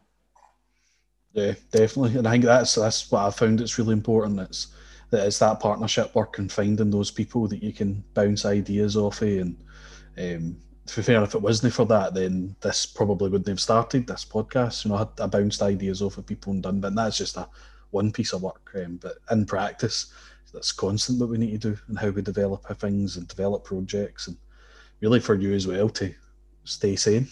Yeah, 1.34 1.54
definitely, 1.72 2.18
and 2.18 2.28
I 2.28 2.32
think 2.32 2.46
that's 2.46 2.76
that's 2.76 3.12
what 3.12 3.26
I 3.26 3.32
found. 3.32 3.62
It's 3.62 3.80
really 3.80 3.94
important. 3.94 4.40
It's 4.40 4.68
that 5.10 5.26
it's 5.26 5.40
that 5.40 5.60
partnership 5.60 6.14
work 6.14 6.38
and 6.38 6.52
finding 6.52 6.92
those 6.92 7.12
people 7.12 7.48
that 7.48 7.64
you 7.64 7.74
can 7.74 8.04
bounce 8.14 8.46
ideas 8.46 8.96
off 8.96 9.22
of. 9.22 9.28
And 9.28 9.64
um, 10.18 10.58
to 10.86 10.96
be 10.98 11.02
fair, 11.02 11.24
if 11.24 11.34
it 11.34 11.42
wasn't 11.42 11.74
for 11.74 11.86
that, 11.86 12.14
then 12.14 12.56
this 12.62 12.86
probably 12.86 13.30
wouldn't 13.30 13.48
have 13.48 13.60
started 13.60 14.06
this 14.06 14.26
podcast. 14.26 14.86
You 14.86 14.92
know, 14.92 14.98
I, 14.98 15.24
I 15.24 15.28
bounced 15.28 15.62
ideas 15.62 16.02
off 16.02 16.18
of 16.18 16.28
people 16.28 16.54
and 16.54 16.62
done, 16.62 16.80
but 16.80 16.94
that's 16.94 17.18
just 17.18 17.38
a 17.38 17.48
one 17.92 18.12
piece 18.12 18.34
of 18.34 18.44
work. 18.44 18.72
Um, 18.76 19.00
but 19.02 19.18
in 19.32 19.46
practice, 19.46 20.12
that's 20.54 20.72
constant 20.72 21.20
that 21.20 21.28
we 21.28 21.38
need 21.38 21.62
to 21.62 21.72
do 21.72 21.80
and 21.88 21.98
how 21.98 22.10
we 22.10 22.22
develop 22.22 22.66
things 22.80 23.18
and 23.18 23.28
develop 23.28 23.64
projects 23.64 24.28
and 24.28 24.38
really 25.02 25.20
for 25.20 25.36
you 25.36 25.54
as 25.54 25.68
well 25.68 25.90
to 25.90 26.14
stay 26.64 26.96
sane. 26.96 27.28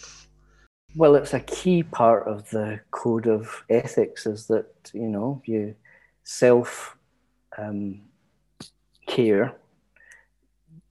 Well, 0.94 1.14
it's 1.14 1.34
a 1.34 1.40
key 1.40 1.82
part 1.82 2.26
of 2.26 2.48
the 2.50 2.80
code 2.90 3.26
of 3.26 3.64
ethics 3.68 4.26
is 4.26 4.46
that 4.46 4.90
you 4.94 5.08
know 5.08 5.42
you 5.44 5.74
self 6.24 6.96
um, 7.58 8.00
care 9.06 9.54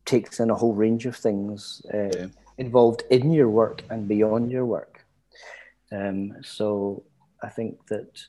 takes 0.05 0.39
in 0.39 0.49
a 0.51 0.55
whole 0.55 0.73
range 0.73 1.05
of 1.05 1.15
things 1.15 1.81
uh, 1.93 2.09
yeah. 2.15 2.27
involved 2.57 3.03
in 3.09 3.31
your 3.31 3.49
work 3.49 3.81
and 3.89 4.07
beyond 4.07 4.51
your 4.51 4.65
work. 4.65 5.03
Um, 5.91 6.35
so 6.43 7.03
I 7.41 7.49
think 7.49 7.87
that 7.87 8.21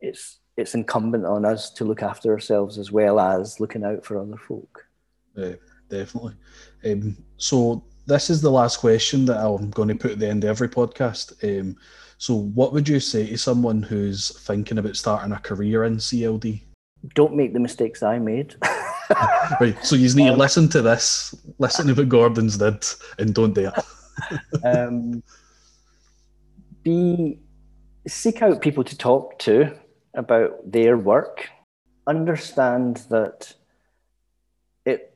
it's 0.00 0.38
it's 0.56 0.74
incumbent 0.74 1.24
on 1.24 1.44
us 1.44 1.70
to 1.70 1.84
look 1.84 2.02
after 2.02 2.32
ourselves 2.32 2.78
as 2.78 2.92
well 2.92 3.18
as 3.18 3.60
looking 3.60 3.84
out 3.84 4.04
for 4.04 4.18
other 4.18 4.36
folk. 4.36 4.86
Yeah, 5.36 5.54
definitely. 5.88 6.34
Um, 6.84 7.16
so 7.36 7.84
this 8.06 8.30
is 8.30 8.40
the 8.40 8.50
last 8.50 8.78
question 8.78 9.24
that 9.26 9.44
I'm 9.44 9.70
going 9.70 9.88
to 9.88 9.94
put 9.94 10.12
at 10.12 10.18
the 10.18 10.28
end 10.28 10.44
of 10.44 10.50
every 10.50 10.68
podcast. 10.68 11.32
Um, 11.42 11.76
so, 12.18 12.34
what 12.34 12.72
would 12.72 12.88
you 12.88 13.00
say 13.00 13.26
to 13.26 13.38
someone 13.38 13.82
who's 13.82 14.30
thinking 14.40 14.78
about 14.78 14.96
starting 14.96 15.32
a 15.32 15.38
career 15.38 15.84
in 15.84 15.96
CLD? 15.96 16.62
Don't 17.14 17.34
make 17.34 17.52
the 17.52 17.60
mistakes 17.60 18.02
I 18.02 18.18
made. 18.18 18.54
right. 19.60 19.76
So 19.82 19.96
you 19.96 20.14
need 20.14 20.26
to 20.28 20.32
um, 20.32 20.38
listen 20.38 20.68
to 20.70 20.80
this, 20.80 21.34
listen 21.58 21.86
to 21.88 21.94
what 21.94 22.08
Gordon's 22.08 22.56
did, 22.56 22.84
and 23.18 23.34
don't 23.34 23.54
do 23.54 23.70
it. 23.70 24.64
um, 24.64 25.22
be 26.82 27.38
seek 28.06 28.42
out 28.42 28.62
people 28.62 28.84
to 28.84 28.96
talk 28.96 29.38
to 29.40 29.74
about 30.14 30.70
their 30.70 30.96
work, 30.96 31.48
understand 32.06 32.98
that 33.10 33.54
it, 34.84 35.14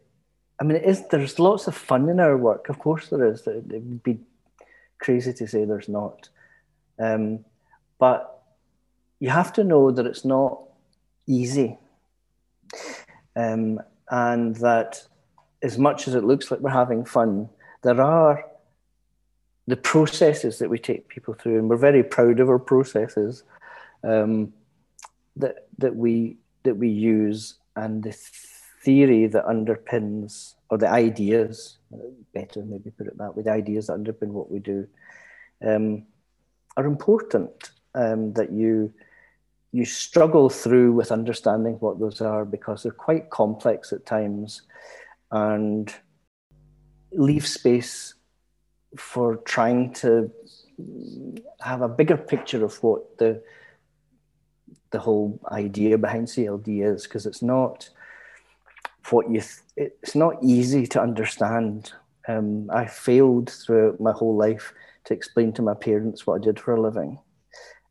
I 0.60 0.64
mean, 0.64 0.76
it 0.76 0.84
is, 0.84 1.06
there's 1.08 1.38
lots 1.38 1.66
of 1.66 1.74
fun 1.74 2.08
in 2.08 2.20
our 2.20 2.36
work. 2.36 2.68
Of 2.68 2.78
course 2.78 3.08
there 3.08 3.24
is. 3.26 3.46
It 3.46 3.64
would 3.70 4.02
be 4.02 4.18
crazy 4.98 5.32
to 5.32 5.46
say 5.46 5.64
there's 5.64 5.88
not. 5.88 6.28
Um, 6.98 7.44
but 7.98 8.42
you 9.20 9.30
have 9.30 9.52
to 9.54 9.64
know 9.64 9.90
that 9.90 10.06
it's 10.06 10.24
not 10.24 10.62
easy. 11.26 11.78
Um, 13.36 13.80
and 14.10 14.56
that 14.56 15.02
as 15.62 15.78
much 15.78 16.08
as 16.08 16.14
it 16.14 16.24
looks 16.24 16.50
like 16.50 16.60
we're 16.60 16.70
having 16.70 17.04
fun, 17.04 17.48
there 17.82 18.00
are 18.00 18.44
the 19.66 19.76
processes 19.76 20.58
that 20.58 20.70
we 20.70 20.78
take 20.78 21.08
people 21.08 21.34
through, 21.34 21.58
and 21.58 21.68
we're 21.68 21.76
very 21.76 22.02
proud 22.02 22.40
of 22.40 22.48
our 22.48 22.58
processes. 22.58 23.44
Um, 24.02 24.52
that 25.38 25.68
that 25.78 25.94
we 25.94 26.36
that 26.64 26.74
we 26.74 26.88
use 26.88 27.54
and 27.76 28.02
the 28.02 28.12
theory 28.82 29.26
that 29.26 29.44
underpins 29.46 30.54
or 30.70 30.78
the 30.78 30.88
ideas 30.88 31.78
better 32.34 32.62
maybe 32.64 32.90
put 32.90 33.06
it 33.06 33.18
that 33.18 33.34
way 33.36 33.42
the 33.42 33.50
ideas 33.50 33.86
that 33.86 33.98
underpin 33.98 34.28
what 34.28 34.50
we 34.50 34.58
do 34.58 34.86
um, 35.66 36.04
are 36.76 36.86
important 36.86 37.70
um, 37.94 38.32
that 38.34 38.52
you 38.52 38.92
you 39.72 39.84
struggle 39.84 40.48
through 40.48 40.92
with 40.92 41.12
understanding 41.12 41.74
what 41.74 41.98
those 42.00 42.20
are 42.20 42.44
because 42.44 42.82
they're 42.82 42.92
quite 42.92 43.28
complex 43.30 43.92
at 43.92 44.06
times 44.06 44.62
and 45.30 45.94
leave 47.12 47.46
space 47.46 48.14
for 48.96 49.36
trying 49.38 49.92
to 49.92 50.30
have 51.60 51.82
a 51.82 51.88
bigger 51.88 52.16
picture 52.16 52.64
of 52.64 52.82
what 52.82 53.18
the 53.18 53.42
the 54.90 54.98
whole 54.98 55.38
idea 55.52 55.98
behind 55.98 56.26
CLD 56.26 56.84
is 56.84 57.04
because 57.04 57.26
it's 57.26 57.42
not 57.42 57.88
what 59.10 59.30
you 59.30 59.40
th- 59.40 59.62
it's 59.76 60.14
not 60.14 60.36
easy 60.42 60.86
to 60.86 61.00
understand. 61.00 61.92
Um, 62.26 62.68
I 62.70 62.86
failed 62.86 63.50
throughout 63.50 64.00
my 64.00 64.12
whole 64.12 64.36
life 64.36 64.72
to 65.04 65.14
explain 65.14 65.52
to 65.54 65.62
my 65.62 65.74
parents 65.74 66.26
what 66.26 66.40
I 66.40 66.44
did 66.44 66.60
for 66.60 66.74
a 66.74 66.80
living. 66.80 67.18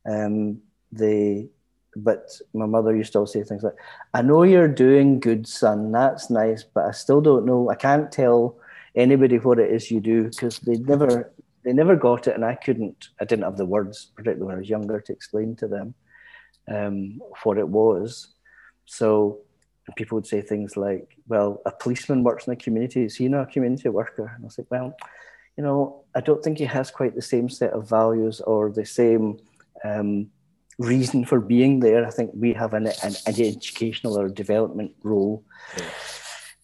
Um, 0.05 0.59
they, 0.91 1.49
but 1.95 2.29
my 2.53 2.65
mother 2.65 2.95
used 2.95 3.13
to 3.13 3.19
always 3.19 3.33
say 3.33 3.43
things 3.43 3.63
like, 3.63 3.77
"I 4.13 4.21
know 4.21 4.43
you're 4.43 4.67
doing 4.67 5.19
good, 5.19 5.47
son. 5.47 5.91
That's 5.91 6.29
nice, 6.29 6.63
but 6.63 6.85
I 6.85 6.91
still 6.91 7.21
don't 7.21 7.45
know. 7.45 7.69
I 7.69 7.75
can't 7.75 8.11
tell 8.11 8.57
anybody 8.95 9.37
what 9.39 9.59
it 9.59 9.71
is 9.71 9.91
you 9.91 9.99
do 9.99 10.23
because 10.29 10.59
they 10.59 10.75
never." 10.77 11.31
They 11.63 11.73
never 11.73 11.97
got 11.97 12.27
it, 12.27 12.35
and 12.35 12.45
I 12.45 12.55
couldn't. 12.55 13.09
I 13.19 13.25
didn't 13.25 13.43
have 13.43 13.57
the 13.57 13.65
words, 13.65 14.11
particularly 14.15 14.45
when 14.45 14.55
I 14.55 14.59
was 14.59 14.69
younger, 14.69 15.01
to 15.01 15.11
explain 15.11 15.53
to 15.57 15.67
them 15.67 15.95
um, 16.67 17.21
what 17.43 17.57
it 17.57 17.67
was. 17.67 18.27
So 18.85 19.39
people 19.95 20.15
would 20.15 20.27
say 20.27 20.41
things 20.41 20.75
like, 20.75 21.17
well, 21.27 21.61
a 21.65 21.71
policeman 21.71 22.23
works 22.23 22.47
in 22.47 22.53
a 22.53 22.55
community. 22.55 23.03
Is 23.03 23.15
he 23.15 23.27
not 23.27 23.49
a 23.49 23.51
community 23.51 23.89
worker? 23.89 24.31
And 24.35 24.43
I 24.43 24.45
was 24.45 24.57
like, 24.57 24.67
well, 24.69 24.95
you 25.57 25.63
know, 25.63 26.03
I 26.15 26.21
don't 26.21 26.43
think 26.43 26.57
he 26.57 26.65
has 26.65 26.91
quite 26.91 27.15
the 27.15 27.21
same 27.21 27.49
set 27.49 27.71
of 27.71 27.89
values 27.89 28.41
or 28.41 28.71
the 28.71 28.85
same 28.85 29.39
um, 29.83 30.29
reason 30.77 31.25
for 31.25 31.39
being 31.39 31.79
there. 31.79 32.05
I 32.05 32.11
think 32.11 32.31
we 32.33 32.53
have 32.53 32.73
an, 32.73 32.87
an, 32.87 33.15
an 33.25 33.41
educational 33.41 34.19
or 34.19 34.29
development 34.29 34.93
role 35.03 35.43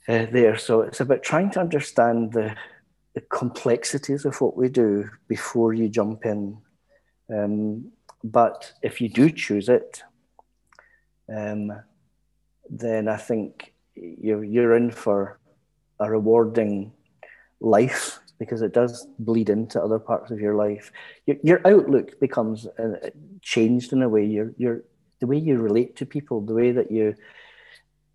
uh, 0.07 0.25
there. 0.31 0.57
So 0.57 0.81
it's 0.81 0.99
about 0.99 1.23
trying 1.23 1.49
to 1.51 1.59
understand 1.59 2.33
the, 2.33 2.55
the 3.15 3.21
complexities 3.21 4.25
of 4.25 4.39
what 4.41 4.55
we 4.55 4.69
do 4.69 5.09
before 5.27 5.73
you 5.73 5.89
jump 5.89 6.25
in. 6.25 6.57
Um, 7.33 7.91
but 8.23 8.73
if 8.81 9.01
you 9.01 9.09
do 9.09 9.29
choose 9.29 9.69
it, 9.69 10.03
um, 11.33 11.71
then 12.69 13.07
I 13.07 13.17
think 13.17 13.73
you're, 13.95 14.43
you're 14.43 14.75
in 14.75 14.91
for 14.91 15.39
a 15.99 16.09
rewarding 16.09 16.93
life 17.59 18.19
because 18.39 18.61
it 18.61 18.73
does 18.73 19.07
bleed 19.19 19.49
into 19.49 19.81
other 19.81 19.99
parts 19.99 20.31
of 20.31 20.39
your 20.39 20.55
life. 20.55 20.91
Your, 21.25 21.37
your 21.43 21.61
outlook 21.67 22.19
becomes 22.19 22.65
uh, 22.65 23.09
changed 23.41 23.93
in 23.93 24.01
a 24.01 24.09
way. 24.09 24.25
Your, 24.25 24.53
your, 24.57 24.83
the 25.19 25.27
way 25.27 25.37
you 25.37 25.57
relate 25.57 25.95
to 25.97 26.05
people, 26.05 26.41
the 26.41 26.53
way 26.53 26.71
that 26.71 26.91
you 26.91 27.15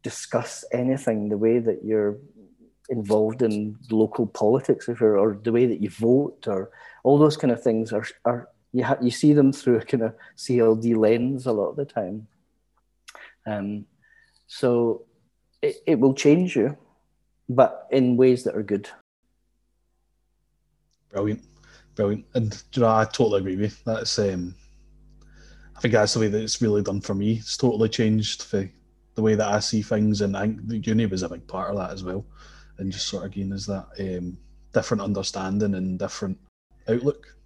discuss 0.02 0.64
anything, 0.72 1.28
the 1.28 1.38
way 1.38 1.58
that 1.58 1.84
you're 1.84 2.18
involved 2.90 3.42
in 3.42 3.76
local 3.90 4.26
politics, 4.26 4.88
or, 4.88 5.18
or 5.18 5.38
the 5.42 5.52
way 5.52 5.66
that 5.66 5.80
you 5.80 5.90
vote, 5.90 6.46
or 6.46 6.70
all 7.04 7.18
those 7.18 7.36
kind 7.36 7.52
of 7.52 7.62
things 7.62 7.92
are, 7.92 8.06
are 8.24 8.48
you 8.72 8.84
ha- 8.84 8.98
you 9.00 9.10
see 9.10 9.32
them 9.32 9.52
through 9.52 9.78
a 9.78 9.84
kind 9.84 10.02
of 10.02 10.14
CLD 10.36 10.96
lens 10.96 11.46
a 11.46 11.52
lot 11.52 11.70
of 11.70 11.76
the 11.76 11.84
time. 11.84 12.26
Um, 13.46 13.86
so 14.46 15.06
it, 15.62 15.76
it 15.86 16.00
will 16.00 16.14
change 16.14 16.56
you, 16.56 16.76
but 17.48 17.86
in 17.90 18.16
ways 18.16 18.44
that 18.44 18.56
are 18.56 18.62
good. 18.62 18.88
Brilliant, 21.10 21.42
brilliant, 21.94 22.26
and 22.34 22.62
you 22.74 22.82
know 22.82 22.88
I 22.88 23.04
totally 23.04 23.40
agree 23.40 23.56
with 23.56 23.78
you. 23.78 23.84
That's 23.86 24.18
um, 24.18 24.54
I 25.76 25.80
think 25.80 25.94
that's 25.94 26.14
the 26.14 26.20
way 26.20 26.28
that 26.28 26.42
it's 26.42 26.60
really 26.60 26.82
done 26.82 27.00
for 27.00 27.14
me. 27.14 27.34
It's 27.34 27.56
totally 27.56 27.88
changed 27.88 28.42
for 28.42 28.68
the 29.14 29.22
way 29.22 29.34
that 29.34 29.48
I 29.48 29.60
see 29.60 29.80
things, 29.80 30.20
and 30.20 30.36
I 30.36 30.42
think 30.42 30.68
the 30.68 30.78
uni 30.78 31.06
was 31.06 31.22
a 31.22 31.28
big 31.28 31.46
part 31.46 31.70
of 31.70 31.76
that 31.76 31.92
as 31.92 32.04
well. 32.04 32.26
And 32.76 32.92
just 32.92 33.08
sort 33.08 33.24
of 33.24 33.32
again 33.32 33.52
is 33.52 33.66
that 33.66 33.86
um, 33.98 34.36
different 34.72 35.02
understanding 35.02 35.74
and 35.74 35.98
different 35.98 36.38
outlook 36.88 37.37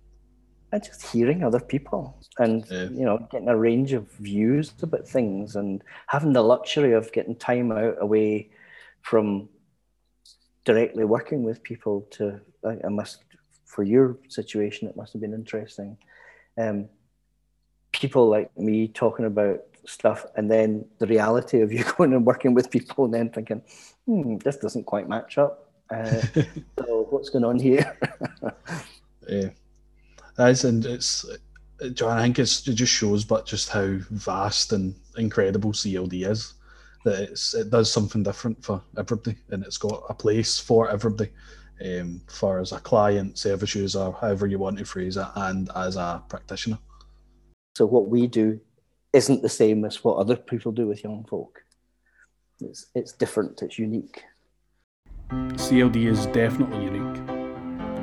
and 0.73 0.83
just 0.83 1.07
hearing 1.07 1.45
other 1.45 1.61
people 1.61 2.19
and 2.39 2.65
yeah. 2.71 2.85
you 2.85 3.05
know 3.05 3.19
getting 3.31 3.49
a 3.49 3.57
range 3.57 3.93
of 3.93 4.11
views 4.13 4.73
about 4.83 5.07
things 5.07 5.55
and 5.55 5.85
having 6.07 6.33
the 6.33 6.43
luxury 6.43 6.93
of 6.95 7.13
getting 7.13 7.37
time 7.37 7.71
out 7.71 7.97
away 8.01 8.49
from 9.03 9.49
directly 10.65 11.05
working 11.05 11.43
with 11.43 11.63
people 11.63 12.07
to 12.11 12.41
I, 12.65 12.79
I 12.85 12.89
must 12.89 13.23
for 13.67 13.85
your 13.85 14.17
situation 14.29 14.89
it 14.89 14.97
must 14.97 15.13
have 15.13 15.23
been 15.23 15.35
interesting. 15.35 15.97
Um, 16.59 16.89
people 17.93 18.29
like 18.29 18.57
me 18.59 18.89
talking 18.89 19.27
about 19.27 19.61
stuff 19.87 20.25
and 20.37 20.51
then 20.51 20.85
the 20.99 21.07
reality 21.07 21.61
of 21.61 21.73
you 21.73 21.85
going 21.97 22.15
and 22.15 22.25
working 22.25 22.55
with 22.55 22.71
people 22.71 23.05
and 23.05 23.15
then 23.15 23.29
thinking 23.29 23.63
hmm 24.07 24.39
this 24.39 24.57
doesn't 24.57 24.85
quite 24.85 25.09
match 25.09 25.37
up. 25.37 25.71
Uh, 25.91 26.23
so 26.79 27.07
what's 27.11 27.29
going 27.29 27.45
on 27.45 27.59
here? 27.59 27.95
Yeah 29.29 29.51
as 30.43 30.65
and 30.65 30.85
it's 30.85 31.25
John, 31.95 32.19
I 32.19 32.23
think 32.23 32.39
it 32.39 32.47
just 32.47 32.93
shows, 32.93 33.25
but 33.25 33.47
just 33.47 33.69
how 33.69 33.97
vast 34.11 34.73
and 34.73 34.95
incredible 35.17 35.73
CLD 35.73 36.29
is. 36.29 36.55
That 37.05 37.21
it's 37.21 37.55
it 37.55 37.71
does 37.71 37.93
something 37.93 38.23
different 38.23 38.65
for 38.65 38.81
everybody, 38.97 39.37
and 39.51 39.65
it's 39.65 39.79
got 39.79 40.05
a 40.09 40.15
place 40.15 40.59
for 40.59 40.89
everybody, 40.89 41.31
um, 41.85 42.21
for 42.29 42.61
as 42.61 42.71
a 42.71 42.79
client, 42.79 43.39
service 43.39 43.75
user, 43.75 44.13
however 44.21 44.47
you 44.47 44.61
want 44.61 44.79
to 44.79 44.85
phrase 44.85 45.17
it, 45.17 45.27
and 45.35 45.69
as 45.75 45.97
a 45.97 46.23
practitioner. 46.29 46.79
So 47.77 47.87
what 47.87 48.09
we 48.09 48.29
do 48.29 48.61
isn't 49.13 49.43
the 49.43 49.49
same 49.49 49.85
as 49.85 50.05
what 50.05 50.19
other 50.19 50.37
people 50.37 50.71
do 50.71 50.87
with 50.87 51.03
young 51.03 51.25
folk. 51.25 51.65
It's 52.61 52.87
it's 52.95 53.13
different. 53.13 53.63
It's 53.63 53.81
unique. 53.81 54.23
CLD 55.33 56.07
is 56.07 56.27
definitely 56.27 56.85
unique. 56.85 57.42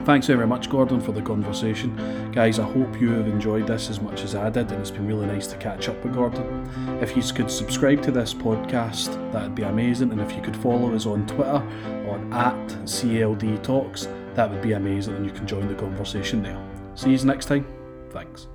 Thanks 0.09 0.25
very 0.25 0.47
much, 0.47 0.71
Gordon, 0.71 0.99
for 0.99 1.11
the 1.11 1.21
conversation. 1.21 2.31
Guys, 2.31 2.57
I 2.57 2.63
hope 2.63 2.99
you 2.99 3.11
have 3.11 3.27
enjoyed 3.27 3.67
this 3.67 3.91
as 3.91 4.01
much 4.01 4.23
as 4.23 4.33
I 4.33 4.49
did, 4.49 4.71
and 4.71 4.81
it's 4.81 4.89
been 4.89 5.05
really 5.05 5.27
nice 5.27 5.45
to 5.45 5.57
catch 5.57 5.87
up 5.87 6.03
with 6.03 6.15
Gordon. 6.15 6.99
If 6.99 7.15
you 7.15 7.21
could 7.21 7.51
subscribe 7.51 8.01
to 8.01 8.11
this 8.11 8.33
podcast, 8.33 9.13
that'd 9.31 9.53
be 9.53 9.61
amazing. 9.61 10.11
And 10.11 10.19
if 10.19 10.35
you 10.35 10.41
could 10.41 10.57
follow 10.57 10.95
us 10.95 11.05
on 11.05 11.27
Twitter 11.27 11.61
on 12.09 12.33
at 12.33 12.67
CLD 12.85 13.61
Talks, 13.61 14.07
that 14.33 14.49
would 14.49 14.63
be 14.63 14.71
amazing, 14.71 15.15
and 15.15 15.27
you 15.27 15.31
can 15.31 15.45
join 15.45 15.67
the 15.67 15.75
conversation 15.75 16.41
there. 16.41 16.59
See 16.95 17.11
you 17.11 17.23
next 17.23 17.45
time. 17.45 17.67
Thanks. 18.09 18.47